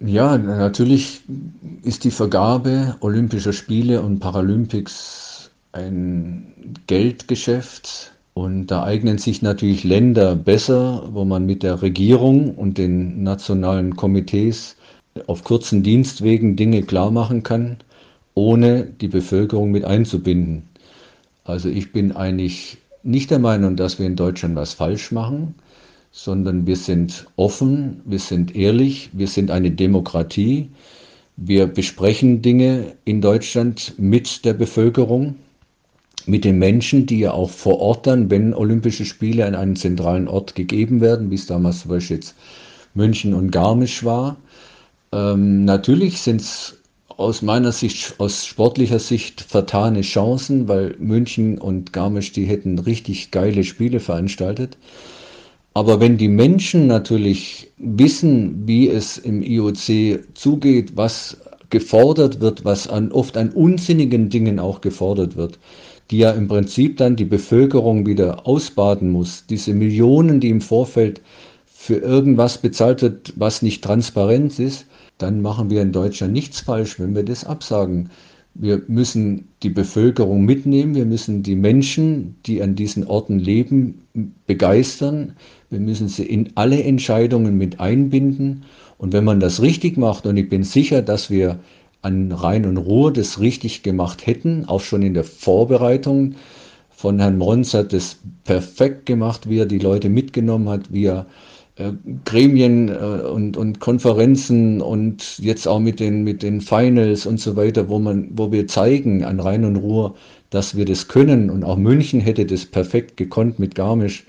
Ja, 0.00 0.36
natürlich 0.36 1.22
ist 1.82 2.02
die 2.02 2.10
Vergabe 2.10 2.96
Olympischer 3.00 3.52
Spiele 3.52 4.02
und 4.02 4.18
Paralympics 4.18 5.52
ein 5.70 6.74
Geldgeschäft 6.88 8.13
und 8.34 8.66
da 8.66 8.82
eignen 8.82 9.18
sich 9.18 9.42
natürlich 9.42 9.84
Länder 9.84 10.34
besser, 10.34 11.08
wo 11.12 11.24
man 11.24 11.46
mit 11.46 11.62
der 11.62 11.82
Regierung 11.82 12.54
und 12.56 12.78
den 12.78 13.22
nationalen 13.22 13.94
Komitees 13.94 14.76
auf 15.28 15.44
kurzen 15.44 15.84
Dienstwegen 15.84 16.56
Dinge 16.56 16.82
klar 16.82 17.12
machen 17.12 17.44
kann, 17.44 17.78
ohne 18.34 18.84
die 18.84 19.06
Bevölkerung 19.06 19.70
mit 19.70 19.84
einzubinden. 19.84 20.64
Also 21.44 21.68
ich 21.68 21.92
bin 21.92 22.10
eigentlich 22.12 22.78
nicht 23.04 23.30
der 23.30 23.38
Meinung, 23.38 23.76
dass 23.76 24.00
wir 24.00 24.06
in 24.06 24.16
Deutschland 24.16 24.56
was 24.56 24.74
falsch 24.74 25.12
machen, 25.12 25.54
sondern 26.10 26.66
wir 26.66 26.76
sind 26.76 27.26
offen, 27.36 28.00
wir 28.04 28.18
sind 28.18 28.56
ehrlich, 28.56 29.10
wir 29.12 29.28
sind 29.28 29.52
eine 29.52 29.70
Demokratie. 29.70 30.70
Wir 31.36 31.66
besprechen 31.66 32.42
Dinge 32.42 32.94
in 33.04 33.20
Deutschland 33.20 33.94
mit 33.98 34.44
der 34.44 34.54
Bevölkerung 34.54 35.36
mit 36.26 36.44
den 36.44 36.58
Menschen, 36.58 37.06
die 37.06 37.20
ja 37.20 37.32
auch 37.32 37.50
vor 37.50 37.80
Ort 37.80 38.06
dann, 38.06 38.30
wenn 38.30 38.54
Olympische 38.54 39.04
Spiele 39.04 39.46
an 39.46 39.54
einen 39.54 39.76
zentralen 39.76 40.28
Ort 40.28 40.54
gegeben 40.54 41.00
werden, 41.00 41.30
wie 41.30 41.36
es 41.36 41.46
damals 41.46 41.80
zum 41.80 41.90
Beispiel 41.90 42.16
jetzt 42.16 42.34
München 42.94 43.34
und 43.34 43.50
Garmisch 43.50 44.04
war. 44.04 44.36
Ähm, 45.12 45.64
natürlich 45.64 46.20
sind 46.20 46.40
es 46.40 46.78
aus 47.08 47.42
meiner 47.42 47.72
Sicht, 47.72 48.14
aus 48.18 48.46
sportlicher 48.46 48.98
Sicht 48.98 49.40
vertane 49.40 50.00
Chancen, 50.00 50.68
weil 50.68 50.96
München 50.98 51.58
und 51.58 51.92
Garmisch, 51.92 52.32
die 52.32 52.46
hätten 52.46 52.78
richtig 52.78 53.30
geile 53.30 53.64
Spiele 53.64 54.00
veranstaltet. 54.00 54.76
Aber 55.74 56.00
wenn 56.00 56.16
die 56.18 56.28
Menschen 56.28 56.86
natürlich 56.86 57.72
wissen, 57.78 58.66
wie 58.66 58.88
es 58.88 59.18
im 59.18 59.42
IOC 59.42 60.20
zugeht, 60.34 60.96
was 60.96 61.36
gefordert 61.70 62.40
wird, 62.40 62.64
was 62.64 62.86
an, 62.88 63.10
oft 63.10 63.36
an 63.36 63.50
unsinnigen 63.50 64.28
Dingen 64.30 64.60
auch 64.60 64.80
gefordert 64.80 65.34
wird, 65.34 65.58
die 66.10 66.18
ja 66.18 66.30
im 66.32 66.48
Prinzip 66.48 66.96
dann 66.98 67.16
die 67.16 67.24
Bevölkerung 67.24 68.06
wieder 68.06 68.46
ausbaden 68.46 69.10
muss. 69.10 69.46
Diese 69.46 69.72
Millionen, 69.72 70.40
die 70.40 70.50
im 70.50 70.60
Vorfeld 70.60 71.20
für 71.66 71.96
irgendwas 71.96 72.58
bezahlt 72.58 73.02
wird, 73.02 73.32
was 73.36 73.62
nicht 73.62 73.82
transparent 73.82 74.58
ist, 74.58 74.86
dann 75.18 75.42
machen 75.42 75.70
wir 75.70 75.82
in 75.82 75.92
Deutschland 75.92 76.32
nichts 76.32 76.60
falsch, 76.60 76.98
wenn 76.98 77.14
wir 77.14 77.24
das 77.24 77.44
absagen. 77.44 78.10
Wir 78.54 78.82
müssen 78.86 79.48
die 79.62 79.70
Bevölkerung 79.70 80.44
mitnehmen, 80.44 80.94
wir 80.94 81.06
müssen 81.06 81.42
die 81.42 81.56
Menschen, 81.56 82.36
die 82.46 82.62
an 82.62 82.76
diesen 82.76 83.06
Orten 83.06 83.38
leben, 83.38 84.02
begeistern, 84.46 85.32
wir 85.70 85.80
müssen 85.80 86.08
sie 86.08 86.24
in 86.24 86.50
alle 86.54 86.82
Entscheidungen 86.82 87.58
mit 87.58 87.80
einbinden. 87.80 88.64
Und 88.96 89.12
wenn 89.12 89.24
man 89.24 89.40
das 89.40 89.60
richtig 89.60 89.96
macht, 89.96 90.24
und 90.24 90.36
ich 90.36 90.48
bin 90.48 90.62
sicher, 90.62 91.02
dass 91.02 91.30
wir 91.30 91.58
an 92.04 92.32
Rhein 92.32 92.66
und 92.66 92.76
Ruhr 92.76 93.12
das 93.12 93.40
richtig 93.40 93.82
gemacht 93.82 94.26
hätten, 94.26 94.66
auch 94.66 94.80
schon 94.80 95.02
in 95.02 95.14
der 95.14 95.24
Vorbereitung. 95.24 96.34
Von 96.90 97.18
Herrn 97.18 97.38
Mons 97.38 97.74
hat 97.74 97.92
es 97.92 98.18
perfekt 98.44 99.06
gemacht, 99.06 99.48
wie 99.48 99.58
er 99.58 99.66
die 99.66 99.78
Leute 99.78 100.08
mitgenommen 100.08 100.68
hat, 100.68 100.92
wie 100.92 101.06
er 101.06 101.26
äh, 101.76 101.92
Gremien 102.24 102.88
äh, 102.88 102.92
und, 102.92 103.56
und 103.56 103.80
Konferenzen 103.80 104.82
und 104.82 105.38
jetzt 105.38 105.66
auch 105.66 105.80
mit 105.80 105.98
den, 105.98 106.24
mit 106.24 106.42
den 106.42 106.60
Finals 106.60 107.24
und 107.26 107.40
so 107.40 107.56
weiter, 107.56 107.88
wo 107.88 107.98
man, 107.98 108.28
wo 108.32 108.52
wir 108.52 108.68
zeigen 108.68 109.24
an 109.24 109.40
Rhein 109.40 109.64
und 109.64 109.76
Ruhr, 109.76 110.14
dass 110.50 110.76
wir 110.76 110.84
das 110.84 111.08
können. 111.08 111.48
Und 111.50 111.64
auch 111.64 111.76
München 111.76 112.20
hätte 112.20 112.44
das 112.44 112.66
perfekt 112.66 113.16
gekonnt 113.16 113.58
mit 113.58 113.74
Garmisch. 113.74 114.24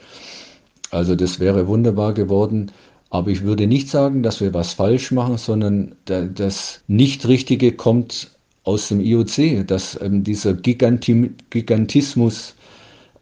Also 0.91 1.15
das 1.15 1.39
wäre 1.41 1.67
wunderbar 1.67 2.13
geworden. 2.13 2.71
Aber 3.15 3.31
ich 3.31 3.43
würde 3.43 3.65
nicht 3.65 3.89
sagen, 3.89 4.23
dass 4.23 4.41
wir 4.41 4.53
was 4.53 4.73
falsch 4.73 5.11
machen, 5.11 5.37
sondern 5.37 5.95
das 6.03 6.81
Nicht-Richtige 6.87 7.71
kommt 7.71 8.29
aus 8.65 8.89
dem 8.89 8.99
IOC, 8.99 9.65
dass 9.65 9.97
ähm, 10.01 10.25
dieser 10.25 10.53
Giganti 10.53 11.31
Gigantismus, 11.49 12.55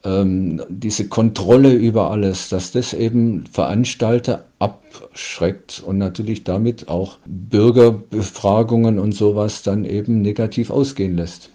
ähm, 0.03 0.63
diese 0.67 1.09
Kontrolle 1.09 1.73
über 1.73 2.09
alles, 2.09 2.49
dass 2.49 2.71
das 2.71 2.93
eben 2.93 3.45
Veranstalter 3.45 4.45
abschreckt 4.57 5.83
und 5.85 5.99
natürlich 5.99 6.43
damit 6.43 6.87
auch 6.87 7.19
Bürgerbefragungen 7.27 8.97
und 8.97 9.11
sowas 9.11 9.61
dann 9.61 9.85
eben 9.85 10.23
negativ 10.23 10.71
ausgehen 10.71 11.17
lässt. 11.17 11.51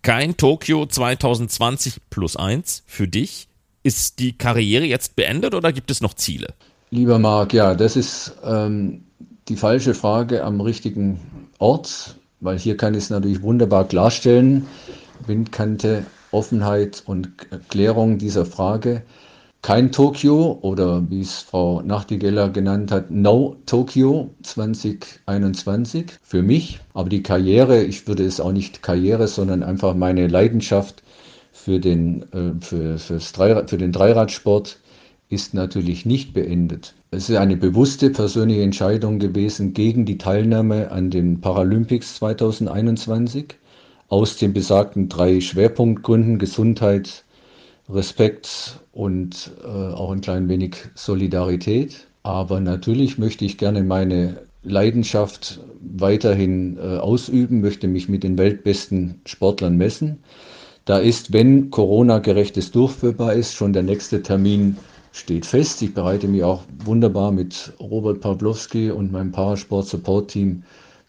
Kein 0.00 0.38
Tokio 0.38 0.86
2020 0.86 1.96
plus 2.08 2.36
eins 2.36 2.84
für 2.86 3.06
dich. 3.06 3.48
Ist 3.82 4.18
die 4.18 4.32
Karriere 4.32 4.86
jetzt 4.86 5.14
beendet 5.14 5.54
oder 5.54 5.74
gibt 5.74 5.90
es 5.90 6.00
noch 6.00 6.14
Ziele? 6.14 6.54
Lieber 6.96 7.18
Marc, 7.18 7.52
ja, 7.52 7.74
das 7.74 7.94
ist 7.94 8.32
ähm, 8.42 9.02
die 9.48 9.56
falsche 9.56 9.92
Frage 9.92 10.42
am 10.42 10.62
richtigen 10.62 11.20
Ort, 11.58 12.16
weil 12.40 12.58
hier 12.58 12.78
kann 12.78 12.94
ich 12.94 13.04
es 13.04 13.10
natürlich 13.10 13.42
wunderbar 13.42 13.86
klarstellen. 13.86 14.66
Windkante, 15.26 16.06
Offenheit 16.30 17.02
und 17.04 17.28
Klärung 17.68 18.16
dieser 18.16 18.46
Frage. 18.46 19.02
Kein 19.60 19.92
Tokio 19.92 20.58
oder 20.62 21.04
wie 21.10 21.20
es 21.20 21.40
Frau 21.40 21.82
Nachtigeller 21.82 22.48
genannt 22.48 22.90
hat, 22.90 23.10
No 23.10 23.56
Tokio 23.66 24.30
2021 24.44 26.12
für 26.22 26.40
mich. 26.40 26.80
Aber 26.94 27.10
die 27.10 27.22
Karriere, 27.22 27.82
ich 27.82 28.08
würde 28.08 28.24
es 28.24 28.40
auch 28.40 28.52
nicht 28.52 28.82
Karriere, 28.82 29.28
sondern 29.28 29.62
einfach 29.62 29.94
meine 29.94 30.28
Leidenschaft 30.28 31.02
für 31.52 31.78
den, 31.78 32.22
äh, 32.32 32.54
für, 32.58 32.98
für 32.98 33.76
den 33.76 33.92
Dreiradsport 33.92 34.78
ist 35.28 35.54
natürlich 35.54 36.06
nicht 36.06 36.34
beendet. 36.34 36.94
Es 37.10 37.28
ist 37.28 37.36
eine 37.36 37.56
bewusste 37.56 38.10
persönliche 38.10 38.62
Entscheidung 38.62 39.18
gewesen 39.18 39.74
gegen 39.74 40.04
die 40.04 40.18
Teilnahme 40.18 40.90
an 40.92 41.10
den 41.10 41.40
Paralympics 41.40 42.16
2021 42.16 43.56
aus 44.08 44.36
den 44.36 44.52
besagten 44.52 45.08
drei 45.08 45.40
Schwerpunktgründen 45.40 46.38
Gesundheit, 46.38 47.24
Respekt 47.88 48.80
und 48.92 49.50
äh, 49.64 49.66
auch 49.66 50.12
ein 50.12 50.20
klein 50.20 50.48
wenig 50.48 50.76
Solidarität. 50.94 52.06
Aber 52.22 52.60
natürlich 52.60 53.18
möchte 53.18 53.44
ich 53.44 53.58
gerne 53.58 53.82
meine 53.82 54.42
Leidenschaft 54.62 55.60
weiterhin 55.80 56.76
äh, 56.78 56.98
ausüben, 56.98 57.60
möchte 57.60 57.86
mich 57.88 58.08
mit 58.08 58.24
den 58.24 58.38
weltbesten 58.38 59.20
Sportlern 59.24 59.76
messen. 59.76 60.18
Da 60.84 60.98
ist, 60.98 61.32
wenn 61.32 61.70
Corona-gerechtes 61.70 62.70
durchführbar 62.70 63.34
ist, 63.34 63.54
schon 63.54 63.72
der 63.72 63.82
nächste 63.82 64.22
Termin 64.22 64.76
steht 65.16 65.46
fest. 65.46 65.80
Ich 65.82 65.94
bereite 65.94 66.28
mich 66.28 66.44
auch 66.44 66.62
wunderbar 66.84 67.32
mit 67.32 67.72
Robert 67.80 68.20
Pawlowski 68.20 68.90
und 68.90 69.12
meinem 69.12 69.32
Parasport-Support-Team 69.32 70.62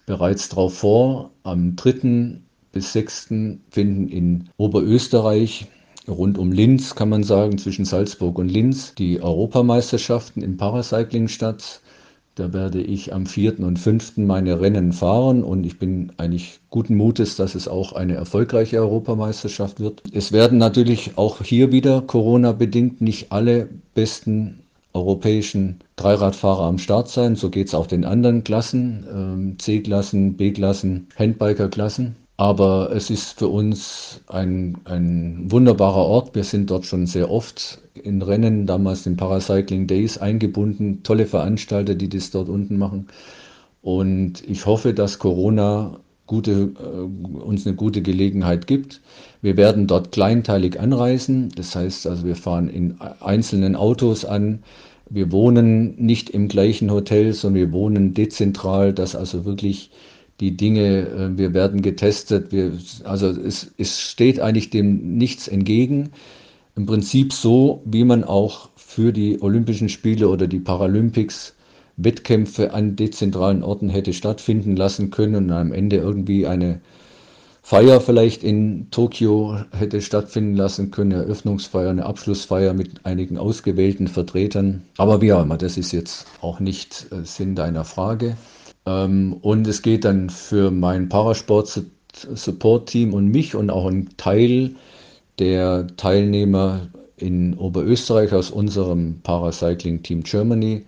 bereits 0.06 0.48
darauf 0.50 0.78
vor. 0.78 1.32
Am 1.44 1.76
3. 1.76 2.40
bis 2.72 2.94
6. 2.94 3.34
finden 3.70 4.08
in 4.08 4.50
Oberösterreich 4.58 5.68
rund 6.08 6.38
um 6.38 6.54
Linz, 6.54 6.96
kann 6.96 7.10
man 7.10 7.24
sagen, 7.24 7.58
zwischen 7.58 7.84
Salzburg 7.84 8.40
und 8.40 8.48
Linz, 8.48 8.96
die 8.96 9.22
Europameisterschaften 9.22 10.42
im 10.42 10.56
Paracycling 10.56 11.28
statt. 11.28 11.82
Da 12.38 12.54
werde 12.54 12.80
ich 12.80 13.16
am 13.16 13.26
4. 13.26 13.62
und 13.62 13.80
5. 13.80 14.18
meine 14.18 14.62
Rennen 14.62 14.94
fahren 14.94 15.44
und 15.44 15.66
ich 15.66 15.80
bin 15.80 16.12
eigentlich 16.18 16.60
guten 16.70 16.96
Mutes, 16.96 17.36
dass 17.36 17.56
es 17.56 17.68
auch 17.68 17.94
eine 17.94 18.14
erfolgreiche 18.14 18.78
Europameisterschaft 18.78 19.80
wird. 19.80 20.04
Es 20.14 20.32
werden 20.32 20.60
natürlich 20.60 21.14
auch 21.16 21.42
hier 21.42 21.72
wieder 21.72 22.02
Corona-bedingt 22.02 23.02
nicht 23.02 23.32
alle 23.32 23.68
besten 23.96 24.60
europäischen 24.94 25.80
Dreiradfahrer 25.96 26.66
am 26.66 26.78
Start 26.78 27.10
sein. 27.10 27.36
So 27.36 27.50
geht 27.50 27.70
es 27.70 27.74
auch 27.74 27.88
den 27.88 28.06
anderen 28.06 28.44
Klassen, 28.44 29.08
ähm, 29.12 29.56
C-Klassen, 29.58 30.38
B-Klassen, 30.38 31.08
Handbiker-Klassen. 31.18 32.18
Aber 32.38 32.92
es 32.94 33.10
ist 33.10 33.40
für 33.40 33.48
uns 33.48 34.22
ein, 34.28 34.78
ein 34.86 35.52
wunderbarer 35.52 36.06
Ort. 36.06 36.36
Wir 36.36 36.44
sind 36.44 36.70
dort 36.70 36.86
schon 36.86 37.08
sehr 37.08 37.32
oft 37.32 37.80
in 37.96 38.22
Rennen, 38.22 38.68
damals 38.68 39.08
in 39.08 39.18
Paracycling 39.18 39.88
Days 39.88 40.20
eingebunden. 40.20 41.02
Tolle 41.02 41.26
Veranstalter, 41.26 41.96
die 41.96 42.10
das 42.10 42.30
dort 42.30 42.48
unten 42.48 42.78
machen. 42.78 43.08
Und 43.82 44.48
ich 44.48 44.68
hoffe, 44.68 44.94
dass 44.94 45.18
Corona 45.18 46.00
gute, 46.28 46.74
äh, 46.80 47.40
uns 47.40 47.66
eine 47.66 47.76
gute 47.76 48.04
Gelegenheit 48.04 48.68
gibt. 48.68 49.02
Wir 49.42 49.58
werden 49.58 49.88
dort 49.88 50.12
kleinteilig 50.12 50.80
anreisen. 50.80 51.50
Das 51.56 51.76
heißt 51.76 52.06
also, 52.06 52.24
wir 52.24 52.36
fahren 52.36 52.70
in 52.70 53.02
einzelnen 53.20 53.76
Autos 53.76 54.26
an. 54.26 54.60
Wir 55.10 55.32
wohnen 55.32 55.96
nicht 55.98 56.30
im 56.30 56.50
gleichen 56.50 56.92
Hotel, 56.92 57.34
sondern 57.34 57.62
wir 57.62 57.72
wohnen 57.72 58.14
dezentral, 58.14 58.94
dass 58.94 59.16
also 59.16 59.46
wirklich 59.46 59.90
die 60.40 60.56
Dinge, 60.56 61.08
äh, 61.08 61.38
wir 61.38 61.54
werden 61.54 61.82
getestet, 61.82 62.52
wir, 62.52 62.74
also 63.04 63.30
es, 63.30 63.72
es 63.78 64.00
steht 64.02 64.40
eigentlich 64.40 64.70
dem 64.70 65.18
nichts 65.18 65.48
entgegen. 65.48 66.12
Im 66.76 66.86
Prinzip 66.86 67.34
so, 67.34 67.82
wie 67.86 68.04
man 68.04 68.24
auch 68.24 68.70
für 68.76 69.12
die 69.12 69.42
Olympischen 69.42 69.90
Spiele 69.90 70.30
oder 70.30 70.48
die 70.48 70.60
Paralympics 70.60 71.56
Wettkämpfe 71.98 72.74
an 72.74 72.96
dezentralen 72.96 73.64
Orten 73.64 73.90
hätte 73.90 74.14
stattfinden 74.14 74.76
lassen 74.76 75.10
können 75.10 75.36
und 75.36 75.52
am 75.52 75.74
Ende 75.74 75.98
irgendwie 75.98 76.46
eine 76.46 76.80
Feier 77.64 78.00
vielleicht 78.00 78.44
in 78.44 78.90
Tokio 78.92 79.58
hätte 79.72 80.02
stattfinden 80.02 80.56
lassen 80.56 80.90
können, 80.92 81.12
eine 81.12 81.24
Eröffnungsfeier, 81.24 81.90
eine 81.90 82.06
Abschlussfeier 82.06 82.74
mit 82.74 83.06
einigen 83.06 83.38
ausgewählten 83.38 84.08
Vertretern. 84.08 84.84
Aber 84.98 85.22
wie 85.22 85.34
auch 85.34 85.42
immer, 85.42 85.58
das 85.58 85.76
ist 85.76 85.92
jetzt 85.92 86.28
auch 86.40 86.62
nicht 86.62 87.08
äh, 87.12 87.26
Sinn 87.26 87.56
deiner 87.56 87.84
Frage. 87.84 88.38
Ähm, 88.88 89.34
und 89.42 89.68
es 89.68 89.82
geht 89.82 90.06
dann 90.06 90.30
für 90.30 90.72
mein 90.72 91.10
Parasport-Support-Team 91.10 93.14
und 93.14 93.28
mich 93.28 93.54
und 93.54 93.70
auch 93.70 93.88
einen 93.88 94.16
Teil 94.18 94.76
der 95.40 95.88
Teilnehmer 95.98 96.88
in 97.18 97.58
Oberösterreich 97.58 98.32
aus 98.34 98.50
unserem 98.50 99.20
Paracycling 99.22 100.02
Team 100.04 100.24
Germany 100.24 100.86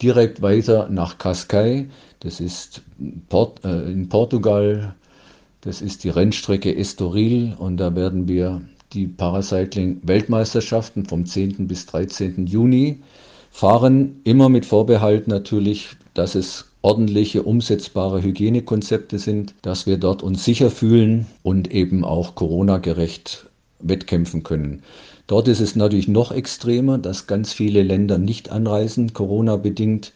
direkt 0.00 0.40
weiter 0.42 0.88
nach 0.88 1.18
Cascais. 1.18 1.84
Das 2.20 2.40
ist 2.40 2.82
Port, 3.28 3.62
äh, 3.64 3.82
in 3.92 4.08
Portugal 4.08 4.94
das 5.62 5.80
ist 5.80 6.02
die 6.02 6.08
Rennstrecke 6.08 6.76
Estoril 6.76 7.54
und 7.56 7.76
da 7.76 7.94
werden 7.94 8.26
wir 8.26 8.62
die 8.92 9.06
Paracycling-Weltmeisterschaften 9.06 11.06
vom 11.06 11.24
10. 11.24 11.68
bis 11.68 11.86
13. 11.86 12.48
Juni 12.48 12.98
fahren. 13.52 14.20
Immer 14.24 14.48
mit 14.48 14.66
Vorbehalt 14.66 15.28
natürlich, 15.28 15.90
dass 16.14 16.34
es 16.34 16.71
ordentliche, 16.82 17.44
umsetzbare 17.44 18.22
Hygienekonzepte 18.22 19.18
sind, 19.18 19.54
dass 19.62 19.86
wir 19.86 19.96
dort 19.96 20.22
uns 20.22 20.44
sicher 20.44 20.70
fühlen 20.70 21.26
und 21.42 21.72
eben 21.72 22.04
auch 22.04 22.34
Corona-gerecht 22.34 23.46
wettkämpfen 23.78 24.42
können. 24.42 24.82
Dort 25.28 25.48
ist 25.48 25.60
es 25.60 25.76
natürlich 25.76 26.08
noch 26.08 26.32
extremer, 26.32 26.98
dass 26.98 27.26
ganz 27.26 27.52
viele 27.52 27.82
Länder 27.82 28.18
nicht 28.18 28.50
anreisen, 28.50 29.12
Corona-bedingt. 29.12 30.12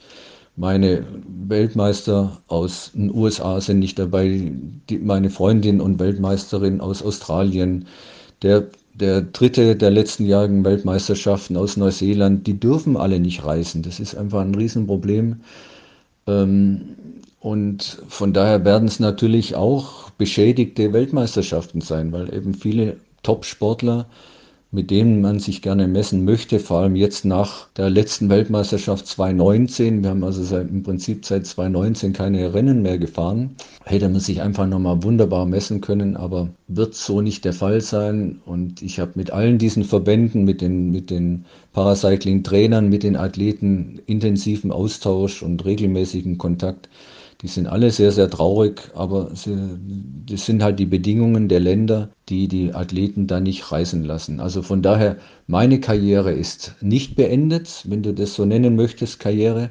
Meine 0.57 1.05
Weltmeister 1.49 2.43
aus 2.49 2.91
den 2.95 3.14
USA 3.14 3.61
sind 3.61 3.79
nicht 3.79 3.99
dabei, 3.99 4.53
die, 4.91 4.99
meine 4.99 5.31
Freundin 5.31 5.81
und 5.81 6.01
Weltmeisterin 6.01 6.81
aus 6.81 7.03
Australien, 7.03 7.87
der, 8.43 8.67
der 8.95 9.23
dritte 9.23 9.77
der 9.77 9.91
letztenjährigen 9.91 10.64
Weltmeisterschaften 10.64 11.57
aus 11.57 11.77
Neuseeland, 11.77 12.47
die 12.47 12.59
dürfen 12.59 12.97
alle 12.97 13.21
nicht 13.21 13.45
reisen. 13.45 13.83
Das 13.83 14.01
ist 14.01 14.17
einfach 14.17 14.41
ein 14.41 14.55
Riesenproblem. 14.55 15.41
Ähm, 16.27 16.97
und 17.41 18.03
von 18.09 18.33
daher 18.33 18.64
werden 18.64 18.89
es 18.89 18.99
natürlich 18.99 19.55
auch 19.55 20.11
beschädigte 20.11 20.93
Weltmeisterschaften 20.93 21.81
sein, 21.81 22.12
weil 22.12 22.35
eben 22.35 22.55
viele 22.55 22.97
Top-Sportler 23.22 24.07
mit 24.73 24.91
denen 24.91 25.21
man 25.21 25.39
sich 25.39 25.62
gerne 25.62 25.87
messen 25.87 26.25
möchte, 26.25 26.59
vor 26.59 26.81
allem 26.81 26.97
jetzt 26.97 27.25
nach 27.25 27.69
der 27.77 27.89
letzten 27.89 28.29
Weltmeisterschaft 28.29 29.07
2019. 29.07 30.03
Wir 30.03 30.11
haben 30.11 30.25
also 30.25 30.43
seit, 30.43 30.69
im 30.69 30.83
Prinzip 30.83 31.25
seit 31.25 31.47
2019 31.47 32.12
keine 32.12 32.53
Rennen 32.53 32.83
mehr 32.83 32.99
gefahren. 32.99 33.55
Hätte 33.85 34.09
man 34.09 34.21
sich 34.21 34.43
einfach 34.43 34.67
nochmal 34.67 35.03
wunderbar 35.03 35.47
messen 35.47 35.81
können, 35.81 36.17
aber 36.17 36.51
wird 36.67 36.95
so 36.95 37.21
nicht 37.21 37.45
der 37.45 37.53
Fall 37.53 37.81
sein. 37.81 38.41
Und 38.45 38.83
ich 38.83 38.99
habe 38.99 39.12
mit 39.14 39.31
allen 39.31 39.59
diesen 39.59 39.85
Verbänden, 39.85 40.45
mit 40.45 40.61
den, 40.61 40.91
mit 40.91 41.11
den 41.11 41.45
Paracycling-Trainern, 41.73 42.89
mit 42.89 43.05
den 43.05 43.17
Athleten 43.17 44.01
intensiven 44.07 44.73
Austausch 44.73 45.43
und 45.43 45.64
regelmäßigen 45.64 46.39
Kontakt. 46.39 46.89
Die 47.43 47.49
sind 47.49 47.66
alle 47.66 47.91
sehr, 47.91 48.12
sehr 48.12 48.30
traurig, 48.30 48.91
aber 48.95 49.34
sie, 49.34 49.57
das 50.26 50.47
sind 50.47 50.62
halt 50.62 50.78
die 50.78 50.87
Bedingungen 50.87 51.49
der 51.49 51.61
Länder, 51.61 52.09
die 52.30 52.49
die 52.49 52.72
Athleten 52.72 53.26
da 53.26 53.41
nicht 53.41 53.70
reisen 53.70 54.05
lassen. 54.05 54.41
Also 54.41 54.62
von 54.62 54.80
daher, 54.80 55.18
meine 55.47 55.78
Karriere 55.80 56.32
ist 56.32 56.74
nicht 56.80 57.14
beendet, 57.14 57.84
wenn 57.87 58.03
du 58.03 58.14
das 58.14 58.34
so 58.34 58.47
nennen 58.47 58.74
möchtest, 58.74 59.20
Karriere. 59.20 59.70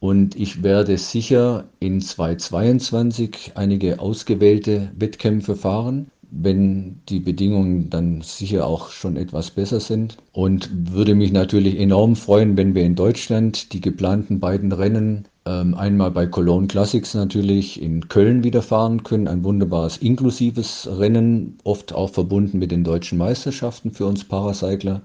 Und 0.00 0.36
ich 0.36 0.62
werde 0.62 0.96
sicher 0.98 1.64
in 1.80 2.00
2022 2.00 3.52
einige 3.56 4.00
ausgewählte 4.00 4.90
Wettkämpfe 4.96 5.54
fahren, 5.56 6.10
wenn 6.30 7.00
die 7.08 7.20
Bedingungen 7.20 7.90
dann 7.90 8.20
sicher 8.22 8.66
auch 8.66 8.90
schon 8.90 9.16
etwas 9.16 9.50
besser 9.50 9.80
sind. 9.80 10.16
Und 10.32 10.70
würde 10.94 11.14
mich 11.14 11.32
natürlich 11.32 11.78
enorm 11.78 12.16
freuen, 12.16 12.56
wenn 12.56 12.74
wir 12.74 12.84
in 12.84 12.94
Deutschland 12.94 13.72
die 13.72 13.80
geplanten 13.80 14.40
beiden 14.40 14.72
Rennen 14.72 15.28
ähm, 15.46 15.74
einmal 15.74 16.10
bei 16.10 16.26
Cologne 16.26 16.66
Classics 16.66 17.14
natürlich 17.14 17.80
in 17.80 18.08
Köln 18.08 18.44
wieder 18.44 18.62
fahren 18.62 19.04
können. 19.04 19.28
Ein 19.28 19.44
wunderbares 19.44 19.96
inklusives 19.98 20.88
Rennen, 20.90 21.58
oft 21.64 21.94
auch 21.94 22.10
verbunden 22.10 22.58
mit 22.58 22.72
den 22.72 22.84
deutschen 22.84 23.18
Meisterschaften 23.18 23.92
für 23.92 24.06
uns 24.06 24.24
Paracycler. 24.24 25.00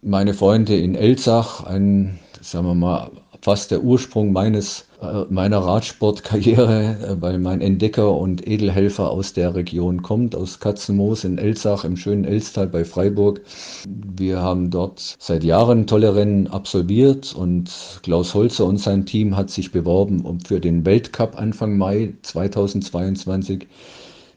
Meine 0.00 0.32
Freunde 0.32 0.76
in 0.76 0.94
Elsach, 0.94 1.64
ein, 1.64 2.18
sagen 2.40 2.66
wir 2.66 2.74
mal, 2.74 3.10
fast 3.42 3.70
der 3.70 3.82
Ursprung 3.82 4.32
meines, 4.32 4.87
meiner 5.30 5.58
Radsportkarriere, 5.58 6.96
äh, 7.00 7.22
weil 7.22 7.38
mein 7.38 7.60
Entdecker 7.60 8.16
und 8.16 8.46
Edelhelfer 8.46 9.10
aus 9.10 9.32
der 9.32 9.54
Region 9.54 10.02
kommt, 10.02 10.34
aus 10.34 10.58
Katzenmoos 10.58 11.24
in 11.24 11.38
Elsach 11.38 11.84
im 11.84 11.96
schönen 11.96 12.24
Elstal 12.24 12.66
bei 12.66 12.84
Freiburg. 12.84 13.40
Wir 13.86 14.40
haben 14.40 14.70
dort 14.70 15.16
seit 15.18 15.44
Jahren 15.44 15.86
tolle 15.86 16.14
Rennen 16.16 16.48
absolviert 16.48 17.34
und 17.34 17.70
Klaus 18.02 18.34
Holzer 18.34 18.66
und 18.66 18.78
sein 18.78 19.06
Team 19.06 19.36
hat 19.36 19.50
sich 19.50 19.70
beworben 19.70 20.40
für 20.44 20.60
den 20.60 20.84
Weltcup 20.84 21.38
Anfang 21.38 21.78
Mai 21.78 22.14
2022. 22.22 23.68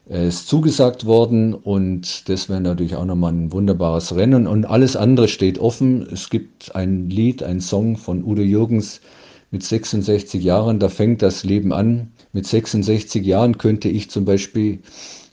Er 0.08 0.26
ist 0.26 0.48
zugesagt 0.48 1.06
worden 1.06 1.54
und 1.54 2.28
das 2.28 2.48
wäre 2.48 2.60
natürlich 2.60 2.96
auch 2.96 3.04
nochmal 3.04 3.32
ein 3.32 3.52
wunderbares 3.52 4.14
Rennen 4.14 4.46
und 4.46 4.64
alles 4.64 4.94
andere 4.94 5.28
steht 5.28 5.58
offen. 5.58 6.06
Es 6.12 6.30
gibt 6.30 6.74
ein 6.74 7.08
Lied, 7.08 7.42
ein 7.42 7.60
Song 7.60 7.96
von 7.96 8.22
Udo 8.24 8.42
Jürgens 8.42 9.00
mit 9.52 9.62
66 9.62 10.42
Jahren, 10.42 10.80
da 10.80 10.88
fängt 10.88 11.22
das 11.22 11.44
Leben 11.44 11.72
an. 11.72 12.10
Mit 12.32 12.46
66 12.46 13.24
Jahren 13.24 13.58
könnte 13.58 13.88
ich 13.88 14.10
zum 14.10 14.24
Beispiel 14.24 14.80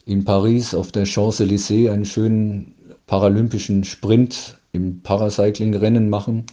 in 0.06 0.26
Paris 0.26 0.76
auf 0.76 0.92
der 0.92 1.06
Champs-Élysées 1.06 1.90
einen 1.90 2.06
schönen 2.06 2.76
paralympischen 3.08 3.86
Sprint 3.86 4.58
im 4.74 5.02
Paracycling-Rennen 5.02 6.10
machen. 6.10 6.44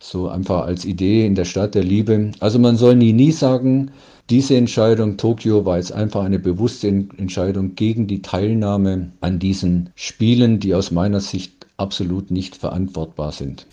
So 0.00 0.28
einfach 0.28 0.66
als 0.66 0.84
Idee 0.84 1.24
in 1.24 1.36
der 1.36 1.44
Stadt 1.44 1.76
der 1.76 1.84
Liebe. 1.84 2.32
Also 2.40 2.58
man 2.58 2.76
soll 2.76 2.96
nie, 2.96 3.12
nie 3.12 3.32
sagen, 3.32 3.92
diese 4.28 4.56
Entscheidung 4.56 5.16
Tokio 5.16 5.64
war 5.64 5.76
jetzt 5.76 5.92
einfach 5.92 6.24
eine 6.24 6.40
bewusste 6.40 6.88
Entscheidung 6.88 7.76
gegen 7.76 8.08
die 8.08 8.20
Teilnahme 8.20 9.12
an 9.20 9.38
diesen 9.38 9.90
Spielen, 9.94 10.58
die 10.58 10.74
aus 10.74 10.90
meiner 10.90 11.20
Sicht 11.20 11.66
absolut 11.76 12.32
nicht 12.32 12.56
verantwortbar 12.56 13.30
sind. 13.30 13.66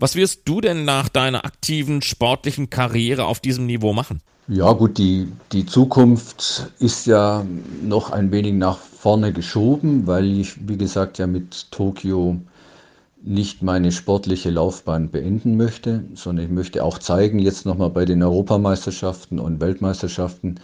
Was 0.00 0.14
wirst 0.14 0.42
du 0.44 0.60
denn 0.60 0.84
nach 0.84 1.08
deiner 1.08 1.44
aktiven 1.44 2.02
sportlichen 2.02 2.70
Karriere 2.70 3.24
auf 3.26 3.40
diesem 3.40 3.66
Niveau 3.66 3.92
machen? 3.92 4.22
Ja 4.46 4.72
gut, 4.72 4.96
die, 4.96 5.26
die 5.50 5.66
Zukunft 5.66 6.70
ist 6.78 7.06
ja 7.06 7.44
noch 7.82 8.12
ein 8.12 8.30
wenig 8.30 8.54
nach 8.54 8.78
vorne 8.78 9.32
geschoben, 9.32 10.06
weil 10.06 10.38
ich, 10.38 10.68
wie 10.68 10.76
gesagt, 10.76 11.18
ja 11.18 11.26
mit 11.26 11.72
Tokio 11.72 12.40
nicht 13.22 13.62
meine 13.62 13.90
sportliche 13.90 14.50
Laufbahn 14.50 15.10
beenden 15.10 15.56
möchte, 15.56 16.04
sondern 16.14 16.46
ich 16.46 16.52
möchte 16.52 16.84
auch 16.84 16.98
zeigen, 16.98 17.40
jetzt 17.40 17.66
nochmal 17.66 17.90
bei 17.90 18.04
den 18.04 18.22
Europameisterschaften 18.22 19.40
und 19.40 19.60
Weltmeisterschaften, 19.60 20.60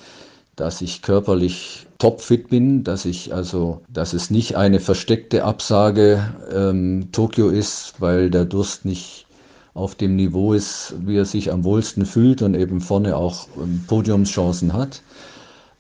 dass 0.57 0.81
ich 0.81 1.03
körperlich 1.03 1.87
topfit 1.99 2.49
bin, 2.49 2.85
dass 2.85 3.05
ich 3.05 3.35
also, 3.35 3.83
dass 3.89 4.13
es 4.13 4.31
nicht 4.31 4.57
eine 4.57 4.79
versteckte 4.79 5.45
Absage 5.45 6.33
ähm, 6.55 7.09
Tokio 7.13 7.49
ist, 7.49 7.95
weil 7.99 8.31
der 8.31 8.45
Durst 8.45 8.85
nicht 8.85 9.24
auf 9.75 9.97
dem 9.97 10.15
Niveau 10.17 10.53
ist, 10.55 10.95
wie 11.05 11.17
er 11.17 11.25
sich 11.25 11.53
am 11.53 11.65
wohlsten 11.65 12.07
fühlt 12.07 12.43
und 12.43 12.55
eben 12.55 12.81
vorne 12.81 13.17
auch 13.17 13.49
ähm, 13.57 13.85
Podiumschancen 13.87 14.73
hat. 14.73 15.03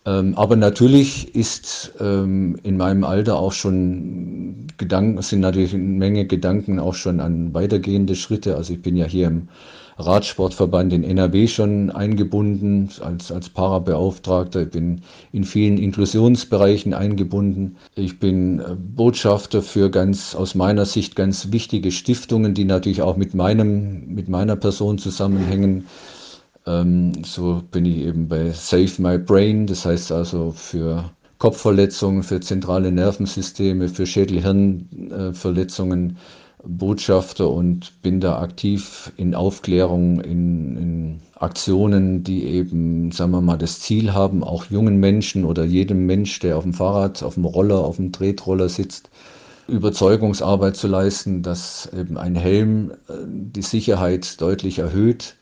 Ähm, 0.07 0.34
aber 0.36 0.57
natürlich 0.57 1.34
ist 1.34 1.92
ähm, 1.98 2.59
in 2.62 2.76
meinem 2.76 3.05
Alter 3.05 3.38
auch 3.38 3.52
schon 3.52 4.66
Gedanken, 4.76 5.22
sind 5.22 5.40
natürlich 5.40 5.72
eine 5.74 5.82
Menge 5.82 6.26
Gedanken 6.26 6.78
auch 6.78 6.94
schon 6.94 7.20
an 7.20 7.55
weitergehende 7.55 8.14
Schritte. 8.14 8.57
Also 8.57 8.74
ich 8.74 8.82
bin 8.82 8.96
ja 8.96 9.07
hier 9.07 9.28
im 9.28 9.48
Radsportverband 9.96 10.92
in 10.92 11.05
NRW 11.05 11.46
schon 11.46 11.90
eingebunden 11.90 12.90
als, 13.00 13.30
als 13.30 13.48
Parabeauftragter. 13.48 14.62
Ich 14.62 14.70
bin 14.70 15.02
in 15.32 15.44
vielen 15.44 15.78
Inklusionsbereichen 15.78 16.94
eingebunden. 16.94 17.76
Ich 17.94 18.18
bin 18.18 18.59
äh, 18.59 18.74
Botschafter 18.76 19.62
für 19.62 19.90
ganz, 19.90 20.34
aus 20.34 20.55
meiner 20.55 20.84
Sicht 20.84 21.16
ganz 21.16 21.52
wichtige 21.52 21.92
Stiftungen, 21.92 22.55
die 22.55 22.64
natürlich 22.64 23.02
auch 23.02 23.16
mit 23.16 23.34
meinem, 23.34 24.07
mit 24.14 24.28
meiner 24.28 24.57
Person 24.57 24.98
zusammenhängen. 24.98 25.86
Ähm, 26.66 27.12
so 27.24 27.62
bin 27.70 27.84
ich 27.84 27.98
eben 27.98 28.26
bei 28.28 28.50
Save 28.52 28.90
My 28.98 29.18
Brain, 29.18 29.66
das 29.66 29.84
heißt 29.84 30.10
also 30.12 30.52
für 30.52 31.10
Kopfverletzungen, 31.38 32.22
für 32.22 32.40
zentrale 32.40 32.90
Nervensysteme, 32.90 33.88
für 33.88 34.06
Schädel-Hirn-Verletzungen 34.06 36.16
Botschafter 36.66 37.50
und 37.50 38.00
bin 38.02 38.20
da 38.20 38.40
aktiv 38.40 39.12
in 39.16 39.34
Aufklärung, 39.34 40.20
in, 40.20 40.76
in, 40.76 41.20
Aktionen, 41.36 42.24
die 42.24 42.44
eben, 42.44 43.12
sagen 43.12 43.32
wir 43.32 43.42
mal, 43.42 43.58
das 43.58 43.80
Ziel 43.80 44.14
haben, 44.14 44.42
auch 44.42 44.64
jungen 44.66 44.98
Menschen 44.98 45.44
oder 45.44 45.64
jedem 45.64 46.06
Mensch, 46.06 46.38
der 46.38 46.56
auf 46.56 46.62
dem 46.62 46.72
Fahrrad, 46.72 47.22
auf 47.22 47.34
dem 47.34 47.44
Roller, 47.44 47.80
auf 47.80 47.96
dem 47.96 48.12
Tretroller 48.12 48.70
sitzt, 48.70 49.10
Überzeugungsarbeit 49.68 50.76
zu 50.76 50.86
leisten, 50.86 51.42
dass 51.42 51.90
eben 51.92 52.16
ein 52.16 52.36
Helm 52.36 52.92
äh, 53.08 53.14
die 53.26 53.62
Sicherheit 53.62 54.40
deutlich 54.40 54.78
erhöht 54.78 55.36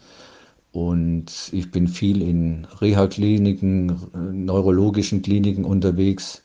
Und 0.72 1.50
ich 1.52 1.70
bin 1.70 1.86
viel 1.86 2.22
in 2.22 2.66
Reha-Kliniken, 2.80 3.94
neurologischen 4.32 5.20
Kliniken 5.20 5.64
unterwegs, 5.66 6.42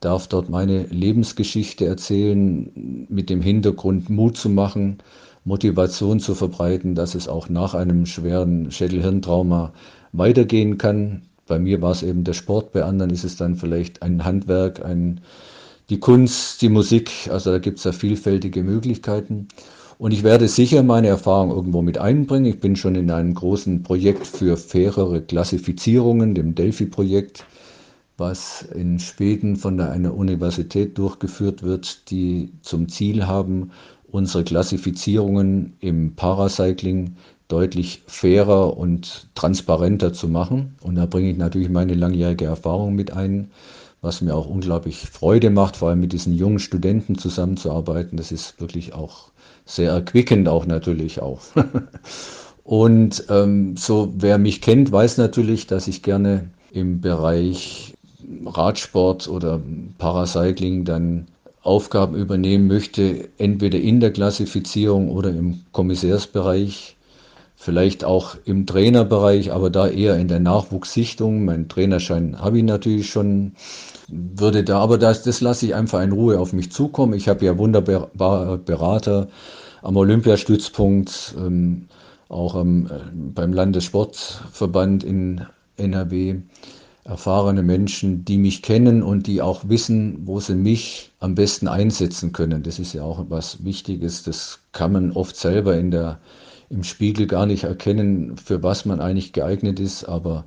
darf 0.00 0.28
dort 0.28 0.50
meine 0.50 0.84
Lebensgeschichte 0.84 1.86
erzählen, 1.86 3.06
mit 3.08 3.30
dem 3.30 3.40
Hintergrund 3.40 4.10
Mut 4.10 4.36
zu 4.36 4.50
machen, 4.50 4.98
Motivation 5.44 6.20
zu 6.20 6.34
verbreiten, 6.34 6.94
dass 6.94 7.14
es 7.14 7.26
auch 7.26 7.48
nach 7.48 7.72
einem 7.72 8.04
schweren 8.04 8.70
Schädelhirntrauma 8.70 9.72
weitergehen 10.12 10.76
kann. 10.76 11.22
Bei 11.46 11.58
mir 11.58 11.80
war 11.80 11.92
es 11.92 12.02
eben 12.02 12.24
der 12.24 12.34
Sport, 12.34 12.72
bei 12.72 12.84
anderen 12.84 13.10
ist 13.10 13.24
es 13.24 13.36
dann 13.36 13.56
vielleicht 13.56 14.02
ein 14.02 14.24
Handwerk, 14.24 14.84
ein, 14.84 15.20
die 15.88 15.98
Kunst, 15.98 16.60
die 16.60 16.68
Musik. 16.68 17.10
Also 17.30 17.50
da 17.50 17.58
gibt 17.58 17.78
es 17.78 17.84
ja 17.84 17.92
vielfältige 17.92 18.62
Möglichkeiten. 18.62 19.48
Und 20.00 20.12
ich 20.12 20.22
werde 20.22 20.48
sicher 20.48 20.82
meine 20.82 21.08
Erfahrung 21.08 21.50
irgendwo 21.50 21.82
mit 21.82 21.98
einbringen. 21.98 22.46
Ich 22.46 22.58
bin 22.58 22.74
schon 22.74 22.94
in 22.94 23.10
einem 23.10 23.34
großen 23.34 23.82
Projekt 23.82 24.26
für 24.26 24.56
fairere 24.56 25.20
Klassifizierungen, 25.20 26.34
dem 26.34 26.54
Delphi-Projekt, 26.54 27.44
was 28.16 28.62
in 28.62 28.98
Schweden 28.98 29.56
von 29.56 29.78
einer 29.78 30.14
Universität 30.14 30.96
durchgeführt 30.96 31.62
wird, 31.62 32.10
die 32.10 32.50
zum 32.62 32.88
Ziel 32.88 33.26
haben, 33.26 33.72
unsere 34.10 34.42
Klassifizierungen 34.42 35.74
im 35.80 36.14
Paracycling 36.14 37.16
deutlich 37.48 38.02
fairer 38.06 38.78
und 38.78 39.28
transparenter 39.34 40.14
zu 40.14 40.28
machen. 40.28 40.76
Und 40.80 40.94
da 40.94 41.04
bringe 41.04 41.30
ich 41.30 41.36
natürlich 41.36 41.68
meine 41.68 41.92
langjährige 41.92 42.46
Erfahrung 42.46 42.94
mit 42.94 43.12
ein, 43.12 43.50
was 44.00 44.22
mir 44.22 44.34
auch 44.34 44.48
unglaublich 44.48 44.96
Freude 44.96 45.50
macht, 45.50 45.76
vor 45.76 45.90
allem 45.90 46.00
mit 46.00 46.14
diesen 46.14 46.32
jungen 46.32 46.58
Studenten 46.58 47.18
zusammenzuarbeiten. 47.18 48.16
Das 48.16 48.32
ist 48.32 48.62
wirklich 48.62 48.94
auch 48.94 49.30
sehr 49.74 49.92
erquickend 49.92 50.48
auch 50.48 50.66
natürlich 50.66 51.20
auch. 51.22 51.40
Und 52.64 53.24
ähm, 53.28 53.76
so, 53.76 54.12
wer 54.16 54.38
mich 54.38 54.60
kennt, 54.60 54.92
weiß 54.92 55.16
natürlich, 55.18 55.66
dass 55.66 55.88
ich 55.88 56.02
gerne 56.02 56.50
im 56.70 57.00
Bereich 57.00 57.94
Radsport 58.46 59.28
oder 59.28 59.60
Paracycling 59.98 60.84
dann 60.84 61.26
Aufgaben 61.62 62.14
übernehmen 62.14 62.68
möchte, 62.68 63.28
entweder 63.38 63.78
in 63.78 64.00
der 64.00 64.12
Klassifizierung 64.12 65.10
oder 65.10 65.30
im 65.30 65.60
Kommissärsbereich, 65.72 66.96
vielleicht 67.60 68.04
auch 68.04 68.36
im 68.46 68.64
Trainerbereich, 68.64 69.52
aber 69.52 69.68
da 69.68 69.86
eher 69.86 70.16
in 70.16 70.28
der 70.28 70.40
Nachwuchssichtung. 70.40 71.44
Mein 71.44 71.68
Trainerschein 71.68 72.40
habe 72.40 72.56
ich 72.56 72.64
natürlich 72.64 73.10
schon, 73.10 73.52
würde 74.08 74.64
da, 74.64 74.78
aber 74.78 74.96
das, 74.96 75.24
das 75.24 75.42
lasse 75.42 75.66
ich 75.66 75.74
einfach 75.74 76.00
in 76.02 76.12
Ruhe 76.12 76.40
auf 76.40 76.54
mich 76.54 76.72
zukommen. 76.72 77.12
Ich 77.12 77.28
habe 77.28 77.44
ja 77.44 77.58
wunderbare 77.58 78.56
Berater, 78.56 79.28
am 79.82 79.98
Olympiastützpunkt, 79.98 81.34
ähm, 81.36 81.88
auch 82.30 82.54
am, 82.54 82.86
äh, 82.86 82.90
beim 83.12 83.52
Landessportverband 83.52 85.04
in 85.04 85.44
NRW 85.76 86.36
erfahrene 87.04 87.62
Menschen, 87.62 88.24
die 88.24 88.38
mich 88.38 88.62
kennen 88.62 89.02
und 89.02 89.26
die 89.26 89.42
auch 89.42 89.68
wissen, 89.68 90.26
wo 90.26 90.40
sie 90.40 90.54
mich 90.54 91.12
am 91.18 91.34
besten 91.34 91.68
einsetzen 91.68 92.32
können. 92.32 92.62
Das 92.62 92.78
ist 92.78 92.94
ja 92.94 93.02
auch 93.02 93.26
was 93.28 93.62
Wichtiges. 93.64 94.22
Das 94.22 94.60
kann 94.72 94.92
man 94.92 95.12
oft 95.12 95.36
selber 95.36 95.76
in 95.76 95.90
der, 95.90 96.20
im 96.70 96.84
Spiegel 96.84 97.26
gar 97.26 97.46
nicht 97.46 97.64
erkennen, 97.64 98.36
für 98.36 98.62
was 98.62 98.84
man 98.86 99.00
eigentlich 99.00 99.32
geeignet 99.32 99.80
ist. 99.80 100.04
Aber 100.04 100.44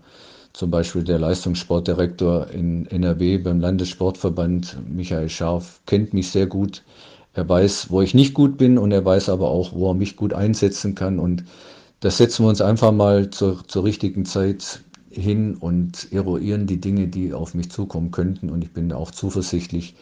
zum 0.53 0.71
Beispiel 0.71 1.03
der 1.03 1.19
Leistungssportdirektor 1.19 2.49
in 2.49 2.87
NRW 2.87 3.37
beim 3.37 3.59
Landessportverband, 3.59 4.77
Michael 4.89 5.29
Scharf, 5.29 5.81
kennt 5.85 6.13
mich 6.13 6.31
sehr 6.31 6.47
gut 6.47 6.83
er 7.33 7.49
weiß, 7.49 7.89
wo 7.89 8.01
ich 8.01 8.13
nicht 8.13 8.33
gut 8.33 8.57
bin 8.57 8.77
und 8.77 8.91
er 8.91 9.03
weiß 9.03 9.29
aber 9.29 9.49
auch, 9.49 9.73
wo 9.73 9.89
er 9.89 9.95
mich 9.95 10.15
gut 10.15 10.33
einsetzen 10.33 10.95
kann. 10.95 11.19
Und 11.19 11.43
das 11.99 12.17
setzen 12.17 12.45
wir 12.45 12.49
uns 12.49 12.61
einfach 12.61 12.91
mal 12.91 13.29
zur, 13.31 13.67
zur 13.67 13.83
richtigen 13.83 14.25
Zeit 14.25 14.81
hin 15.09 15.55
und 15.55 16.11
eruieren 16.11 16.67
die 16.67 16.79
Dinge, 16.79 17.07
die 17.07 17.33
auf 17.33 17.53
mich 17.55 17.71
zukommen 17.71 18.11
könnten. 18.11 18.49
Und 18.49 18.63
ich 18.63 18.71
bin 18.71 18.91
auch 18.93 19.11
zuversichtlich, 19.11 19.95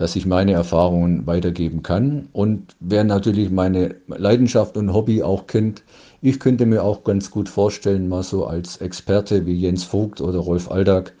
dass 0.00 0.16
ich 0.16 0.24
meine 0.24 0.52
Erfahrungen 0.52 1.26
weitergeben 1.26 1.82
kann. 1.82 2.30
Und 2.32 2.74
wer 2.80 3.04
natürlich 3.04 3.50
meine 3.50 3.96
Leidenschaft 4.06 4.78
und 4.78 4.94
Hobby 4.94 5.22
auch 5.22 5.46
kennt, 5.46 5.82
ich 6.22 6.40
könnte 6.40 6.64
mir 6.64 6.82
auch 6.82 7.04
ganz 7.04 7.30
gut 7.30 7.50
vorstellen, 7.50 8.08
mal 8.08 8.22
so 8.22 8.46
als 8.46 8.78
Experte 8.78 9.44
wie 9.44 9.52
Jens 9.52 9.84
Vogt 9.84 10.22
oder 10.22 10.38
Rolf 10.38 10.70
Aldag 10.70 11.12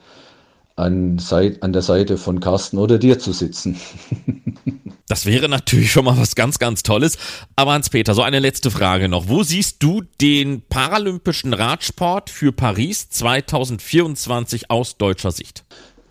an, 0.76 1.20
an 1.60 1.72
der 1.74 1.82
Seite 1.82 2.16
von 2.16 2.40
Carsten 2.40 2.78
oder 2.78 2.96
dir 2.96 3.18
zu 3.18 3.32
sitzen. 3.32 3.76
Das 5.08 5.26
wäre 5.26 5.48
natürlich 5.48 5.90
schon 5.90 6.04
mal 6.04 6.16
was 6.16 6.36
ganz, 6.36 6.60
ganz 6.60 6.84
Tolles. 6.84 7.18
Aber 7.56 7.72
Hans-Peter, 7.72 8.14
so 8.14 8.22
eine 8.22 8.38
letzte 8.38 8.70
Frage 8.70 9.08
noch. 9.08 9.26
Wo 9.26 9.42
siehst 9.42 9.82
du 9.82 10.02
den 10.20 10.62
paralympischen 10.68 11.52
Radsport 11.52 12.30
für 12.30 12.52
Paris 12.52 13.10
2024 13.10 14.70
aus 14.70 14.98
deutscher 14.98 15.32
Sicht? 15.32 15.64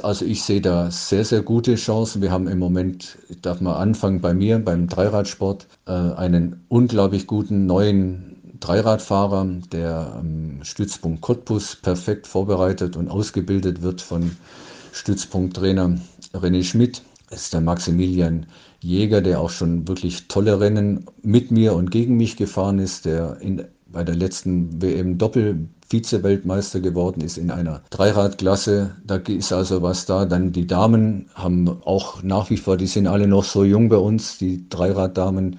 Also 0.03 0.25
ich 0.25 0.43
sehe 0.43 0.61
da 0.61 0.91
sehr, 0.91 1.25
sehr 1.25 1.41
gute 1.41 1.75
Chancen. 1.75 2.21
Wir 2.21 2.31
haben 2.31 2.47
im 2.47 2.59
Moment, 2.59 3.17
ich 3.27 3.41
darf 3.41 3.59
mal 3.61 3.75
anfangen 3.75 4.21
bei 4.21 4.33
mir, 4.33 4.59
beim 4.59 4.87
Dreiradsport, 4.87 5.67
äh, 5.87 5.91
einen 5.91 6.63
unglaublich 6.69 7.27
guten 7.27 7.65
neuen 7.65 8.57
Dreiradfahrer, 8.59 9.45
der 9.71 10.15
am 10.15 10.63
Stützpunkt 10.63 11.21
Cottbus 11.21 11.75
perfekt 11.75 12.27
vorbereitet 12.27 12.97
und 12.97 13.09
ausgebildet 13.09 13.81
wird 13.81 14.01
von 14.01 14.31
Stützpunkttrainer 14.91 15.97
René 16.33 16.63
Schmidt. 16.63 17.01
Das 17.29 17.43
ist 17.43 17.53
der 17.53 17.61
Maximilian 17.61 18.47
Jäger, 18.81 19.21
der 19.21 19.39
auch 19.39 19.49
schon 19.49 19.87
wirklich 19.87 20.27
tolle 20.27 20.59
Rennen 20.59 21.05
mit 21.21 21.51
mir 21.51 21.73
und 21.73 21.91
gegen 21.91 22.17
mich 22.17 22.37
gefahren 22.37 22.79
ist, 22.79 23.05
der 23.05 23.37
in, 23.41 23.65
bei 23.91 24.03
der 24.03 24.15
letzten 24.15 24.81
WM 24.81 25.17
Doppel 25.17 25.67
Vize-Weltmeister 25.89 26.79
geworden 26.79 27.21
ist 27.21 27.37
in 27.37 27.49
einer 27.49 27.81
Dreiradklasse. 27.89 28.95
Da 29.05 29.15
ist 29.15 29.51
also 29.51 29.81
was 29.81 30.05
da. 30.05 30.25
Dann 30.25 30.51
die 30.51 30.67
Damen 30.67 31.29
haben 31.33 31.67
auch 31.83 32.21
nach 32.21 32.49
wie 32.49 32.57
vor, 32.57 32.77
die 32.77 32.87
sind 32.87 33.07
alle 33.07 33.27
noch 33.27 33.43
so 33.43 33.63
jung 33.63 33.89
bei 33.89 33.97
uns, 33.97 34.37
die 34.37 34.69
Dreiraddamen. 34.69 35.57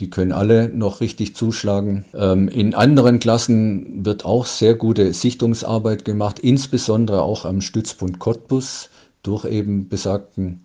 Die 0.00 0.10
können 0.10 0.32
alle 0.32 0.68
noch 0.68 1.00
richtig 1.00 1.34
zuschlagen. 1.34 2.04
Ähm, 2.14 2.48
in 2.48 2.74
anderen 2.74 3.18
Klassen 3.18 4.04
wird 4.04 4.24
auch 4.24 4.46
sehr 4.46 4.74
gute 4.74 5.12
Sichtungsarbeit 5.12 6.04
gemacht, 6.04 6.38
insbesondere 6.38 7.22
auch 7.22 7.44
am 7.44 7.60
Stützpunkt 7.60 8.20
Cottbus 8.20 8.90
durch 9.24 9.44
eben 9.44 9.88
besagten 9.88 10.64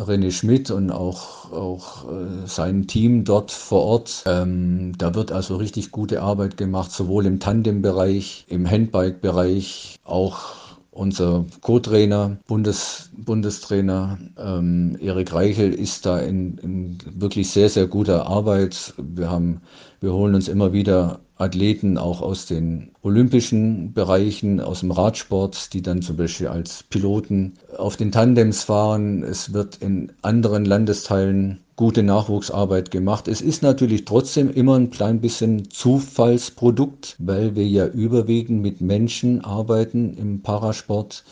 René 0.00 0.30
Schmidt 0.30 0.70
und 0.70 0.90
auch, 0.90 1.52
auch 1.52 2.10
äh, 2.10 2.46
sein 2.46 2.86
Team 2.86 3.24
dort 3.24 3.50
vor 3.50 3.82
Ort. 3.82 4.24
Ähm, 4.26 4.92
da 4.98 5.14
wird 5.14 5.32
also 5.32 5.56
richtig 5.56 5.90
gute 5.90 6.22
Arbeit 6.22 6.56
gemacht, 6.56 6.90
sowohl 6.90 7.26
im 7.26 7.40
Tandem-Bereich, 7.40 8.46
im 8.48 8.68
Handbike-Bereich, 8.68 9.98
auch 10.04 10.60
unser 10.90 11.46
Co-Trainer, 11.60 12.38
Bundes, 12.46 13.10
Bundestrainer 13.16 14.18
ähm, 14.38 14.96
Erik 15.00 15.32
Reichel 15.32 15.72
ist 15.72 16.04
da 16.04 16.18
in, 16.18 16.58
in 16.58 16.98
wirklich 17.14 17.50
sehr, 17.50 17.68
sehr 17.68 17.86
guter 17.86 18.26
Arbeit. 18.26 18.94
Wir 18.98 19.30
haben, 19.30 19.60
wir 20.00 20.12
holen 20.12 20.34
uns 20.34 20.48
immer 20.48 20.72
wieder 20.72 21.20
Athleten 21.40 21.98
auch 21.98 22.20
aus 22.20 22.46
den 22.46 22.90
olympischen 23.02 23.92
Bereichen, 23.92 24.60
aus 24.60 24.80
dem 24.80 24.90
Radsport, 24.90 25.72
die 25.72 25.82
dann 25.82 26.02
zum 26.02 26.16
Beispiel 26.16 26.48
als 26.48 26.82
Piloten 26.84 27.54
auf 27.76 27.96
den 27.96 28.12
Tandems 28.12 28.64
fahren. 28.64 29.22
Es 29.22 29.52
wird 29.52 29.76
in 29.76 30.12
anderen 30.22 30.64
Landesteilen 30.64 31.60
gute 31.76 32.02
Nachwuchsarbeit 32.02 32.90
gemacht. 32.90 33.26
Es 33.26 33.40
ist 33.40 33.62
natürlich 33.62 34.04
trotzdem 34.04 34.50
immer 34.52 34.76
ein 34.76 34.90
klein 34.90 35.20
bisschen 35.22 35.70
Zufallsprodukt, 35.70 37.16
weil 37.18 37.56
wir 37.56 37.66
ja 37.66 37.86
überwiegend 37.86 38.60
mit 38.60 38.82
Menschen 38.82 39.42
arbeiten 39.42 40.14
im 40.18 40.42
Parasport, 40.42 41.24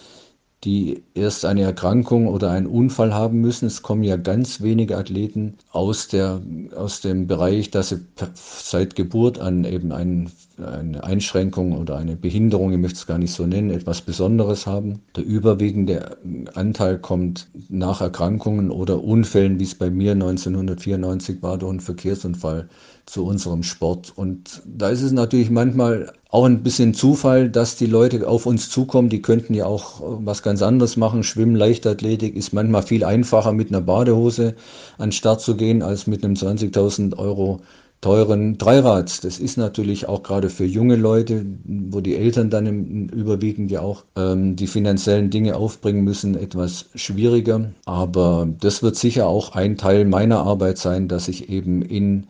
die 0.65 1.05
erst 1.15 1.45
eine 1.45 1.63
Erkrankung 1.63 2.27
oder 2.27 2.51
einen 2.51 2.67
Unfall 2.67 3.15
haben 3.15 3.41
müssen. 3.41 3.67
Es 3.67 3.83
kommen 3.83 4.03
ja 4.03 4.17
ganz 4.17 4.61
wenige 4.61 4.97
Athleten 4.97 5.55
aus, 5.71 6.09
der, 6.09 6.41
aus 6.75 7.01
dem 7.01 7.29
Bereich, 7.29 7.71
dass 7.71 7.91
sie 7.91 8.01
seit 8.35 8.97
Geburt 8.97 9.39
an 9.39 9.65
eben 9.65 9.93
einen, 9.93 10.33
eine 10.57 11.05
Einschränkung 11.05 11.79
oder 11.79 11.97
eine 11.97 12.17
Behinderung, 12.17 12.73
ich 12.73 12.79
möchte 12.79 12.97
es 12.97 13.07
gar 13.07 13.19
nicht 13.19 13.33
so 13.33 13.47
nennen, 13.47 13.71
etwas 13.71 14.01
Besonderes 14.01 14.67
haben. 14.67 15.01
Der 15.15 15.25
überwiegende 15.25 16.17
Anteil 16.55 16.99
kommt 16.99 17.47
nach 17.69 18.01
Erkrankungen 18.01 18.73
oder 18.73 19.05
Unfällen, 19.05 19.61
wie 19.61 19.65
es 19.65 19.77
bei 19.77 19.91
mir 19.91 20.13
1994 20.13 21.41
war, 21.41 21.59
durch 21.59 21.71
einen 21.71 21.81
Verkehrsunfall 21.81 22.69
zu 23.07 23.25
unserem 23.25 23.63
Sport. 23.63 24.13
Und 24.17 24.63
da 24.67 24.89
ist 24.89 25.03
es 25.03 25.13
natürlich 25.13 25.51
manchmal 25.51 26.13
auch 26.31 26.45
ein 26.45 26.63
bisschen 26.63 26.93
Zufall, 26.93 27.49
dass 27.49 27.77
die 27.77 27.87
Leute 27.87 28.29
auf 28.29 28.45
uns 28.45 28.69
zukommen. 28.69 29.09
Die 29.09 29.23
könnten 29.23 29.55
ja 29.55 29.65
auch 29.65 30.03
was 30.03 30.43
ganz 30.43 30.61
anderes 30.61 30.97
machen. 30.97 31.23
Schwimmen, 31.23 31.57
Leichtathletik 31.57 32.37
ist 32.37 32.53
manchmal 32.53 32.83
viel 32.83 33.03
einfacher 33.05 33.53
mit 33.53 33.69
einer 33.69 33.81
Badehose 33.81 34.55
an 34.99 35.09
den 35.09 35.13
Start 35.13 35.41
zu 35.41 35.57
gehen, 35.57 35.83
als 35.83 36.07
mit 36.07 36.25
einem 36.25 36.35
20.000 36.35 37.17
Euro 37.17 37.61
teuren 38.01 38.59
Dreirad. 38.59 39.25
Das 39.25 39.39
ist 39.39 39.57
natürlich 39.57 40.07
auch 40.07 40.23
gerade 40.23 40.51
für 40.51 40.67
junge 40.67 40.97
Leute, 40.97 41.45
wo 41.65 42.01
die 42.01 42.17
Eltern 42.17 42.51
dann 42.51 42.67
im, 42.67 43.09
überwiegend 43.09 43.71
ja 43.71 43.81
auch 43.81 44.05
ähm, 44.15 44.55
die 44.55 44.67
finanziellen 44.69 45.31
Dinge 45.31 45.57
aufbringen 45.57 46.05
müssen, 46.05 46.37
etwas 46.37 46.91
schwieriger. 46.95 47.73
Aber 47.87 48.49
das 48.61 48.83
wird 48.83 48.97
sicher 48.97 49.27
auch 49.27 49.55
ein 49.55 49.77
Teil 49.79 50.05
meiner 50.05 50.41
Arbeit 50.41 50.79
sein, 50.79 51.09
dass 51.09 51.27
ich 51.27 51.49
eben 51.49 51.83
in 51.83 52.27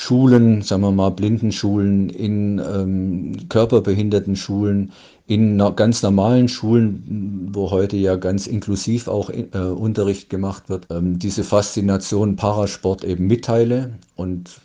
Schulen, 0.00 0.62
sagen 0.62 0.82
wir 0.82 0.92
mal 0.92 1.10
Blindenschulen, 1.10 2.08
in 2.08 2.60
ähm, 2.60 3.48
Körperbehindertenschulen, 3.48 4.92
in 5.28 5.58
ganz 5.76 6.02
normalen 6.02 6.48
Schulen, 6.48 7.50
wo 7.52 7.70
heute 7.70 7.98
ja 7.98 8.16
ganz 8.16 8.46
inklusiv 8.46 9.08
auch 9.08 9.28
äh, 9.28 9.58
Unterricht 9.58 10.30
gemacht 10.30 10.70
wird, 10.70 10.86
ähm, 10.90 11.18
diese 11.18 11.44
Faszination 11.44 12.36
Parasport 12.36 13.04
eben 13.04 13.26
mitteile 13.26 13.90
und 14.16 14.60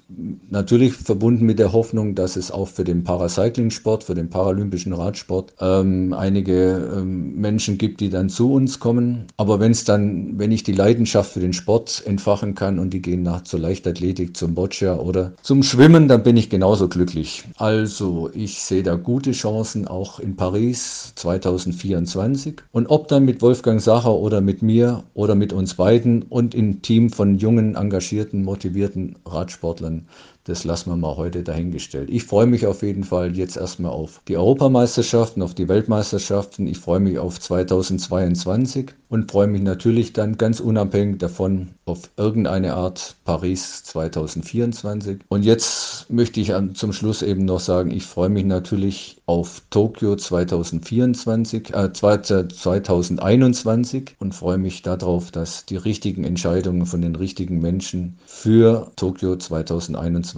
natürlich 0.49 0.93
verbunden 0.93 1.45
mit 1.45 1.59
der 1.59 1.74
Hoffnung, 1.74 2.16
dass 2.16 2.38
es 2.38 2.49
auch 2.49 2.70
für 2.70 2.86
den 2.86 3.03
Paracycling-Sport, 3.03 4.05
für 4.05 4.16
den 4.16 4.30
paralympischen 4.30 4.93
Radsport 4.93 5.53
ähm, 5.59 6.14
einige 6.14 6.91
ähm, 6.95 7.36
Menschen 7.36 7.78
gibt, 7.78 7.99
die 7.99 8.09
dann 8.09 8.30
zu 8.30 8.53
uns 8.53 8.80
kommen. 8.80 9.26
Aber 9.36 9.59
wenn 9.59 9.72
es 9.72 9.84
dann, 9.84 10.39
wenn 10.39 10.51
ich 10.51 10.64
die 10.64 10.72
Leidenschaft 10.72 11.34
für 11.34 11.41
den 11.41 11.53
Sport 11.53 12.03
entfachen 12.05 12.55
kann 12.55 12.80
und 12.80 12.91
die 12.93 13.01
gehen 13.01 13.24
nach 13.24 13.43
zur 13.43 13.59
Leichtathletik, 13.59 14.38
zum 14.38 14.55
Boccia 14.55 14.95
oder 14.95 15.34
zum 15.41 15.61
Schwimmen, 15.61 16.07
dann 16.07 16.24
bin 16.24 16.38
ich 16.38 16.49
genauso 16.49 16.88
glücklich. 16.88 17.43
Also 17.57 18.30
ich 18.34 18.61
sehe 18.61 18.84
da 18.84 18.95
gute 18.95 19.34
Chancen 19.34 19.88
auch 19.88 20.20
in 20.20 20.36
Paris 20.36 20.53
Paris 20.54 21.14
2024. 21.16 22.62
Und 22.72 22.86
ob 22.86 23.08
dann 23.08 23.26
mit 23.26 23.41
Wolfgang 23.41 23.82
Sacher 23.82 24.14
oder 24.14 24.39
mit 24.39 24.62
mir 24.62 25.04
oder 25.16 25.34
mit 25.34 25.51
uns 25.51 25.74
beiden 25.74 26.22
und 26.22 26.54
im 26.54 26.84
Team 26.84 27.10
von 27.10 27.39
jungen, 27.39 27.74
engagierten, 27.74 28.43
motivierten 28.43 29.16
Radsportlern, 29.26 30.08
das 30.46 30.66
lassen 30.66 30.89
wir 30.89 30.98
mal 30.98 31.16
heute 31.16 31.41
dahingestellt. 31.41 32.10
Ich 32.10 32.26
freue 32.26 32.48
mich 32.48 32.68
auf 32.68 32.84
jeden 32.84 33.06
Fall 33.06 33.34
jetzt 33.36 33.56
erstmal 33.56 33.94
auf 33.94 34.22
die 34.28 34.36
Europameisterschaften, 34.36 35.41
auf 35.41 35.54
die 35.54 35.70
Weltmeisterschaften. 35.70 36.68
Ich 36.68 36.80
freue 36.80 37.00
mich 37.00 37.18
auf 37.18 37.39
2022 37.39 38.91
und 39.08 39.32
freue 39.32 39.48
mich 39.48 39.62
natürlich 39.62 40.12
dann 40.12 40.38
ganz 40.38 40.60
unabhängig 40.60 41.20
davon 41.20 41.70
auf 41.86 42.10
irgendeine 42.18 42.74
Art 42.74 43.16
Paris 43.24 43.86
2024. 43.86 45.20
Und 45.30 45.44
jetzt 45.44 46.10
möchte 46.10 46.41
ich 46.41 46.52
zum 46.74 46.91
Schluss 46.91 47.22
eben 47.22 47.46
noch 47.46 47.62
sagen, 47.62 47.91
ich 47.91 48.06
freue 48.06 48.30
mich 48.30 48.44
natürlich 48.44 49.22
auf 49.26 49.62
Tokio 49.70 50.18
2024, 50.18 51.74
äh, 51.74 51.94
2021 51.94 54.18
und 54.20 54.36
freue 54.36 54.58
mich 54.58 54.82
darauf, 54.82 55.32
dass 55.32 55.66
die 55.66 55.78
richtigen 55.78 56.26
Entscheidungen 56.26 56.86
von 56.86 57.02
den 57.02 57.16
richtigen 57.16 57.60
Menschen 57.60 58.18
für 58.26 58.91
Tokio 58.98 59.38
2021 59.38 60.33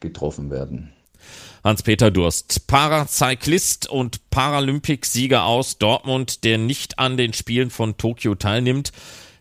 getroffen 0.00 0.50
werden. 0.50 0.92
Hans-Peter 1.62 2.10
Durst, 2.10 2.66
Paracyclist 2.66 3.88
und 3.88 4.28
Paralympicsieger 4.30 5.44
aus 5.44 5.78
Dortmund, 5.78 6.44
der 6.44 6.58
nicht 6.58 6.98
an 6.98 7.16
den 7.16 7.32
Spielen 7.32 7.70
von 7.70 7.96
Tokio 7.96 8.34
teilnimmt. 8.34 8.92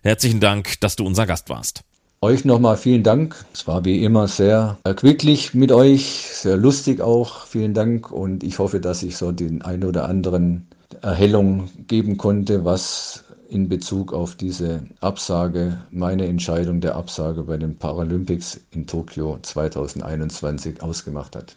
Herzlichen 0.02 0.40
Dank, 0.40 0.80
dass 0.80 0.96
du 0.96 1.06
unser 1.06 1.26
Gast 1.26 1.50
warst. 1.50 1.82
Euch 2.22 2.46
nochmal 2.46 2.78
vielen 2.78 3.04
Dank. 3.04 3.44
Es 3.54 3.68
war 3.68 3.84
wie 3.84 4.02
immer 4.02 4.30
sehr 4.30 4.78
erquicklich 4.86 5.54
mit 5.54 5.74
euch, 5.74 6.30
sehr 6.32 6.56
lustig 6.56 7.02
auch. 7.02 7.46
Vielen 7.46 7.74
Dank 7.74 8.10
und 8.10 8.46
ich 8.46 8.60
hoffe, 8.60 8.80
dass 8.80 9.04
ich 9.04 9.18
so 9.18 9.34
den 9.34 9.62
ein 9.62 9.84
oder 9.84 10.08
anderen 10.08 10.68
Erhellung 11.02 11.70
geben 11.88 12.16
konnte, 12.16 12.64
was 12.64 13.23
in 13.54 13.70
Bezug 13.70 14.14
auf 14.14 14.36
diese 14.36 14.84
Absage, 15.00 15.80
meine 15.92 16.26
Entscheidung 16.26 16.82
der 16.82 16.96
Absage 16.96 17.44
bei 17.44 17.58
den 17.58 17.78
Paralympics 17.78 18.60
in 18.72 18.88
Tokio 18.88 19.38
2021 19.42 20.82
ausgemacht 20.82 21.36
hat. 21.36 21.56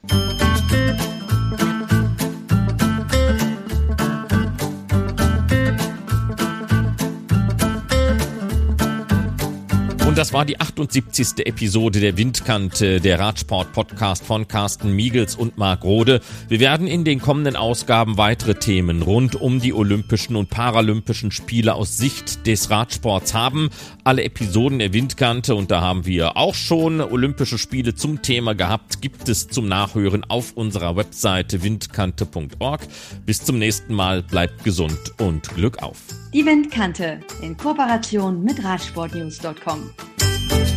Und 10.17 10.21
das 10.21 10.33
war 10.33 10.47
die 10.47 10.59
78. 10.59 11.47
Episode 11.47 12.01
der 12.01 12.17
Windkante, 12.17 13.03
der 13.03 13.19
Radsport-Podcast 13.21 14.25
von 14.25 14.49
Carsten 14.49 14.93
Miegels 14.97 15.37
und 15.37 15.59
Marc 15.59 15.85
Rode. 15.85 16.23
Wir 16.49 16.59
werden 16.59 16.87
in 16.87 17.05
den 17.05 17.21
kommenden 17.21 17.55
Ausgaben 17.55 18.17
weitere 18.17 18.55
Themen 18.55 19.03
rund 19.03 19.37
um 19.37 19.61
die 19.61 19.75
Olympischen 19.75 20.37
und 20.37 20.49
Paralympischen 20.49 21.33
Spiele 21.33 21.75
aus 21.75 21.99
Sicht 21.99 22.47
des 22.47 22.71
Radsports 22.71 23.35
haben. 23.35 23.69
Alle 24.05 24.25
Episoden 24.25 24.79
der 24.79 24.95
Windkante, 24.95 25.55
und 25.55 25.71
da 25.71 25.83
haben 25.83 26.07
wir 26.07 26.39
auch 26.39 26.55
schon 26.55 27.03
Olympische 27.03 27.59
Spiele 27.59 27.95
zum 27.95 28.23
Thema 28.23 28.55
gehabt, 28.55 29.03
gibt 29.03 29.29
es 29.29 29.49
zum 29.49 29.69
Nachhören 29.69 30.25
auf 30.25 30.55
unserer 30.55 30.97
Webseite 30.97 31.63
windkante.org. 31.63 32.81
Bis 33.27 33.45
zum 33.45 33.59
nächsten 33.59 33.93
Mal, 33.93 34.23
bleibt 34.23 34.65
gesund 34.65 35.13
und 35.19 35.47
Glück 35.51 35.83
auf. 35.83 35.99
Die 36.33 36.47
Windkante 36.47 37.21
in 37.43 37.55
Kooperation 37.59 38.43
mit 38.43 38.65
Radsportnews.com. 38.65 39.91
Thank 40.15 40.71
you. 40.71 40.76